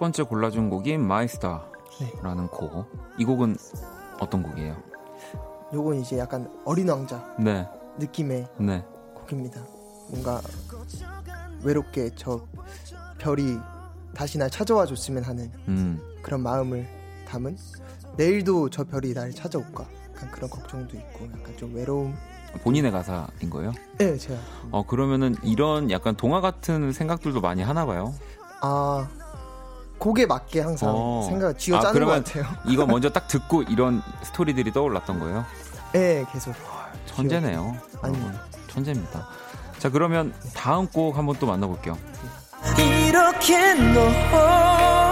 번째 0.04 0.22
골라준 0.24 0.68
곡이 0.68 0.92
My 0.92 1.24
Star라는 1.24 2.48
곡. 2.48 2.86
이 3.16 3.24
곡은 3.24 3.56
어떤 4.20 4.42
곡이에요? 4.42 4.76
요건 5.72 5.98
이제 5.98 6.18
약간 6.18 6.46
어린 6.66 6.90
왕자 6.90 7.24
네, 7.38 7.66
느낌의 7.98 8.46
네. 8.58 8.84
곡입니다. 9.14 9.62
뭔가 10.10 10.42
외롭게 11.62 12.10
저 12.16 12.46
별이 13.16 13.58
다시 14.14 14.36
날 14.36 14.50
찾아와 14.50 14.84
줬으면 14.84 15.24
하는 15.24 15.50
음, 15.68 15.98
그런 16.20 16.42
마음을 16.42 16.86
담은 17.26 17.56
내일도 18.18 18.68
저 18.68 18.84
별이 18.84 19.14
날 19.14 19.32
찾아올까 19.32 19.86
약간 20.14 20.30
그런 20.30 20.50
걱정도 20.50 20.98
있고 20.98 21.24
약간 21.32 21.56
좀 21.56 21.74
외로움 21.74 22.14
본인의 22.62 22.92
가사인 22.92 23.48
거예요? 23.48 23.72
네 23.96 24.18
제가 24.18 24.38
어, 24.70 24.86
그러면은 24.86 25.34
이런 25.42 25.90
약간 25.90 26.14
동화 26.14 26.42
같은 26.42 26.92
생각들도 26.92 27.40
많이 27.40 27.62
하나 27.62 27.86
봐요. 27.86 28.12
아 28.60 29.08
곡에 29.98 30.26
맞게 30.26 30.60
항상 30.60 30.90
어. 30.92 31.26
생각을 31.28 31.56
쥐어 31.56 31.76
아, 31.76 31.80
짜는 31.80 31.94
그러면 31.94 32.22
것 32.22 32.24
같아요 32.24 32.46
이거 32.66 32.84
먼저 32.86 33.10
딱 33.10 33.28
듣고 33.28 33.62
이런 33.62 34.02
스토리들이 34.22 34.72
떠올랐던 34.72 35.20
거예요? 35.20 35.44
네 35.92 36.24
계속 36.32 36.54
천재네요. 37.06 37.76
아니. 38.02 38.18
천재입니다. 38.68 39.26
자, 39.78 39.88
그러면 39.88 40.34
다음 40.54 40.86
곡 40.86 41.16
한번 41.16 41.36
또 41.38 41.46
만나볼게요. 41.46 41.96
이렇게 42.78 43.74
널 43.74 45.03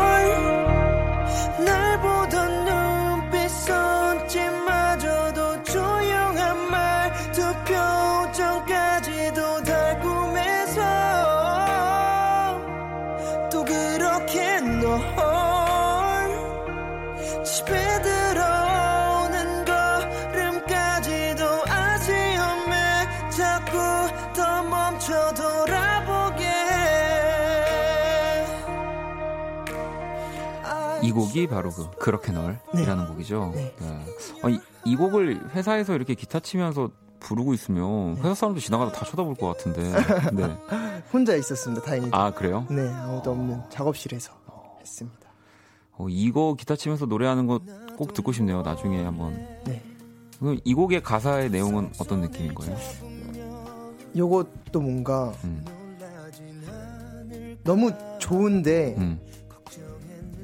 이 31.03 31.11
곡이 31.11 31.49
바로 31.49 31.71
그 31.71 31.91
그렇게 31.99 32.33
널이라는 32.33 33.09
곡이죠. 33.09 33.53
네. 33.55 33.75
어, 34.45 34.49
이, 34.49 34.61
이 34.85 34.97
곡을 34.97 35.51
회사에서 35.51 35.95
이렇게 35.95 36.15
기타 36.15 36.39
치면서 36.39 36.91
부르고 37.19 37.55
있으면 37.55 38.17
회사 38.19 38.35
사람들 38.35 38.63
지나가다 38.63 38.93
다 38.93 39.05
쳐다볼 39.05 39.35
것 39.35 39.49
같은데. 39.49 39.83
네. 40.33 40.57
혼자 41.13 41.35
있었습니다. 41.35 41.83
다행히. 41.83 42.09
아 42.13 42.33
그래요? 42.33 42.67
네, 42.71 42.89
아무도 42.89 43.33
없는 43.33 43.63
작업실에서 43.69 44.33
했습니다. 44.81 45.22
어, 45.97 46.07
이거 46.09 46.55
기타 46.59 46.77
치면서 46.77 47.07
노래하는 47.07 47.47
거 47.47 47.61
꼭 47.97 48.15
듣고 48.15 48.33
싶네요. 48.33 48.63
나중에 48.63 49.03
한번. 49.05 49.35
네. 49.65 49.81
그럼 50.39 50.59
이 50.65 50.75
곡의 50.75 51.03
가사의 51.03 51.51
내용은 51.51 51.91
어떤 52.01 52.21
느낌인 52.23 52.55
거예요? 52.55 52.77
요것도 54.17 54.81
뭔가 54.81 55.33
음, 55.45 55.65
너무 57.63 57.93
좋은데 58.19 58.97
음. 58.99 59.21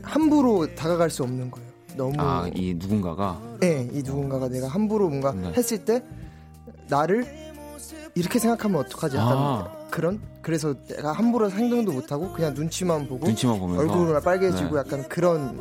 함부로 0.02 0.72
다가갈 0.74 1.10
수 1.10 1.22
없는 1.24 1.50
거예요. 1.50 1.68
너무 1.96 2.14
아, 2.18 2.48
이 2.54 2.74
누군가가 2.74 3.40
네, 3.60 3.88
이 3.92 4.02
누군가가 4.02 4.48
내가 4.48 4.68
함부로 4.68 5.08
뭔가 5.08 5.32
네. 5.32 5.52
했을 5.56 5.84
때 5.84 6.04
나를 6.88 7.26
이렇게 8.14 8.38
생각하면 8.38 8.80
어떡하지? 8.82 9.16
약간 9.16 9.36
아. 9.36 9.77
그런 9.90 10.20
그래서 10.42 10.74
내가 10.88 11.12
함부로 11.12 11.50
행동도 11.50 11.92
못 11.92 12.10
하고 12.12 12.32
그냥 12.32 12.54
눈치만 12.54 13.08
보고 13.08 13.26
눈치만 13.26 13.58
보면서 13.58 13.82
얼굴만 13.82 14.22
빨개지고 14.22 14.74
네. 14.74 14.78
약간 14.78 15.08
그런 15.08 15.60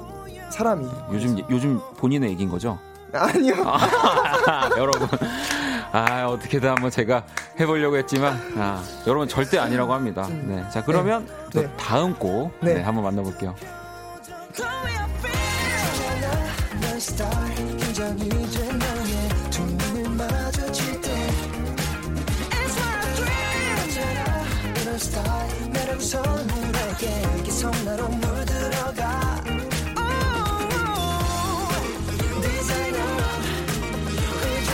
사람이 0.50 0.88
요즘 1.14 1.38
요즘 1.50 1.80
본인의 1.98 2.32
얘기인 2.32 2.50
거죠? 2.50 2.78
아니요. 3.14 3.56
아, 3.66 4.70
여러분. 4.78 5.08
아, 5.92 6.26
어떻게든 6.28 6.70
한번 6.70 6.92
제가 6.92 7.26
해보려고 7.60 7.98
했지만, 7.98 8.38
아, 8.58 8.84
여러분 9.08 9.28
절대 9.28 9.58
아니라고 9.58 9.94
합니다. 9.94 10.28
네. 10.28 10.64
자, 10.70 10.84
그러면 10.84 11.26
또 11.52 11.62
네. 11.62 11.70
다음 11.78 12.14
곡, 12.14 12.52
네. 12.62 12.76
네. 12.76 12.82
한번 12.82 13.06
만나볼게요. 13.06 13.56
선물에게 26.08 27.44
계속 27.44 27.70
나로 27.84 28.08
물들어가 28.08 29.44
Ooh, 30.00 30.88
디자이너 32.42 32.98
그저 34.42 34.72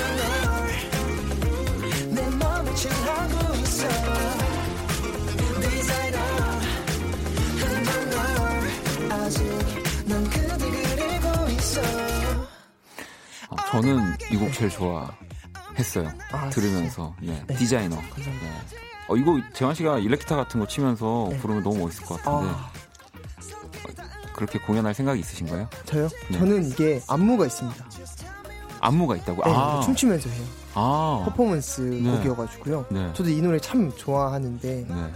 널내 2.12 2.30
맘을 2.38 2.76
취하고 2.76 3.56
있어 3.56 3.88
디자이너 5.62 6.18
그저 7.58 8.06
널 8.12 8.16
아직 9.12 9.44
난 10.06 10.24
그대 10.30 10.70
그리고 10.96 11.50
있어 11.50 11.82
어, 13.50 13.56
저는 13.72 14.16
이 14.32 14.38
곡 14.38 14.54
제일 14.54 14.70
좋아했어요. 14.70 16.12
아, 16.32 16.50
들으면서. 16.52 17.16
네. 17.22 17.44
네. 17.48 17.56
디자이너. 17.56 17.96
감사합니다. 17.96 18.48
네. 18.70 18.93
어, 19.08 19.16
이거 19.18 19.40
재환 19.54 19.74
씨가 19.76 20.00
일렉기타 20.00 20.36
같은 20.36 20.60
거 20.60 20.68
치면서 20.68 21.28
네. 21.30 21.38
부르면 21.38 21.64
너무 21.64 21.80
멋있을 21.80 22.06
것 22.06 22.22
같은데. 22.22 22.54
아, 22.54 22.72
그렇게 24.34 24.60
공연할 24.60 24.94
생각이 24.94 25.20
있으신가요? 25.20 25.68
저요? 25.86 26.08
네. 26.30 26.40
저는 26.40 26.70
이게 26.70 27.02
안무가 27.08 27.46
있습니다. 27.46 27.86
안무가 28.80 29.16
있다고? 29.18 29.44
네, 29.46 29.52
아. 29.54 29.82
춤추면서 29.84 30.30
해요. 30.30 30.44
아. 30.74 31.22
퍼포먼스 31.26 31.82
네. 31.82 32.10
곡이어가지고요. 32.12 32.86
네. 32.90 33.12
저도 33.14 33.30
이 33.30 33.42
노래 33.42 33.60
참 33.60 33.92
좋아하는데 33.96 34.86
네. 34.90 35.14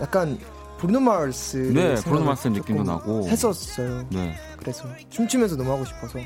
약간 0.00 0.38
브루노 0.78 1.00
마르스 1.00 1.56
네, 1.58 1.94
브루노 1.96 2.24
마스 2.24 2.48
느낌도 2.48 2.82
나고. 2.82 3.28
했었어요. 3.28 4.04
네. 4.10 4.34
그래서 4.58 4.84
춤추면서 5.10 5.56
너무 5.56 5.70
하고 5.72 5.84
싶어서 5.84 6.18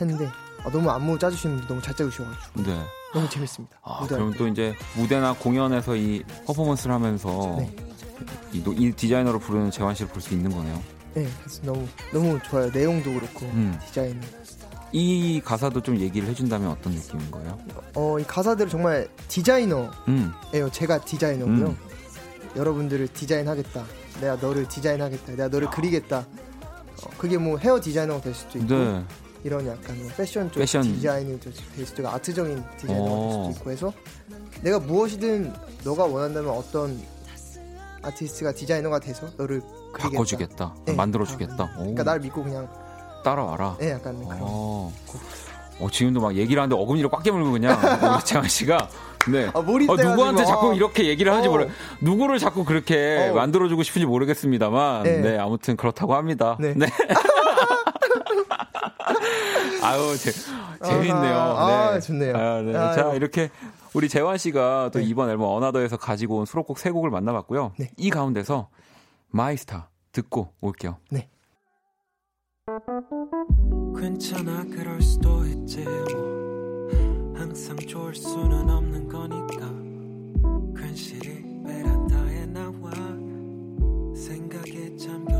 했는데 0.00 0.28
아, 0.64 0.70
너무 0.70 0.90
안무 0.90 1.18
짜주시는 1.18 1.56
분들 1.56 1.68
너무 1.68 1.82
잘 1.82 1.94
짜주셔가지고 1.96 2.62
네. 2.62 2.80
너무 3.12 3.28
재밌습니다. 3.28 3.76
아, 3.82 4.06
그럼 4.06 4.32
또 4.34 4.46
이제 4.46 4.74
무대나 4.96 5.32
공연에서 5.34 5.96
이 5.96 6.22
퍼포먼스를 6.46 6.94
하면서 6.94 7.56
네. 7.58 7.74
이, 8.52 8.62
노- 8.62 8.72
이 8.72 8.92
디자이너로 8.92 9.38
부르는 9.40 9.70
재환 9.70 9.94
씨를 9.94 10.10
볼 10.12 10.20
수 10.22 10.34
있는 10.34 10.50
거네요. 10.52 10.80
네, 11.14 11.26
그래서 11.42 11.62
너무 11.64 11.86
너무 12.12 12.38
좋아요. 12.48 12.70
내용도 12.70 13.12
그렇고 13.12 13.46
음. 13.46 13.76
디자인. 13.86 14.20
이 14.92 15.40
가사도 15.44 15.80
좀 15.82 15.96
얘기를 15.98 16.28
해준다면 16.28 16.68
어떤 16.70 16.92
느낌인 16.92 17.30
거예요? 17.30 17.58
어, 17.94 18.18
이 18.18 18.24
가사들은 18.24 18.70
정말 18.70 19.08
디자이너예요. 19.28 19.90
음, 20.08 20.32
제가 20.72 21.00
디자이너고요. 21.04 21.66
음. 21.68 21.76
여러분들을 22.56 23.08
디자인하겠다. 23.08 23.84
내가 24.20 24.34
너를 24.36 24.66
디자인하겠다. 24.68 25.32
내가 25.32 25.48
너를 25.48 25.70
그리겠다. 25.70 26.18
어, 27.04 27.10
그게 27.18 27.38
뭐 27.38 27.56
헤어 27.58 27.80
디자이너가 27.80 28.20
될 28.20 28.34
수도 28.34 28.58
있고 28.58 28.74
네. 28.74 29.04
이런 29.44 29.66
약간 29.66 29.98
뭐 29.98 30.10
패션 30.16 30.50
쪽 30.50 30.60
패션. 30.60 30.82
디자인이 30.82 31.40
될 31.40 31.52
수도 31.86 32.02
있고 32.02 32.08
아트적인 32.08 32.62
디자이너가 32.78 33.08
될 33.08 33.18
어. 33.18 33.30
수도 33.30 33.58
있고 33.58 33.70
해서 33.70 33.92
내가 34.62 34.78
무엇이든 34.78 35.52
너가 35.84 36.04
원한다면 36.04 36.50
어떤 36.50 37.00
아티스트가 38.02 38.52
디자이너가 38.52 38.98
돼서 38.98 39.28
너를 39.36 39.60
그리겠다. 39.92 40.08
바꿔주겠다, 40.10 40.74
네, 40.86 40.92
만들어주겠다. 40.94 41.64
오, 41.76 41.80
그러니까 41.80 42.04
날 42.04 42.20
믿고 42.20 42.42
그냥 42.44 42.68
따라와라. 43.24 43.76
네, 43.78 43.90
약간 43.90 44.16
그런 44.24 44.38
어. 44.40 44.92
어, 45.80 45.90
지금도 45.90 46.20
막 46.20 46.34
얘기를 46.34 46.60
하는데 46.62 46.80
어금니를 46.80 47.10
꽉 47.10 47.22
깨물고 47.22 47.52
그냥 47.52 47.78
재환 48.24 48.46
씨가 48.48 48.88
네. 49.30 49.50
아. 49.52 49.58
어, 49.58 49.62
누구한테 49.62 50.44
자꾸 50.44 50.70
아. 50.70 50.74
이렇게 50.74 51.06
얘기를 51.06 51.30
하는지 51.30 51.48
어. 51.48 51.52
몰라. 51.52 51.66
누구를 52.00 52.38
자꾸 52.38 52.64
그렇게 52.64 53.30
어. 53.30 53.34
만들어주고 53.34 53.82
싶은지 53.82 54.06
모르겠습니다만, 54.06 55.02
네. 55.02 55.20
네. 55.20 55.38
아무튼 55.38 55.76
그렇다고 55.76 56.14
합니다. 56.14 56.56
네. 56.60 56.74
아유, 59.82 60.16
재, 60.16 60.30
재밌네요. 60.84 61.36
아, 61.36 61.94
네. 61.94 62.00
좋네요. 62.00 62.36
아, 62.36 62.62
네. 62.62 62.76
아유. 62.76 62.94
자, 62.94 63.12
이렇게 63.14 63.50
우리 63.94 64.08
재환 64.08 64.38
씨가 64.38 64.90
또 64.92 64.98
네. 64.98 65.04
이번 65.04 65.30
앨범 65.30 65.48
Another에서 65.50 65.96
가지고 65.96 66.38
온 66.38 66.46
수록곡 66.46 66.78
세 66.78 66.90
곡을 66.90 67.10
만나봤고요. 67.10 67.72
네. 67.78 67.90
이 67.96 68.10
가운데서 68.10 68.68
My 69.28 69.49
Star 69.49 69.90
듣고 70.12 70.52
올게요. 70.60 70.98
괜찮아 73.98 74.64
그럴 74.64 75.02
수도 75.02 75.44
있지 75.44 75.84
뭐 75.84 76.88
항상 77.36 77.76
좋을 77.76 78.14
수는 78.14 78.70
없는 78.70 79.08
거니까 79.08 80.80
괜시리 80.80 81.42
베란다에 81.64 82.46
나와 82.46 82.90
생각에 84.14 84.96
잠겨 84.96 85.39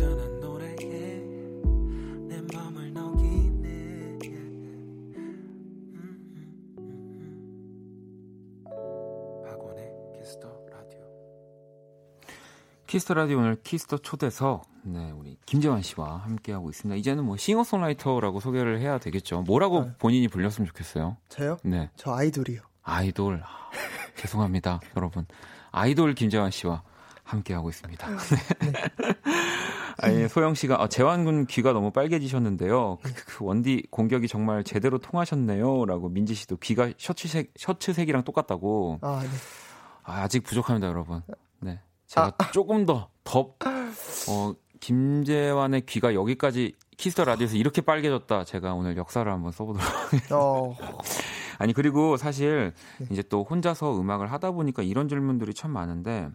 흘러드는 0.00 0.40
노래에 0.40 0.76
내 2.26 2.40
맘을 2.56 2.92
녹이네 2.94 3.68
음, 3.68 4.18
음, 5.14 6.32
음, 6.38 7.04
음. 8.66 9.44
박원의 9.44 9.92
키스 10.18 10.37
더 10.37 10.48
라디오 10.70 11.00
키스 12.86 13.02
더 13.02 13.12
라디오 13.14 13.38
오늘 13.38 13.56
키스터 13.62 13.98
초대석 13.98 14.62
네 14.84 15.10
우리 15.10 15.36
김재환 15.44 15.82
씨와 15.82 16.16
함께 16.18 16.52
하고 16.52 16.70
있습니다. 16.70 16.96
이제는 16.98 17.22
뭐 17.24 17.36
싱어송라이터라고 17.36 18.40
소개를 18.40 18.80
해야 18.80 18.96
되겠죠. 18.98 19.42
뭐라고 19.42 19.84
네. 19.84 19.92
본인이 19.98 20.28
불렸으면 20.28 20.66
좋겠어요. 20.68 21.18
저요? 21.28 21.58
네 21.62 21.90
저 21.96 22.14
아이돌이요. 22.14 22.62
아이돌 22.82 23.42
아, 23.44 23.70
죄송합니다 24.16 24.80
여러분 24.96 25.26
아이돌 25.70 26.14
김재환 26.14 26.50
씨와 26.50 26.82
함께 27.22 27.52
하고 27.52 27.68
있습니다. 27.68 28.08
네. 28.08 28.16
아니 30.02 30.28
소영 30.28 30.54
씨가 30.54 30.82
아, 30.82 30.88
재환 30.88 31.24
군 31.24 31.46
귀가 31.46 31.72
너무 31.72 31.90
빨개지셨는데요. 31.90 32.98
그, 33.02 33.14
그, 33.14 33.24
그 33.26 33.44
원디 33.44 33.82
공격이 33.90 34.28
정말 34.28 34.64
제대로 34.64 34.98
통하셨네요라고 34.98 36.08
민지 36.08 36.34
씨도 36.34 36.56
귀가 36.58 36.90
셔츠색 36.96 37.52
셔츠색이랑 37.56 38.24
똑같다고. 38.24 38.98
아, 39.02 39.20
네. 39.22 39.28
아, 40.02 40.22
아직 40.22 40.42
부족합니다, 40.42 40.88
여러분. 40.88 41.22
네. 41.60 41.80
제가 42.06 42.32
조금 42.52 42.86
더, 42.86 43.10
더, 43.22 43.54
어, 44.28 44.54
김재환의 44.80 45.82
귀가 45.86 46.14
여기까지 46.14 46.74
Kiss 46.96 47.12
the 47.12 47.24
Radio에서 47.24 47.56
이렇게 47.56 47.80
빨개졌다. 47.80 48.44
제가 48.44 48.74
오늘 48.74 48.96
역사를 48.96 49.30
한번 49.30 49.52
써보도록. 49.52 49.88
어, 50.32 50.76
아니, 51.58 51.72
그리고 51.72 52.16
사실 52.16 52.72
네. 52.98 53.06
이제 53.10 53.22
또 53.22 53.44
혼자서 53.44 54.00
음악을 54.00 54.32
하다 54.32 54.52
보니까 54.52 54.82
이런 54.82 55.08
질문들이 55.08 55.54
참 55.54 55.70
많은데, 55.70 56.28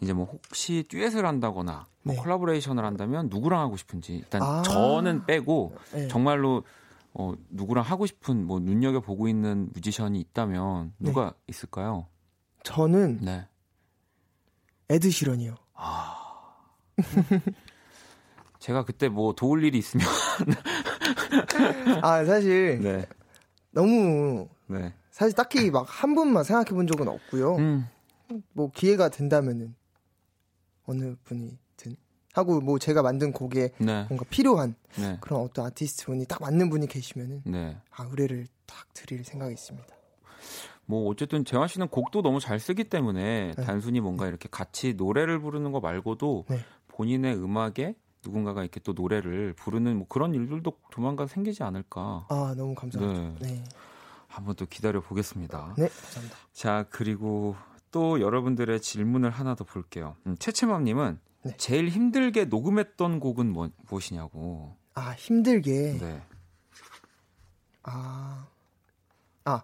이제 0.00 0.12
뭐 0.12 0.26
혹시 0.26 0.84
듀엣을 0.88 1.24
한다거나, 1.26 1.86
뭐 2.02 2.14
네. 2.14 2.20
콜라보레이션을 2.20 2.84
한다면 2.84 3.28
누구랑 3.30 3.60
하고 3.60 3.76
싶은지, 3.76 4.14
일단 4.16 4.42
아. 4.42 4.62
저는 4.62 5.24
빼고, 5.26 5.74
네. 5.92 6.08
정말로, 6.08 6.64
어, 7.14 7.32
누구랑 7.50 7.84
하고 7.84 8.06
싶은, 8.06 8.44
뭐, 8.46 8.58
눈여겨 8.60 9.00
보고 9.00 9.28
있는 9.28 9.70
뮤지션이 9.74 10.20
있다면, 10.20 10.94
누가 10.98 11.32
있을까요? 11.46 12.08
저는 12.64 13.20
네. 13.22 13.46
에드 14.88 15.10
시런이요. 15.10 15.54
제가 18.58 18.84
그때 18.84 19.08
뭐 19.08 19.34
도울 19.34 19.64
일이 19.64 19.76
있으면 19.78 20.06
아, 22.02 22.24
사실 22.24 22.80
네. 22.82 23.06
너무 23.70 24.48
네. 24.66 24.94
사실 25.10 25.34
딱히 25.34 25.70
막 25.70 25.86
한 25.88 26.14
분만 26.14 26.44
생각해 26.44 26.70
본 26.70 26.86
적은 26.86 27.08
없고요. 27.08 27.56
음. 27.56 27.88
뭐 28.52 28.70
기회가 28.72 29.08
된다면은 29.10 29.74
어느 30.86 31.16
분이든 31.24 31.96
하고 32.34 32.60
뭐 32.60 32.78
제가 32.78 33.02
만든 33.02 33.32
곡에 33.32 33.70
네. 33.78 34.04
뭔가 34.08 34.24
필요한 34.28 34.74
네. 34.98 35.18
그런 35.20 35.40
어떤 35.40 35.66
아티스트 35.66 36.06
분이 36.06 36.26
딱 36.26 36.40
맞는 36.42 36.68
분이 36.70 36.88
계시면은 36.88 37.42
네. 37.44 37.76
아 37.90 38.04
의뢰를 38.10 38.46
딱 38.66 38.92
드릴 38.92 39.24
생각이 39.24 39.52
있습니다. 39.52 39.86
뭐 40.86 41.08
어쨌든 41.08 41.44
재환 41.44 41.68
씨는 41.68 41.88
곡도 41.88 42.22
너무 42.22 42.40
잘 42.40 42.60
쓰기 42.60 42.84
때문에 42.84 43.52
네. 43.56 43.64
단순히 43.64 44.00
뭔가 44.00 44.26
이렇게 44.26 44.48
같이 44.50 44.94
노래를 44.94 45.40
부르는 45.40 45.72
거 45.72 45.80
말고도 45.80 46.46
네. 46.48 46.58
본인의 46.88 47.36
음악에 47.36 47.94
누군가가 48.24 48.62
이렇게 48.62 48.80
또 48.80 48.92
노래를 48.92 49.52
부르는 49.54 49.98
뭐 49.98 50.06
그런 50.08 50.34
일들도 50.34 50.72
조만간 50.90 51.26
생기지 51.26 51.62
않을까. 51.62 52.26
아 52.28 52.54
너무 52.56 52.74
감사합니다. 52.74 53.38
네. 53.46 53.54
네, 53.54 53.64
한번 54.26 54.56
또 54.56 54.66
기다려 54.66 55.00
보겠습니다. 55.00 55.74
네 55.78 55.88
감사합니다. 55.88 56.36
자, 56.52 56.86
그리고 56.90 57.54
또 57.94 58.20
여러분들의 58.20 58.80
질문을 58.80 59.30
하나 59.30 59.54
더 59.54 59.62
볼게요. 59.62 60.16
음, 60.26 60.36
채채맘님은 60.36 61.20
네. 61.44 61.56
제일 61.58 61.88
힘들게 61.88 62.46
녹음했던 62.46 63.20
곡은 63.20 63.52
뭐, 63.52 63.70
무엇이냐고. 63.88 64.76
아 64.94 65.12
힘들게 65.12 65.98
네. 66.00 66.22
아 67.84 68.48
아, 69.44 69.62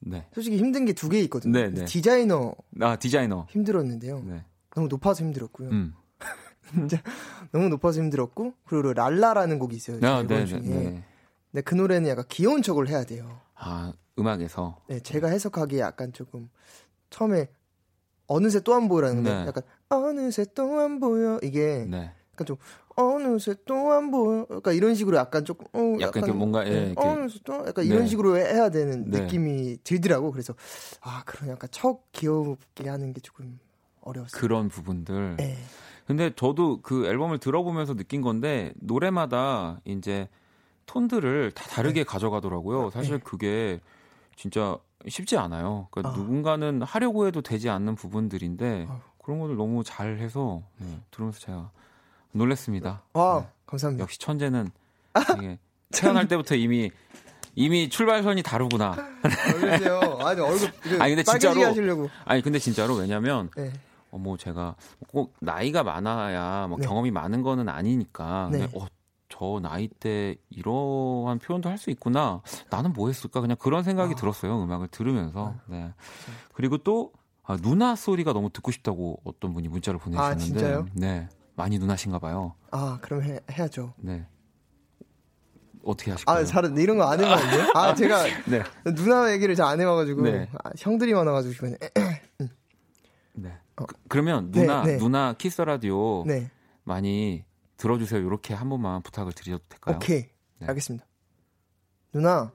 네. 0.00 0.26
솔직히 0.32 0.56
힘든 0.56 0.86
게 0.86 0.94
두 0.94 1.10
개 1.10 1.20
있거든요. 1.24 1.52
네, 1.52 1.68
네. 1.68 1.84
디자이너 1.84 2.54
아, 2.80 2.96
디자이너. 2.96 3.46
힘들었는데요. 3.50 4.22
네. 4.24 4.44
너무 4.74 4.88
높아서 4.88 5.22
힘들었고요. 5.22 5.68
음. 5.68 5.94
너무 7.52 7.68
높아서 7.68 8.00
힘들었고 8.00 8.54
그리고 8.64 8.94
랄라라는 8.94 9.58
곡이 9.58 9.76
있어요. 9.76 10.00
제 10.00 10.06
아, 10.06 10.22
네. 10.22 10.46
네, 10.46 10.58
네. 10.60 11.04
근데 11.50 11.60
그 11.62 11.74
노래는 11.74 12.08
약간 12.08 12.24
귀여운 12.30 12.62
척을 12.62 12.88
해야 12.88 13.04
돼요. 13.04 13.38
아, 13.54 13.92
음악에서. 14.18 14.76
네, 14.88 15.00
제가 15.00 15.28
해석하기에 15.28 15.80
약간 15.80 16.12
조금 16.12 16.50
처음에 17.10 17.48
어느새 18.26 18.60
또 18.60 18.74
안 18.74 18.88
보여라는 18.88 19.22
네. 19.22 19.30
약간 19.46 19.62
어느새 19.88 20.44
또 20.54 20.80
안 20.80 21.00
보여 21.00 21.38
이게 21.42 21.86
네. 21.88 22.12
약간 22.32 22.46
좀 22.46 22.56
어느새 22.96 23.54
또 23.64 23.92
안 23.92 24.10
보여 24.10 24.46
약간 24.50 24.74
이런 24.74 24.94
식으로 24.94 25.16
약간 25.16 25.44
조금 25.44 25.66
어, 25.72 25.96
약간 26.00 26.22
이렇게 26.22 26.32
뭔가, 26.32 26.66
예, 26.66 26.70
네, 26.70 26.94
어느새 26.96 27.38
또 27.44 27.54
약간 27.66 27.84
네. 27.84 27.94
이런 27.94 28.06
식으로 28.06 28.36
해야 28.36 28.70
되는 28.70 29.10
네. 29.10 29.20
느낌이 29.20 29.78
들더라고 29.84 30.30
그래서 30.30 30.54
아 31.00 31.22
그런 31.24 31.50
약간 31.50 31.68
척 31.72 32.10
귀엽게 32.12 32.88
하는 32.88 33.12
게 33.12 33.20
조금 33.20 33.58
어려웠어요. 34.02 34.40
그런 34.40 34.68
부분들. 34.68 35.36
네. 35.36 35.56
근데 36.06 36.32
저도 36.34 36.80
그 36.82 37.06
앨범을 37.06 37.38
들어보면서 37.38 37.94
느낀 37.94 38.20
건데 38.22 38.72
노래마다 38.80 39.80
이제 39.84 40.28
톤들을 40.86 41.52
다 41.52 41.64
다르게 41.68 42.02
가져가더라고요. 42.04 42.90
사실 42.90 43.18
네. 43.18 43.20
그게 43.24 43.80
진짜 44.42 44.76
쉽지 45.06 45.36
않아요. 45.36 45.86
그러니까 45.92 46.12
아. 46.14 46.18
누군가는 46.18 46.82
하려고 46.82 47.28
해도 47.28 47.42
되지 47.42 47.68
않는 47.70 47.94
부분들인데 47.94 48.86
아유. 48.90 48.98
그런 49.22 49.38
것들 49.38 49.54
너무 49.56 49.84
잘해서 49.84 50.62
네, 50.78 50.98
들으면서 51.12 51.38
제가 51.38 51.70
놀랬습니다. 52.32 53.02
와 53.12 53.42
네. 53.42 53.48
감사합니다. 53.66 54.02
역시 54.02 54.18
천재는 54.18 54.68
이게 55.38 55.58
태어날 55.92 56.26
때부터 56.26 56.56
이미 56.56 56.90
이미 57.54 57.88
출발선이 57.88 58.42
다르구나. 58.42 58.96
놀라세요. 59.60 60.00
아니 60.22 60.40
얼굴 60.40 60.72
아니, 61.00 61.14
근데 61.14 61.22
진짜로- 61.22 61.62
하시려고. 61.66 62.10
아니 62.24 62.42
근데 62.42 62.58
진짜로 62.58 62.94
왜냐면 62.96 63.48
네. 63.56 63.72
어, 64.10 64.18
뭐 64.18 64.36
제가 64.36 64.74
꼭 65.06 65.34
나이가 65.40 65.84
많아야 65.84 66.66
뭐 66.66 66.78
네. 66.78 66.86
경험이 66.86 67.12
많은 67.12 67.42
거는 67.42 67.68
아니니까 67.68 68.48
네. 68.50 68.68
어, 68.74 68.86
저 69.42 69.58
나이 69.60 69.88
때 69.88 70.36
이러한 70.50 71.40
표현도 71.40 71.68
할 71.68 71.76
수 71.82 71.90
있구나. 71.90 72.42
나는 72.70 72.92
뭐 72.92 73.08
했을까? 73.08 73.40
그냥 73.40 73.56
그런 73.58 73.82
생각이 73.82 74.12
아. 74.12 74.16
들었어요. 74.16 74.62
음악을 74.62 74.86
들으면서. 74.88 75.56
네. 75.66 75.92
그리고 76.52 76.78
또 76.78 77.12
아, 77.42 77.56
누나 77.56 77.96
소리가 77.96 78.32
너무 78.32 78.50
듣고 78.50 78.70
싶다고 78.70 79.20
어떤 79.24 79.52
분이 79.52 79.66
문자를 79.66 79.98
보내주셨는데 79.98 80.42
아, 80.42 80.46
진짜요? 80.46 80.86
네. 80.94 81.28
많이 81.56 81.80
누나신가 81.80 82.20
봐요. 82.20 82.54
아 82.70 82.98
그럼 83.02 83.24
해, 83.24 83.40
해야죠. 83.50 83.94
네. 83.96 84.24
어떻게 85.84 86.12
하실까요? 86.12 86.36
아 86.38 86.44
잘은 86.44 86.76
이런 86.78 86.96
거안 86.98 87.18
돼요? 87.18 87.28
아 87.74 87.92
제가 87.96 88.22
네. 88.46 88.62
누나 88.94 89.32
얘기를 89.32 89.56
잘 89.56 89.66
안 89.66 89.80
해봐가지고 89.80 90.22
네. 90.22 90.48
아, 90.62 90.70
형들이 90.78 91.14
많아가지고 91.14 91.66
이번에 91.66 91.78
네. 93.32 93.48
어. 93.76 93.86
그, 93.86 93.96
그러면 94.08 94.52
네, 94.52 94.60
누나 94.60 94.82
네. 94.84 94.98
누나 94.98 95.32
키스 95.32 95.60
라디오 95.62 96.22
네 96.26 96.48
많이 96.84 97.44
들어주세요. 97.82 98.20
이렇게 98.24 98.54
한 98.54 98.68
번만 98.68 99.02
부탁을 99.02 99.32
드려도 99.32 99.64
될까요? 99.68 99.96
오케이 99.96 100.28
네. 100.58 100.66
알겠습니다. 100.68 101.04
누나 102.12 102.52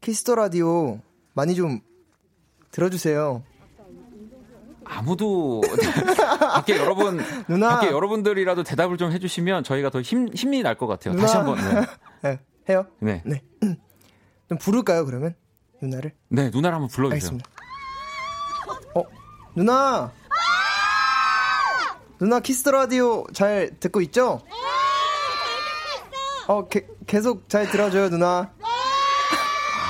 Kiss 0.00 0.21
the 0.21 0.36
Radio 0.36 1.00
많이 1.34 1.54
좀 1.56 1.80
들어주세요. 2.70 3.42
아무도 4.84 5.60
밖에 6.54 6.76
여러분 6.76 7.20
누나 7.48 7.70
밖에 7.76 7.88
여러분들이라도 7.90 8.62
대답을 8.64 8.96
좀 8.98 9.10
해주시면 9.12 9.64
저희가 9.64 9.90
더 9.90 10.00
힘 10.02 10.28
힘이 10.34 10.62
날 10.62 10.76
것 10.76 10.86
같아요. 10.86 11.14
누나. 11.14 11.26
다시 11.26 11.36
한번 11.36 11.56
네. 11.58 11.86
네, 12.22 12.40
해요. 12.68 12.86
네. 13.00 13.22
좀 14.48 14.58
부를까요 14.58 15.04
그러면 15.06 15.34
누나를? 15.82 16.12
네, 16.28 16.50
누나를 16.50 16.74
한번 16.74 16.88
불러주세요. 16.88 17.14
알겠습니다. 17.16 17.50
어 18.94 19.02
누나 19.56 20.12
누나 22.20 22.40
Kiss 22.40 22.57
the 22.57 22.70
Radio 22.72 23.24
잘 23.32 23.70
듣고 23.80 24.00
있죠? 24.02 24.40
어 26.46 26.66
게, 26.68 26.86
계속 27.06 27.48
잘 27.48 27.70
들어줘요 27.70 28.08
누나. 28.10 28.50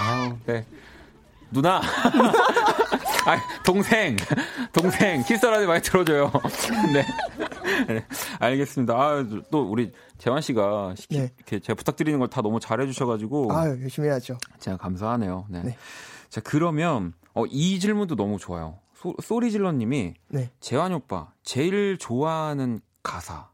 아우, 0.03 0.37
네. 0.47 0.65
누나. 1.51 1.81
아, 3.27 3.37
동생, 3.65 4.17
동생, 4.73 5.23
키스라디 5.25 5.67
많이 5.67 5.83
들어줘요. 5.83 6.31
네. 6.93 7.05
네. 7.87 8.07
알겠습니다. 8.39 8.95
아, 8.95 9.25
또 9.51 9.63
우리 9.63 9.93
재환 10.19 10.41
씨가 10.41 10.95
시키, 10.97 11.19
네. 11.19 11.33
이렇게 11.37 11.59
제가 11.61 11.75
부탁드리는 11.77 12.19
걸 12.19 12.29
다 12.29 12.41
너무 12.43 12.61
잘해주셔가지고 12.61 13.53
아유 13.53 13.79
열심히 13.83 14.09
해야죠. 14.09 14.39
제가 14.59 14.77
감사하네요. 14.79 15.47
네. 15.51 15.63
네. 15.65 15.77
자, 16.29 16.41
그러면 16.43 17.13
어, 17.35 17.45
이 17.47 17.79
질문도 17.81 18.17
너무 18.17 18.39
좋아요. 18.39 18.79
소, 19.01 19.15
소리질러님이 19.23 20.15
네. 20.29 20.51
재환 20.61 20.93
오빠 20.93 21.33
제일 21.43 21.97
좋아하는 21.97 22.81
가사는 23.03 23.49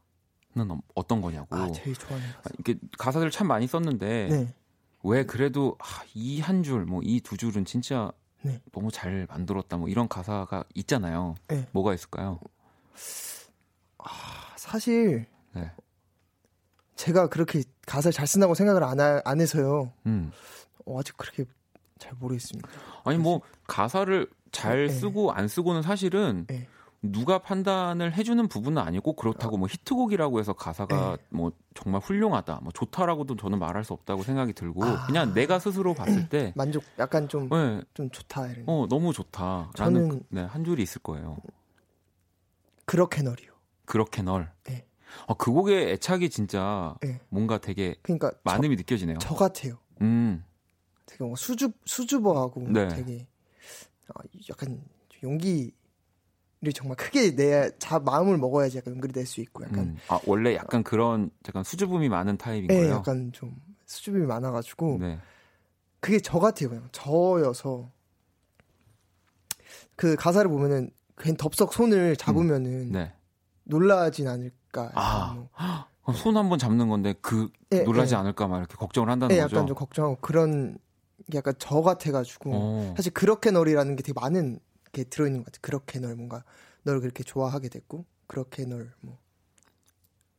어- 0.71 0.81
어떤 0.93 1.21
거냐고. 1.21 1.55
아 1.55 1.71
제일 1.71 1.95
좋아하는 1.95 2.27
거. 2.33 2.41
이렇게 2.55 2.75
가사들 2.97 3.31
참 3.31 3.47
많이 3.47 3.65
썼는데 3.65 4.27
네. 4.29 4.53
왜 5.03 5.25
그래도 5.25 5.77
이한 6.13 6.63
줄, 6.63 6.83
뭐 6.85 6.99
이 7.01 7.21
두 7.21 7.37
줄은 7.37 7.63
진짜 7.63 8.11
네. 8.41 8.59
너무 8.73 8.91
잘 8.91 9.25
만들었다. 9.29 9.77
뭐 9.77 9.87
이런 9.87 10.09
가사가 10.09 10.65
있잖아요. 10.75 11.35
네. 11.47 11.65
뭐가 11.71 11.93
있을까요? 11.93 12.39
사실 14.57 15.25
네. 15.53 15.71
제가 16.95 17.29
그렇게 17.29 17.63
가사를 17.85 18.11
잘 18.11 18.27
쓴다고 18.27 18.53
생각을 18.53 18.83
안, 18.83 18.99
하- 18.99 19.21
안 19.23 19.39
해서요. 19.39 19.93
음. 20.07 20.31
어, 20.85 20.99
아직 20.99 21.15
그렇게 21.15 21.45
잘 21.99 22.13
모르겠습니다. 22.19 22.67
아니 23.05 23.17
뭐 23.17 23.41
가사를 23.65 24.27
잘 24.51 24.87
네. 24.87 24.93
쓰고 24.93 25.31
안 25.31 25.47
쓰고는 25.47 25.81
사실은 25.81 26.45
네. 26.47 26.67
누가 27.03 27.37
판단을 27.37 28.13
해주는 28.13 28.47
부분은 28.47 28.81
아니고 28.81 29.13
그렇다고 29.13 29.57
뭐 29.57 29.67
히트곡이라고 29.69 30.39
해서 30.39 30.53
가사가 30.53 31.17
네. 31.17 31.23
뭐 31.29 31.51
정말 31.75 32.01
훌륭하다, 32.01 32.61
뭐 32.63 32.71
좋다라고도 32.73 33.35
저는 33.35 33.59
말할 33.59 33.83
수 33.83 33.93
없다고 33.93 34.23
생각이 34.23 34.53
들고 34.53 34.83
아. 34.83 35.05
그냥 35.05 35.33
내가 35.33 35.59
스스로 35.59 35.93
봤을 35.93 36.27
때, 36.27 36.53
만족, 36.57 36.83
약간 36.97 37.29
좀, 37.29 37.49
네, 37.49 37.81
좀 37.93 38.09
좋다, 38.09 38.47
이런. 38.47 38.63
어 38.67 38.87
너무 38.89 39.13
좋다라는 39.13 39.71
저는- 39.73 40.09
그- 40.09 40.23
네, 40.29 40.41
한 40.41 40.63
줄이 40.63 40.81
있을 40.83 41.01
거예요. 41.01 41.37
그렇게 42.85 43.21
널이요. 43.21 43.51
그렇게 43.85 44.21
널. 44.21 44.51
네. 44.63 44.85
어, 45.27 45.33
그 45.35 45.51
곡의 45.51 45.91
애착이 45.93 46.29
진짜 46.29 46.95
네. 47.01 47.19
뭔가 47.29 47.57
되게 47.59 47.95
그러니까 48.01 48.31
저, 48.31 48.37
많음이 48.43 48.75
느껴지네요. 48.75 49.17
저 49.19 49.35
같아요. 49.35 49.77
음, 50.01 50.43
되게 51.05 51.23
뭔가 51.23 51.37
수줍, 51.37 51.73
수줍어하고 51.85 52.67
네. 52.69 52.87
되게 52.89 53.27
어, 54.15 54.21
약간 54.49 54.81
용기를 55.23 55.71
정말 56.73 56.95
크게 56.97 57.35
내, 57.35 57.69
자, 57.79 57.99
마음을 57.99 58.37
먹어야지 58.37 58.77
약간 58.77 58.93
용기를 58.95 59.13
낼 59.13 59.25
수 59.25 59.41
있고 59.41 59.63
약간, 59.63 59.79
음. 59.79 59.97
아 60.07 60.19
원래 60.25 60.55
약간 60.55 60.83
그런 60.83 61.29
약간 61.47 61.63
수줍음이 61.63 62.09
많은 62.09 62.37
타입인 62.37 62.67
네, 62.67 62.75
거예요. 62.77 62.93
약간 62.95 63.31
좀 63.33 63.55
수줍음이 63.85 64.25
많아가지고 64.25 64.97
네. 64.99 65.19
그게 65.99 66.19
저 66.19 66.39
같아요. 66.39 66.69
그냥 66.69 66.87
저여서 66.91 67.89
그 69.95 70.15
가사를 70.15 70.49
보면은 70.49 70.91
괜히 71.17 71.35
덥석 71.37 71.73
손을 71.73 72.15
잡으면은 72.15 72.91
네. 72.91 73.13
놀라진 73.63 74.27
않을까. 74.27 74.91
아. 74.95 75.33
뭐. 75.35 75.49
손 76.13 76.37
한 76.37 76.47
번 76.47 76.57
잡는 76.57 76.87
건데 76.87 77.13
그 77.21 77.49
예, 77.73 77.81
놀라지 77.81 78.13
예. 78.13 78.17
않을까 78.19 78.47
막 78.47 78.59
이렇게 78.59 78.75
걱정을 78.75 79.09
한다는 79.09 79.35
네, 79.35 79.41
거죠. 79.41 79.55
약간 79.57 79.67
좀 79.67 79.75
걱정하고 79.75 80.17
그런 80.21 80.73
게 80.73 80.79
약간 81.33 81.53
저 81.59 81.81
같아가지고 81.81 82.51
어. 82.53 82.93
사실 82.95 83.13
그렇게 83.13 83.51
널이라는 83.51 83.95
게 83.95 84.03
되게 84.03 84.19
많은 84.19 84.59
게 84.91 85.03
들어있는 85.03 85.41
것 85.41 85.45
같아요. 85.47 85.59
그렇게 85.61 85.99
널 85.99 86.15
뭔가 86.15 86.43
널 86.83 87.01
그렇게 87.01 87.23
좋아하게 87.23 87.69
됐고 87.69 88.05
그렇게 88.27 88.65
널 88.65 88.91
뭐. 89.01 89.17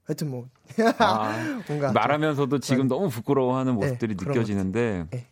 하여튼 0.05 0.30
뭐 0.30 0.49
아, 0.99 1.62
뭔가 1.68 1.93
말하면서도 1.93 2.61
지금 2.61 2.89
너무 2.89 3.11
부끄러워하는 3.11 3.74
모습들이 3.74 4.14
그런 4.14 4.32
느껴지는데 4.32 5.07
네. 5.11 5.26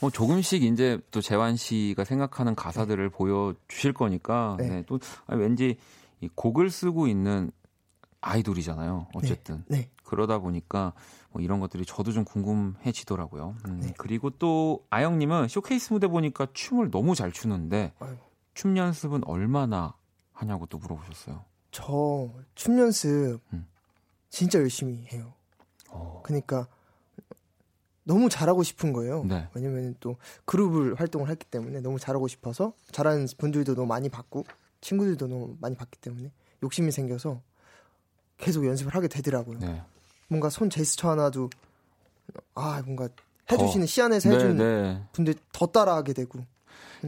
뭐 0.00 0.10
조금씩 0.10 0.62
이제 0.62 0.98
또 1.10 1.20
재환 1.20 1.56
씨가 1.56 2.04
생각하는 2.04 2.54
가사들을 2.54 3.10
보여주실 3.10 3.92
거니까 3.92 4.56
네. 4.58 4.68
네, 4.68 4.84
또 4.86 4.98
아니, 5.26 5.42
왠지 5.42 5.76
이 6.20 6.28
곡을 6.34 6.70
쓰고 6.70 7.06
있는 7.06 7.50
아이돌이잖아요. 8.22 9.08
어쨌든 9.14 9.64
네. 9.68 9.90
그러다 10.04 10.38
보니까 10.38 10.92
뭐 11.32 11.40
이런 11.42 11.60
것들이 11.60 11.84
저도 11.86 12.12
좀 12.12 12.24
궁금해지더라고요. 12.24 13.54
음, 13.66 13.80
네. 13.80 13.94
그리고 13.98 14.30
또 14.30 14.84
아영님은 14.90 15.48
쇼케이스 15.48 15.92
무대 15.92 16.08
보니까 16.08 16.48
춤을 16.52 16.90
너무 16.90 17.14
잘 17.14 17.32
추는데 17.32 17.92
아이고. 18.00 18.18
춤 18.54 18.76
연습은 18.76 19.24
얼마나 19.24 19.94
하냐고 20.32 20.66
또 20.66 20.78
물어보셨어요. 20.78 21.44
저 21.70 22.30
춤 22.54 22.78
연습 22.78 23.40
음. 23.52 23.66
진짜 24.28 24.58
열심히 24.58 25.06
해요. 25.12 25.32
어, 25.88 26.20
그러니까 26.24 26.66
너무 28.04 28.28
잘하고 28.28 28.62
싶은 28.62 28.92
거예요. 28.92 29.24
네. 29.24 29.48
왜냐면 29.54 29.94
또 30.00 30.16
그룹을 30.46 30.94
활동을 30.96 31.28
했기 31.30 31.46
때문에 31.46 31.80
너무 31.80 31.98
잘하고 31.98 32.26
싶어서 32.28 32.72
잘하는 32.90 33.26
분들도 33.38 33.74
너무 33.74 33.86
많이 33.86 34.08
봤고 34.08 34.44
친구들도 34.80 35.28
너무 35.28 35.56
많이 35.60 35.76
봤기 35.76 35.98
때문에 36.00 36.32
욕심이 36.62 36.90
생겨서 36.90 37.40
계속 38.38 38.66
연습을 38.66 38.94
하게 38.94 39.06
되더라고요. 39.08 39.58
네. 39.58 39.82
뭔가 40.30 40.48
손 40.48 40.70
제스처 40.70 41.10
하나도 41.10 41.50
아 42.54 42.80
뭔가 42.84 43.08
해주시는 43.50 43.86
시안에서 43.86 44.28
네, 44.30 44.34
해준 44.36 44.56
네. 44.56 45.02
분들 45.12 45.34
더 45.52 45.66
따라하게 45.66 46.12
되고 46.12 46.38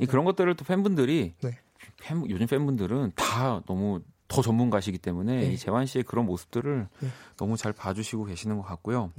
이 0.01 0.07
그런 0.07 0.25
것들을 0.25 0.55
또 0.57 0.65
팬분들이 0.65 1.35
네. 1.43 1.59
팬- 2.01 2.29
요즘 2.29 2.47
팬분들은 2.47 3.13
다 3.15 3.63
너무 3.67 4.01
더 4.27 4.43
전문가시기 4.43 4.99
때문에 4.99 5.41
네. 5.41 5.53
이 5.53 5.57
재환 5.57 5.87
씨의 5.87 6.03
그런 6.05 6.27
모습들을 6.27 6.89
네. 7.01 7.09
너무 7.37 7.57
잘 7.57 7.73
봐주시고 7.73 8.25
계시는 8.25 8.57
것 8.57 8.63
같고요. 8.65 9.13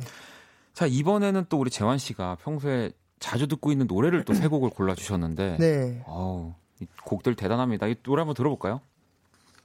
자 0.74 0.86
이번에는 0.86 1.45
또 1.49 1.60
우리 1.60 1.70
재환 1.70 1.97
씨가 1.97 2.36
평소에 2.43 2.91
자주 3.20 3.47
듣고 3.47 3.72
있는 3.72 3.88
노래를 3.88 4.26
또 4.26 4.34
세 4.34 4.47
곡을 4.49 4.70
골라 4.72 4.95
주셨는데, 4.95 5.56
네 5.60 6.04
어우, 6.08 6.54
이 6.82 6.88
곡들 7.06 7.36
대단합니다. 7.36 7.88
이 7.88 7.95
노래 8.04 8.20
한번 8.20 8.36
들어볼까요? 8.36 8.82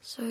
So 0.00 0.24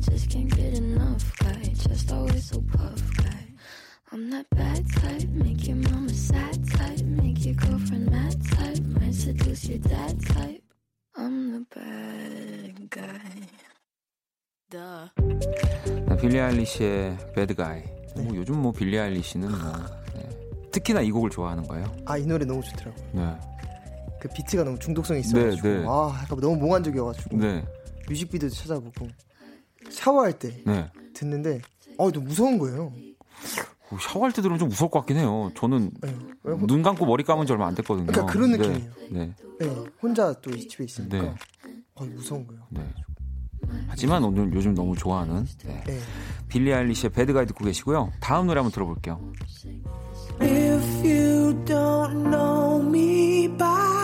Just 0.00 0.30
can't 0.30 0.48
get 0.56 0.74
enough 0.78 1.24
guy, 1.38 1.62
just 1.74 2.10
always 2.12 2.44
so 2.48 2.60
puff 2.72 3.00
guy. 3.16 3.46
I'm 4.12 4.30
that 4.30 4.46
bad 4.50 4.84
type, 4.96 5.28
make 5.30 5.66
your 5.68 5.76
mama 5.76 6.10
sad 6.12 6.58
type, 6.70 7.00
make 7.04 7.44
your 7.44 7.54
girlfriend 7.54 8.10
mad 8.10 8.36
type, 8.50 8.80
might 8.98 9.14
seduce 9.14 9.66
your 9.68 9.78
dad 9.78 10.16
type. 10.26 10.62
I'm 11.16 11.52
the 11.52 11.64
bad 11.74 12.90
guy. 12.90 13.48
Duh. 14.70 15.08
네, 16.08 16.16
빌리 16.16 16.40
아일리시의 16.40 17.16
Bad 17.34 17.54
Guy. 17.54 17.82
뭐 18.16 18.34
요즘 18.36 18.56
뭐 18.62 18.72
빌리 18.72 18.98
아일리시는 18.98 19.48
뭐 19.50 19.72
네. 20.14 20.28
특히나 20.72 21.00
이 21.02 21.10
곡을 21.10 21.30
좋아하는 21.30 21.66
거예요. 21.66 21.94
아 22.06 22.16
이 22.18 22.26
노래 22.26 22.44
너무 22.44 22.62
좋더라고요. 22.62 23.06
네, 23.12 23.36
그 24.20 24.28
비트가 24.28 24.64
너무 24.64 24.78
중독성이 24.78 25.20
있어가지고 25.20 25.68
네, 25.68 25.78
네. 25.80 25.84
아 25.88 26.24
너무 26.28 26.56
몽환적이어가지고 26.56 27.36
네, 27.36 27.64
뮤직비디오도 28.08 28.54
찾아보고 28.54 29.08
샤워할 29.88 30.38
때 30.38 30.62
네. 30.64 30.90
듣는데 31.14 31.60
어 31.98 32.10
너무 32.10 32.26
무서운 32.26 32.58
거예요. 32.58 32.92
어, 33.90 33.96
샤워할 34.00 34.32
때 34.32 34.42
들으면 34.42 34.58
좀 34.58 34.68
무서울 34.68 34.90
것 34.90 35.00
같긴 35.00 35.16
해요. 35.16 35.50
저는 35.56 35.90
네. 36.00 36.14
눈 36.66 36.82
감고 36.82 37.06
머리 37.06 37.24
감은 37.24 37.46
지 37.46 37.52
얼마 37.52 37.66
안 37.66 37.74
됐거든요. 37.74 38.06
그러니까 38.06 38.32
그런 38.32 38.52
네, 38.52 38.56
느낌이에요. 38.58 38.90
네, 39.10 39.34
네, 39.58 39.66
혼자 40.00 40.32
또이 40.34 40.68
집에 40.68 40.84
있으니까 40.84 41.20
네. 41.20 41.34
어 41.94 42.04
무서운 42.04 42.46
거예요. 42.46 42.62
네. 42.70 42.82
하지만 43.88 44.24
오늘 44.24 44.52
요즘 44.54 44.74
너무 44.74 44.96
좋아하는 44.96 45.46
네. 45.64 45.82
네. 45.86 45.98
빌리 46.48 46.72
아일리시의 46.72 47.10
배드가이 47.10 47.46
듣고 47.46 47.64
계시고요. 47.64 48.12
다음 48.20 48.46
노래 48.46 48.58
한번 48.58 48.72
들어볼게요. 48.72 49.20
If 50.40 51.06
you 51.06 51.54
don't 51.64 52.30
know 52.30 52.80
me 52.86 53.48
by 53.56 53.99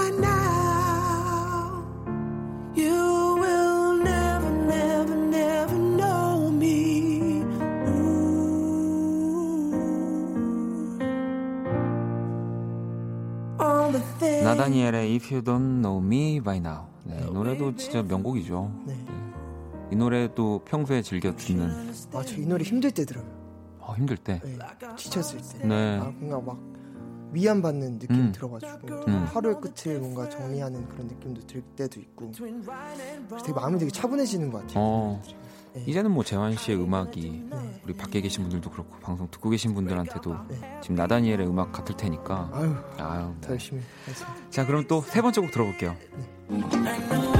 나다니엘의 14.50 15.14
If 15.16 15.34
You 15.34 15.42
Don't 15.44 15.82
Know 15.82 15.98
Me 16.04 16.40
By 16.40 16.58
Now. 16.58 16.86
네, 17.04 17.24
이 17.28 17.32
노래도 17.32 17.74
진짜 17.76 18.02
명곡이죠. 18.02 18.70
네. 18.86 18.96
이 19.92 19.96
노래도 19.96 20.60
평소에 20.64 21.02
즐겨 21.02 21.34
듣는 21.34 21.70
아 22.12 22.22
저 22.22 22.36
이 22.40 22.46
노래 22.46 22.64
힘들 22.64 22.90
때 22.90 23.04
들어요. 23.04 23.24
어, 23.78 23.94
힘들 23.96 24.16
때. 24.16 24.40
네. 24.44 24.58
지쳤을 24.96 25.40
때. 25.40 25.66
네. 25.66 25.98
아 25.98 26.12
뭔가 26.18 26.40
막 26.40 26.58
위안받는 27.32 27.98
느낌 27.98 28.16
음. 28.16 28.32
들어가지고 28.32 29.04
음. 29.08 29.24
하루의 29.32 29.56
끝을 29.60 29.98
뭔가 30.00 30.28
정리하는 30.28 30.88
그런 30.88 31.06
느낌도 31.08 31.46
들 31.46 31.60
때도 31.76 32.00
있고 32.00 32.30
되게 32.32 33.52
마음이 33.52 33.78
되게 33.78 33.90
차분해지는 33.90 34.50
것 34.50 34.60
같아요. 34.62 34.74
어, 34.76 35.22
네. 35.76 35.84
이제는 35.86 36.10
뭐 36.10 36.24
재환 36.24 36.56
씨의 36.56 36.78
음악이 36.82 37.44
네. 37.50 37.80
우리 37.84 37.92
밖에 37.92 38.20
계신 38.22 38.42
분들도 38.44 38.70
그렇고 38.70 38.96
방송 39.00 39.30
듣고 39.30 39.50
계신 39.50 39.74
분들한테도 39.74 40.36
네. 40.48 40.78
지금 40.80 40.96
나다니엘의 40.96 41.46
음악 41.46 41.70
같을 41.72 41.96
테니까. 41.96 42.50
아유 42.52 42.74
아유. 42.98 43.34
더 43.42 43.50
열심히 43.50 43.82
하겠습니다. 44.06 44.50
자, 44.50 44.64
그럼 44.66 44.86
또 44.86 45.02
세 45.02 45.20
번째 45.20 45.40
곡 45.42 45.50
들어볼게요. 45.50 45.94
Might 46.50 47.35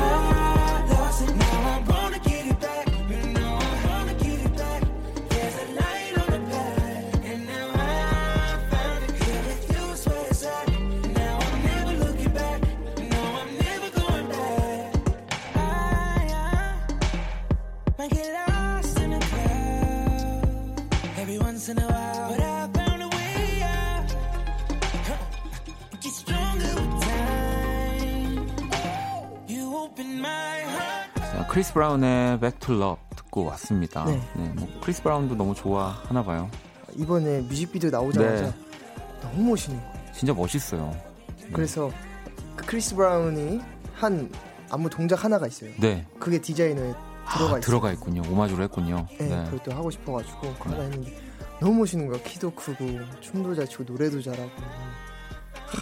크리스 31.57 31.73
브라운의 31.73 32.39
Back 32.39 32.61
to 32.61 32.75
Love 32.75 33.03
듣고 33.17 33.47
왔습니다. 33.47 34.05
네. 34.05 34.21
뭐 34.57 34.69
크리스 34.83 35.03
브라운도 35.03 35.37
너무 35.37 35.55
좋아하나 35.55 36.23
봐요. 36.23 36.51
이번에 36.95 37.41
뮤직비디오 37.41 37.89
나오자마자 37.89 38.43
네. 38.43 38.53
너무 39.23 39.53
멋있는 39.53 39.81
거예요. 39.81 40.13
진짜 40.13 40.35
멋있어요. 40.35 40.95
그래서 41.55 41.91
그 42.57 42.67
크리스 42.67 42.95
브라운이 42.95 43.63
한 43.95 44.31
안무 44.71 44.91
동작 44.91 45.25
하나가 45.25 45.47
있어요. 45.47 45.71
네. 45.79 46.07
그게 46.19 46.39
디자이너에 46.39 46.93
들어가 46.93 47.05
아, 47.25 47.47
있어요. 47.47 47.61
들어가 47.63 47.93
있군요. 47.93 48.21
오마주로 48.31 48.63
했군요. 48.65 49.07
네, 49.19 49.27
네. 49.27 49.45
그걸 49.45 49.59
또 49.65 49.73
하고 49.73 49.91
싶어가지고 49.91 50.41
그거 50.59 50.75
하나 50.75 50.83
했는데 50.83 51.19
너무 51.59 51.77
멋있는 51.77 52.07
거야. 52.07 52.23
키도 52.23 52.51
크고 52.51 52.85
춤도 53.23 53.55
잘 53.55 53.67
추고 53.67 53.85
노래도 53.85 54.21
잘하고. 54.21 54.51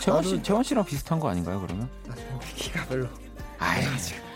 재환 0.00 0.22
씨, 0.22 0.40
재환 0.40 0.62
씨랑 0.62 0.84
비슷한 0.84 1.18
거 1.18 1.28
아닌가요, 1.30 1.60
그러면? 1.60 1.90
아, 2.08 2.14
저는 2.14 2.38
키가 2.54 2.86
별로. 2.86 3.08
아이, 3.58 3.82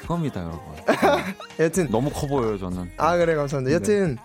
그겁니다, 0.00 0.40
여러분. 0.42 0.60
여튼 1.60 1.90
너무 1.90 2.10
커 2.10 2.26
보여요, 2.26 2.58
저는. 2.58 2.90
아 2.96 3.16
그래 3.16 3.34
감사합니다. 3.34 3.74
여튼 3.74 4.16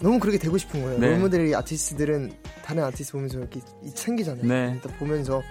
너무 0.00 0.18
그렇게 0.20 0.38
되고 0.38 0.56
싶은 0.58 0.82
거예요. 0.82 0.98
네. 0.98 1.10
롤모델이 1.10 1.54
아티스트들은 1.54 2.32
다른 2.64 2.84
아티스트 2.84 3.12
보면서 3.12 3.38
이렇게 3.38 3.60
이- 3.82 3.88
생기잖아요. 3.94 4.44
네. 4.46 4.72
일단 4.74 4.96
보면서 4.98 5.42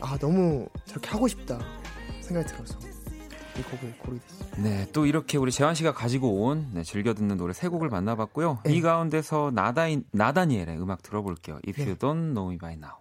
아 0.00 0.16
너무 0.18 0.66
저렇게 0.84 1.08
하고 1.10 1.26
싶다 1.28 1.58
생각이 2.20 2.46
들어서 2.48 2.78
이 3.58 3.62
곡을 3.62 3.94
고르게 3.98 4.20
됐어요. 4.28 4.62
네, 4.62 4.86
또 4.92 5.06
이렇게 5.06 5.38
우리 5.38 5.50
재환 5.50 5.74
씨가 5.74 5.92
가지고 5.94 6.44
온 6.44 6.68
네, 6.74 6.82
즐겨 6.82 7.14
듣는 7.14 7.36
노래 7.36 7.52
세 7.54 7.68
곡을 7.68 7.88
만나봤고요. 7.88 8.58
네. 8.64 8.72
이 8.74 8.80
가운데서 8.82 9.50
나다인, 9.54 10.04
나다니엘의 10.12 10.78
음악 10.80 11.02
들어볼게요. 11.02 11.58
If 11.66 11.80
네. 11.82 11.88
You 11.88 11.96
Don't 11.98 12.34
Know 12.34 12.50
Me 12.52 12.58
By 12.58 12.74
Now. 12.74 12.96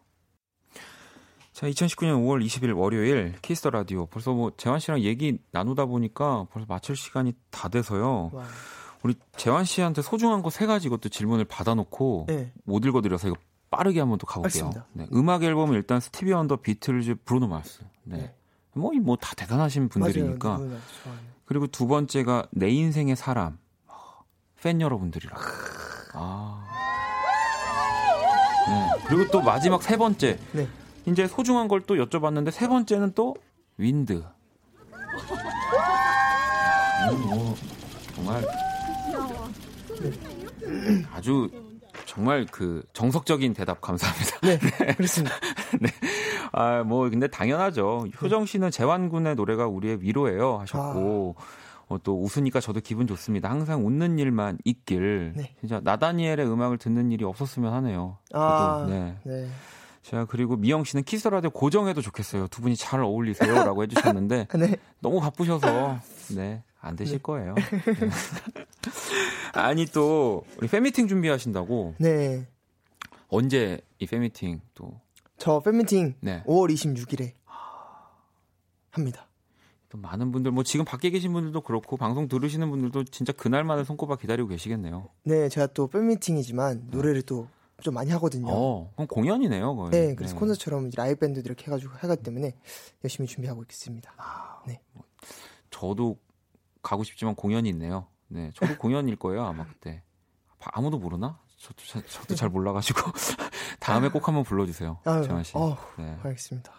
자, 1.56 1.68
2019년 1.68 2.18
5월 2.26 2.46
20일 2.46 2.76
월요일 2.78 3.34
Kiss 3.42 3.58
the 3.58 3.70
Radio. 3.70 4.08
벌써 4.08 4.34
뭐 4.34 4.52
재환 4.58 4.78
씨랑 4.78 5.00
얘기 5.00 5.38
나누다 5.52 5.86
보니까 5.86 6.48
벌써 6.52 6.66
마칠 6.68 6.98
시간이 6.98 7.34
다 7.50 7.70
돼서요. 7.70 8.30
와. 8.34 8.44
우리 9.04 9.16
재환 9.38 9.64
씨한테 9.64 10.02
소중한 10.02 10.42
거 10.42 10.50
세 10.50 10.66
가지 10.66 10.88
이것도 10.88 11.08
질문을 11.08 11.46
받아놓고 11.46 12.26
네. 12.28 12.52
못 12.66 12.84
읽어드려서 12.86 13.30
이거 13.30 13.38
빠르게 13.72 14.02
한번 14.02 14.18
또 14.18 14.28
가볼게요. 14.28 14.70
네, 14.92 15.08
음악 15.14 15.44
앨범은 15.44 15.76
일단 15.76 16.02
스티비 16.02 16.34
원더 16.34 16.58
비틀즈 16.58 17.16
브루노 17.24 17.48
마스. 17.48 17.84
네. 18.04 18.18
네. 18.18 18.36
뭐, 18.74 18.92
이뭐다 18.94 19.36
대단하신 19.36 19.88
분들이니까. 19.88 20.58
맞아요. 20.58 20.78
그리고 21.46 21.68
두 21.68 21.88
번째가 21.88 22.48
내 22.52 22.70
인생의 22.70 23.16
사람. 23.16 23.58
팬 24.62 24.82
여러분들이랑. 24.82 25.40
아. 26.16 26.66
네. 28.68 29.04
그리고 29.08 29.32
또 29.32 29.42
마지막 29.42 29.82
세 29.82 29.96
번째. 29.96 30.38
네. 30.52 30.68
이제 31.06 31.28
소중한 31.28 31.68
걸 31.68 31.82
또 31.86 31.96
여쭤봤는데 31.96 32.52
세 32.52 32.68
번째는 32.68 33.14
또 33.14 33.36
윈드. 33.78 34.24
이거 37.12 37.16
뭐 37.28 37.56
정말 38.16 38.44
아주 41.14 41.50
정말 42.06 42.46
그 42.52 42.84
정석적인 42.94 43.54
대답 43.54 43.82
감사합니다. 43.82 44.40
네, 44.42 44.58
그렇습니다. 44.96 45.36
네. 45.80 45.90
아, 46.52 46.84
뭐 46.84 47.10
근데 47.10 47.28
당연하죠. 47.28 48.08
효정 48.22 48.46
씨는 48.46 48.72
재환 48.72 49.10
군의 49.10 49.36
노래가 49.36 49.68
우리의 49.68 50.02
위로예요 50.02 50.58
하셨고 50.60 51.36
어, 51.88 51.98
또 52.04 52.20
웃으니까 52.24 52.60
저도 52.62 52.80
기분 52.80 53.06
좋습니다. 53.06 53.50
항상 53.50 53.86
웃는 53.86 54.18
일만 54.18 54.58
있길. 54.66 55.34
네. 55.36 55.56
진짜 55.60 55.80
나다니엘의 55.84 56.48
음악을 56.48 56.78
듣는 56.80 57.12
일이 57.12 57.24
없었으면 57.26 57.74
하네요. 57.74 58.18
저도 58.32 58.44
아, 58.44 58.86
네. 58.90 59.16
네. 59.24 59.48
자, 60.06 60.26
그리고 60.26 60.56
미영 60.56 60.84
씨는 60.84 61.04
키스 61.04 61.28
라디오 61.28 61.50
고정해도 61.50 62.02
좋겠어요. 62.02 62.48
두 62.50 62.62
분이 62.62 62.76
잘 62.76 63.02
어울리세요라고 63.02 63.84
해 63.84 63.88
주셨는데 63.88 64.48
네. 64.60 64.76
너무 65.00 65.20
바쁘셔서 65.20 66.00
네. 66.36 66.64
안 66.80 66.96
되실 66.96 67.20
거예요. 67.20 67.56
네. 67.96 68.10
아니 69.54 69.86
또 69.88 70.44
우리 70.58 70.68
팬미팅 70.68 71.08
준비하신다고 71.08 71.96
네. 71.98 72.46
언제 73.30 73.80
이 74.00 74.06
팬미팅 74.06 74.62
또 74.76 75.06
저 75.38 75.60
팬미팅 75.60 76.16
네. 76.22 76.44
5월 76.46 76.74
26일에 76.74 77.34
합니다. 78.90 79.28
또 79.90 79.98
많은 79.98 80.32
분들 80.32 80.52
뭐 80.52 80.64
지금 80.64 80.86
밖에 80.86 81.10
계신 81.10 81.34
분들도 81.34 81.62
그렇고 81.62 81.98
방송 81.98 82.28
들으시는 82.28 82.70
분들도 82.70 83.04
진짜 83.06 83.34
그날만을 83.34 83.86
손꼽아 83.86 84.16
기다리고 84.16 84.48
계시겠네요. 84.48 85.10
네, 85.24 85.50
제가 85.50 85.68
또 85.68 85.88
팬미팅이지만 85.88 86.88
노래를 86.92 87.22
또 87.24 87.48
좀 87.82 87.94
많이 87.94 88.12
하거든요. 88.12 88.48
어, 88.50 88.92
그럼 88.96 89.08
공연이네요, 89.08 89.76
거의. 89.76 89.92
네, 89.92 90.16
그래서 90.16 90.36
콘서트처럼 90.36 90.88
이제 90.88 90.96
라이브 90.98 91.20
밴드들 91.20 91.48
이렇게 91.50 91.66
해가지고 91.66 91.94
하기 91.96 92.24
때문에 92.24 92.56
열심히 93.04 93.28
준비하고 93.28 93.64
있습니다. 93.64 94.14
아. 94.18 94.62
네. 94.66 94.82
저도 95.70 96.18
가고 96.82 97.04
싶지만 97.04 97.36
공연이 97.36 97.70
있네요. 97.70 98.08
네, 98.28 98.52
저도 98.56 98.78
공연일 98.80 99.16
거예요, 99.18 99.44
아마 99.44 99.66
그때. 99.66 100.02
아무도 100.60 100.98
모르나? 100.98 101.40
저도, 101.58 101.76
저, 101.86 102.02
저도 102.02 102.36
잘 102.36 102.50
몰라가지고 102.50 103.00
다음에 103.80 104.10
꼭 104.10 104.28
한번 104.28 104.44
불러주세요, 104.44 105.00
아유, 105.06 105.24
재환 105.24 105.44
씨. 105.44 105.56
어, 105.58 105.78
네. 105.98 106.18
알겠습니다. 106.24 106.72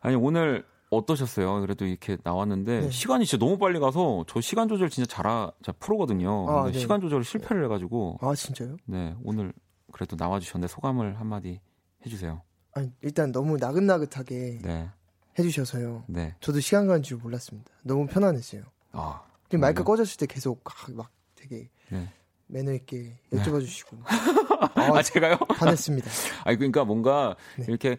아니 0.00 0.16
오늘 0.16 0.66
어떠셨어요? 0.90 1.60
그래도 1.62 1.86
이렇게 1.86 2.18
나왔는데 2.22 2.80
네. 2.82 2.90
시간이 2.90 3.24
진짜 3.24 3.42
너무 3.42 3.56
빨리 3.58 3.78
가서 3.78 4.24
저 4.28 4.40
시간 4.40 4.68
조절 4.68 4.90
진짜 4.90 5.06
잘하, 5.06 5.50
잘 5.62 5.74
프로거든요. 5.78 6.46
아, 6.50 6.70
네. 6.70 6.78
시간 6.78 7.00
조절을 7.00 7.24
실패를 7.24 7.64
해가지고 7.64 8.18
아, 8.20 8.34
진짜요? 8.34 8.76
네 8.86 9.14
오늘 9.24 9.52
그래도 9.92 10.16
나와주셨는데 10.18 10.72
소감을 10.72 11.20
한마디 11.20 11.60
해주세요. 12.04 12.42
아니, 12.74 12.90
일단 13.02 13.30
너무 13.32 13.58
나긋나긋하게 13.58 14.58
네, 14.62 14.88
해주셔서요. 15.38 16.04
네. 16.08 16.34
저도 16.40 16.60
시간 16.60 16.86
가는 16.86 17.02
줄 17.02 17.18
몰랐습니다. 17.18 17.70
너무 17.82 18.06
편안했어요. 18.06 18.62
아, 18.92 19.22
그리고 19.48 19.60
마이크 19.60 19.82
음. 19.82 19.84
꺼졌을 19.84 20.16
때 20.16 20.26
계속 20.26 20.62
막, 20.64 20.74
막 20.96 21.10
되게 21.36 21.68
네. 21.90 22.08
매너 22.46 22.72
있게 22.72 23.18
네. 23.30 23.42
여쭤봐 23.42 23.60
주시고 23.60 23.98
아 24.74 25.02
제가요? 25.02 25.36
반했습니다. 25.36 26.10
아니 26.44 26.56
그러니까 26.56 26.84
뭔가 26.84 27.36
네. 27.58 27.64
이렇게 27.68 27.98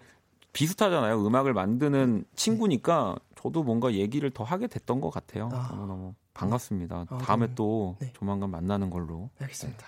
비슷하잖아요. 0.54 1.26
음악을 1.26 1.54
만드는 1.54 2.26
친구니까 2.36 3.16
저도 3.40 3.64
뭔가 3.64 3.94
얘기를 3.94 4.30
더 4.32 4.44
하게 4.44 4.68
됐던 4.68 5.02
것 5.02 5.10
같아요. 5.10 5.50
아. 5.52 5.70
너무 5.72 5.88
너무 5.88 6.14
반갑습니다. 6.34 7.06
아, 7.10 7.18
다음에 7.20 7.46
너무- 7.48 7.56
또 7.56 7.98
네. 8.00 8.12
조만간 8.14 8.50
만나는 8.52 8.90
걸로. 8.90 9.30
알겠습니다. 9.40 9.86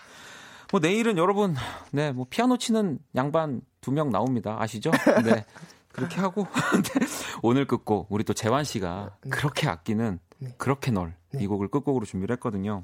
뭐 0.75 0.81
내일은 0.81 1.17
여러분 1.17 1.55
네 1.93 2.11
뭐 2.11 2.27
피아노 2.29 2.57
치는 2.57 2.99
양반 3.15 3.61
두 3.79 3.91
명 3.91 4.09
나옵니다. 4.09 4.57
아시죠? 4.59 4.91
네. 5.23 5.45
그렇게 5.93 6.19
하고 6.19 6.45
네. 6.99 7.05
오늘 7.41 7.65
끝곡 7.65 8.07
우리 8.09 8.25
또 8.25 8.33
재환 8.33 8.65
씨가 8.65 9.15
네. 9.21 9.29
그렇게 9.29 9.69
아끼는 9.69 10.19
네. 10.39 10.53
그렇게 10.57 10.91
널이 10.91 11.13
네. 11.31 11.47
곡을 11.47 11.69
끝곡으로 11.69 12.05
준비를 12.05 12.33
했거든요. 12.35 12.83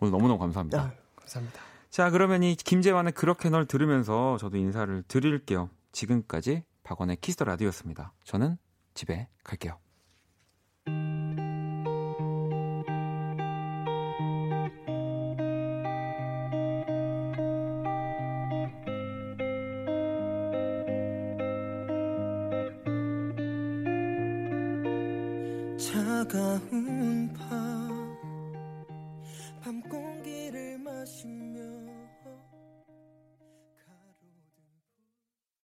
오늘 0.00 0.10
너무너무 0.10 0.40
감사합니다. 0.40 0.80
아, 0.80 0.92
감사합니다. 1.20 1.60
자, 1.90 2.10
그러면 2.10 2.42
이 2.42 2.56
김재환의 2.56 3.12
그렇게 3.12 3.50
널 3.50 3.66
들으면서 3.66 4.36
저도 4.38 4.56
인사를 4.56 5.04
드릴게요. 5.06 5.70
지금까지 5.92 6.64
박원의 6.82 7.18
Kiss 7.20 7.34
the 7.34 7.44
Radio였습니다. 7.44 8.14
저는 8.24 8.58
집에 8.94 9.28
갈게요. 9.44 9.78